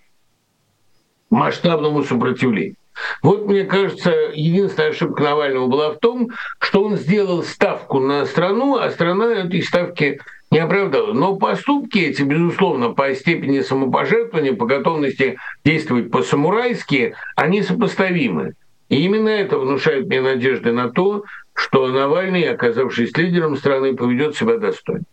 масштабному 1.30 2.04
сопротивлению. 2.04 2.76
Вот, 3.22 3.46
мне 3.46 3.64
кажется, 3.64 4.10
единственная 4.34 4.90
ошибка 4.90 5.22
Навального 5.22 5.66
была 5.66 5.92
в 5.92 5.98
том, 5.98 6.30
что 6.58 6.84
он 6.84 6.96
сделал 6.96 7.42
ставку 7.42 8.00
на 8.00 8.26
страну, 8.26 8.76
а 8.76 8.90
страна 8.90 9.32
этой 9.32 9.62
ставки 9.62 10.20
не 10.50 10.58
оправдала. 10.58 11.14
Но 11.14 11.36
поступки 11.36 11.98
эти, 11.98 12.22
безусловно, 12.22 12.90
по 12.90 13.14
степени 13.14 13.60
самопожертвования, 13.60 14.52
по 14.52 14.66
готовности 14.66 15.38
действовать 15.64 16.10
по-самурайски, 16.10 17.14
они 17.34 17.62
сопоставимы. 17.62 18.54
И 18.90 19.02
именно 19.02 19.30
это 19.30 19.58
внушает 19.58 20.06
мне 20.06 20.20
надежды 20.20 20.70
на 20.70 20.90
то, 20.90 21.24
что 21.54 21.88
Навальный, 21.88 22.48
оказавшись 22.48 23.16
лидером 23.16 23.56
страны, 23.56 23.94
поведет 23.94 24.36
себя 24.36 24.58
достойно. 24.58 25.04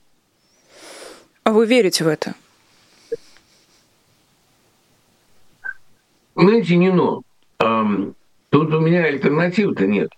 А 1.44 1.52
вы 1.52 1.66
верите 1.66 2.04
в 2.04 2.08
это? 2.08 2.36
Знаете, 6.36 6.76
не 6.78 6.92
но. 6.92 7.24
Тут 8.50 8.74
у 8.74 8.80
меня 8.80 9.04
альтернатив-то 9.06 9.86
нет. 9.86 10.10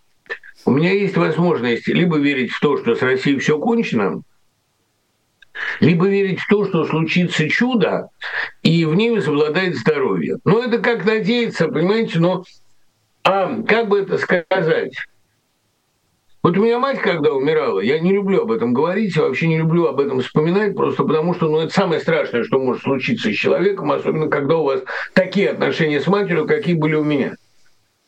У 0.66 0.72
меня 0.72 0.92
есть 0.92 1.18
возможность 1.18 1.88
либо 1.88 2.18
верить 2.18 2.52
в 2.52 2.60
то, 2.60 2.78
что 2.78 2.96
с 2.96 3.02
Россией 3.02 3.40
все 3.40 3.58
кончено, 3.58 4.22
либо 5.80 6.08
верить 6.08 6.40
в 6.40 6.48
то, 6.48 6.66
что 6.66 6.86
случится 6.86 7.50
чудо, 7.50 8.10
и 8.62 8.86
в 8.86 8.94
ней 8.94 9.10
возобладает 9.10 9.76
здоровье. 9.76 10.38
Но 10.46 10.64
это 10.64 10.78
как 10.78 11.06
надеяться, 11.06 11.68
понимаете, 11.68 12.20
но 12.20 12.44
а, 13.24 13.62
как 13.64 13.90
бы 13.90 14.00
это 14.00 14.18
сказать? 14.18 14.94
Вот 16.44 16.58
у 16.58 16.64
меня 16.64 16.80
мать, 16.80 17.00
когда 17.00 17.32
умирала, 17.32 17.80
я 17.82 18.00
не 18.00 18.12
люблю 18.12 18.42
об 18.42 18.52
этом 18.52 18.74
говорить, 18.74 19.16
я 19.16 19.24
вообще 19.24 19.48
не 19.48 19.60
люблю 19.60 19.86
об 19.86 20.00
этом 20.00 20.22
вспоминать, 20.22 20.76
просто 20.76 21.04
потому 21.04 21.36
что 21.36 21.50
ну, 21.50 21.60
это 21.60 21.72
самое 21.72 22.02
страшное, 22.02 22.44
что 22.44 22.60
может 22.60 22.82
случиться 22.82 23.32
с 23.32 23.36
человеком, 23.36 23.92
особенно 23.92 24.28
когда 24.28 24.58
у 24.58 24.64
вас 24.64 24.82
такие 25.14 25.50
отношения 25.50 26.02
с 26.02 26.08
матерью, 26.08 26.48
какие 26.48 26.74
были 26.74 26.96
у 26.96 27.04
меня. 27.04 27.36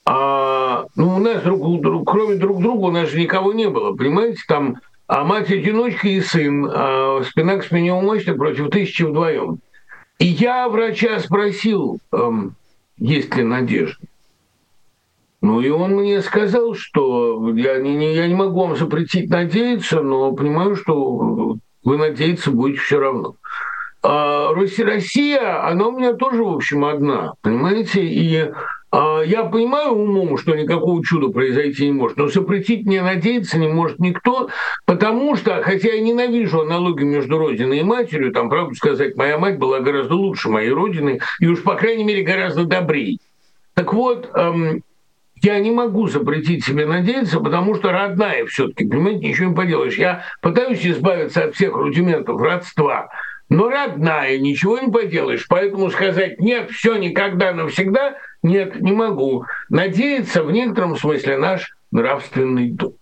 А, 0.06 0.86
ну, 0.96 1.16
у 1.16 1.20
нас 1.20 1.44
друг, 1.44 1.82
друг, 1.82 2.10
кроме 2.10 2.36
друг 2.36 2.62
друга 2.62 2.86
у 2.86 2.92
нас 2.92 3.10
же 3.10 3.20
никого 3.20 3.54
не 3.54 3.70
было, 3.70 3.96
понимаете, 3.96 4.42
там 4.48 4.78
а 5.06 5.24
мать-одиночка 5.26 6.08
и 6.08 6.22
сын, 6.22 6.68
а 6.74 7.22
спина 7.24 7.58
к 7.58 7.64
спине 7.64 7.94
у 7.94 8.02
мощи 8.02 8.32
против 8.34 8.72
тысячи 8.72 9.04
вдвоем. 9.04 9.60
И 10.18 10.26
я 10.26 10.68
врача 10.70 11.20
спросил, 11.20 12.00
эм, 12.12 12.56
есть 12.98 13.36
ли 13.36 13.44
надежда. 13.44 14.08
Ну 15.44 15.60
и 15.60 15.70
он 15.70 15.91
мне 15.91 16.22
сказал, 16.22 16.74
что 16.74 17.50
я 17.50 17.78
не, 17.78 18.16
я 18.16 18.28
не 18.28 18.34
могу 18.34 18.62
вам 18.62 18.78
запретить 18.78 19.30
надеяться, 19.30 20.02
но 20.02 20.32
понимаю, 20.32 20.78
что 20.78 21.58
вы 21.84 21.98
надеяться 21.98 22.50
будете 22.50 22.80
все 22.80 22.98
равно. 22.98 23.36
А 24.02 24.54
Россия, 24.54 25.68
она 25.68 25.88
у 25.88 26.00
меня 26.00 26.14
тоже, 26.14 26.46
в 26.46 26.48
общем, 26.48 26.86
одна, 26.86 27.34
понимаете? 27.41 28.06
И 28.06 28.52
а, 28.89 29.20
я 29.20 29.44
понимаю 29.44 29.91
умом, 29.91 30.38
что 30.38 30.56
никакого 30.56 31.04
чуда 31.04 31.28
произойти 31.28 31.88
не 31.88 31.91
может, 31.91 32.16
но 32.16 32.30
запретить 32.30 32.86
мне 32.86 33.02
надеяться 33.02 33.60
не 33.60 33.68
может 33.68 34.00
никто, 34.00 34.48
потому 34.86 35.36
что, 35.36 35.62
хотя 35.62 35.89
я 35.89 36.02
ненавижу 36.02 36.62
аналогию 36.62 37.08
между 37.08 37.38
родиной 37.38 37.80
и 37.80 37.84
матерью, 37.84 38.32
там, 38.32 38.50
правду 38.50 38.76
сказать, 38.76 39.18
моя 39.18 39.38
мать 39.38 39.60
была 39.60 39.82
гораздо 39.82 40.16
лучше 40.16 40.48
моей 40.48 40.72
родины, 40.72 41.20
и 41.41 41.48
уж, 41.48 41.62
по 41.64 41.76
крайней 41.76 42.06
мере, 42.06 42.24
гораздо 42.24 42.64
добрее. 42.64 43.18
Так 43.74 43.94
вот, 43.94 44.30
эм, 44.36 44.84
я 45.44 45.60
не 45.60 45.72
могу 45.72 46.08
запретить 46.08 46.64
себе 46.64 46.86
надеяться, 46.86 47.39
потому 47.39 47.76
что 47.76 47.91
родная 47.91 48.46
все-таки, 48.46 48.88
понимаете, 48.88 49.28
ничего 49.28 49.50
не 49.50 49.56
поделаешь. 49.56 49.98
Я 49.98 50.24
пытаюсь 50.41 50.86
избавиться 50.86 51.44
от 51.44 51.56
всех 51.56 51.76
рудиментов 51.76 52.41
родства, 52.41 53.10
но 53.50 53.70
родная, 53.70 54.39
ничего 54.39 54.80
не 54.80 54.89
поделаешь. 54.89 55.46
Поэтому 55.50 55.91
сказать 55.91 56.39
нет, 56.39 56.72
все 56.72 56.96
никогда 56.96 57.52
навсегда, 57.52 58.16
нет, 58.41 58.80
не 58.80 58.94
могу. 58.94 59.46
Надеяться 59.70 60.44
в 60.44 60.52
некотором 60.52 60.96
смысле 60.96 61.38
наш 61.38 61.76
нравственный 61.91 62.72
долг. 62.72 62.96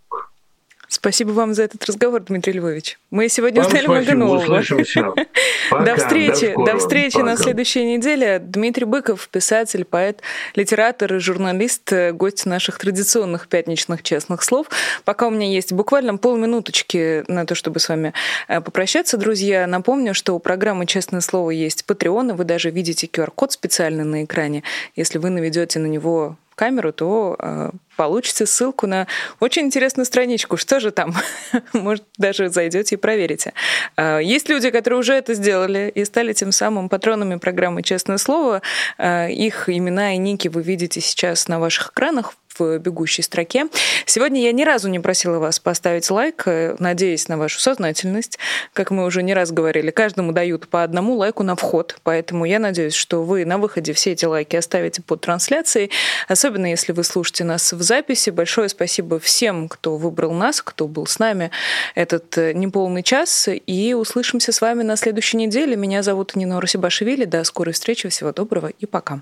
Спасибо 0.94 1.32
вам 1.32 1.54
за 1.54 1.64
этот 1.64 1.86
разговор, 1.86 2.22
Дмитрий 2.22 2.52
Львович. 2.52 3.00
Мы 3.12 3.30
сегодня 3.30 3.62
узнали 3.62 3.88
много 3.88 4.14
нового. 4.14 4.62
До 5.86 5.96
встречи. 5.96 6.54
До, 6.54 6.78
встречи 6.78 7.18
на 7.18 7.38
следующей 7.38 7.86
неделе. 7.86 8.40
Дмитрий 8.40 8.84
Быков, 8.84 9.30
писатель, 9.30 9.86
поэт, 9.86 10.22
литератор 10.54 11.16
и 11.16 11.20
журналист, 11.20 11.94
гость 12.12 12.46
наших 12.46 12.78
традиционных 12.78 13.48
пятничных 13.48 14.04
честных 14.04 14.44
слов. 14.44 14.68
Пока 15.06 15.28
у 15.28 15.30
меня 15.30 15.48
есть 15.48 15.72
буквально 15.72 16.18
полминуточки 16.18 17.24
на 17.32 17.46
то, 17.46 17.56
чтобы 17.56 17.80
с 17.80 17.88
вами 17.88 18.12
э, 18.50 18.60
попрощаться, 18.60 19.16
друзья. 19.16 19.68
Напомню, 19.68 20.14
что 20.14 20.36
у 20.36 20.40
программы 20.40 20.86
«Честное 20.88 21.22
слово» 21.22 21.52
есть 21.52 21.86
Patreon, 21.88 22.32
и 22.32 22.34
вы 22.34 22.44
даже 22.44 22.70
видите 22.70 23.08
QR-код 23.08 23.54
специально 23.54 24.04
на 24.04 24.26
экране. 24.26 24.64
Если 24.98 25.20
вы 25.20 25.30
наведете 25.30 25.80
на 25.80 25.88
него 25.88 26.36
камеру, 26.56 26.92
то 26.92 27.36
э, 27.40 27.72
получите 27.96 28.46
ссылку 28.46 28.88
на 28.88 29.08
очень 29.40 29.64
интересную 29.64 30.06
страничку. 30.06 30.58
Что 30.58 30.80
же 30.80 30.92
там? 30.92 31.14
Может, 31.74 32.04
даже 32.18 32.50
зайдете 32.50 32.96
и 32.96 32.98
проверите. 32.98 33.54
Э, 33.98 34.20
есть 34.22 34.50
люди, 34.50 34.70
которые 34.70 35.00
уже 35.00 35.14
это 35.14 35.34
сделали 35.34 35.92
и 35.94 36.06
стали 36.06 36.34
тем 36.34 36.52
самым 36.52 36.90
патронами 36.90 37.36
программы 37.36 37.84
«Честное 37.84 38.18
слово». 38.18 38.62
Э, 38.98 39.32
их 39.32 39.70
имена 39.70 40.14
и 40.14 40.18
ники 40.18 40.48
вы 40.48 40.62
видите 40.62 41.02
сейчас 41.02 41.48
на 41.48 41.60
ваших 41.60 41.92
экранах 41.92 42.34
в 42.58 42.78
бегущей 42.80 43.24
строке. 43.24 43.68
Сегодня 44.06 44.42
я 44.42 44.52
ни 44.52 44.64
разу 44.64 44.90
не 44.90 45.00
просила 45.00 45.40
вас 45.40 45.60
поставить 45.60 46.10
лайк, 46.10 46.44
э, 46.46 46.76
надеясь 46.80 47.28
на 47.28 47.38
вашу 47.38 47.60
сознательность. 47.60 48.40
Как 48.74 48.92
мы 48.92 49.06
уже 49.06 49.24
не 49.24 49.34
раз 49.34 49.52
говорили, 49.52 49.92
каждому 49.92 50.32
дают 50.32 50.68
по 50.68 50.84
одному 50.84 51.16
лайку 51.16 51.44
на 51.44 51.56
вход, 51.56 51.98
поэтому 52.04 52.46
я 52.46 52.60
надеюсь, 52.60 52.94
что 52.94 53.24
вы 53.24 53.46
на 53.46 53.58
выходе 53.58 53.94
все 53.94 54.12
эти 54.12 54.26
лайки 54.26 54.56
оставите 54.56 55.02
под 55.02 55.22
трансляцией, 55.22 55.92
особенно 56.28 56.68
если 56.68 56.92
вы 56.92 57.04
слушаете 57.04 57.44
нас 57.44 57.74
в 57.74 57.82
записи. 57.82 58.30
Большое 58.30 58.70
спасибо 58.70 59.20
всем, 59.20 59.68
кто 59.68 59.98
выбрал 59.98 60.34
нас, 60.34 60.62
кто 60.62 60.88
был 60.88 61.08
с 61.08 61.20
нами 61.20 61.52
этот 61.96 62.38
э, 62.38 62.54
неполный 62.54 63.04
час, 63.04 63.48
и 63.48 63.94
услышимся 63.94 64.52
с 64.52 64.62
вами 64.62 64.84
на 64.84 64.96
следующей 64.96 65.38
неделе. 65.38 65.76
Меня 65.76 66.04
зовут 66.04 66.36
Нина 66.36 66.60
Русибашвили. 66.60 67.26
До 67.26 67.44
скорой 67.44 67.74
встречи, 67.74 68.10
всего 68.10 68.32
доброго 68.32 68.68
и 68.68 68.86
пока. 68.86 69.22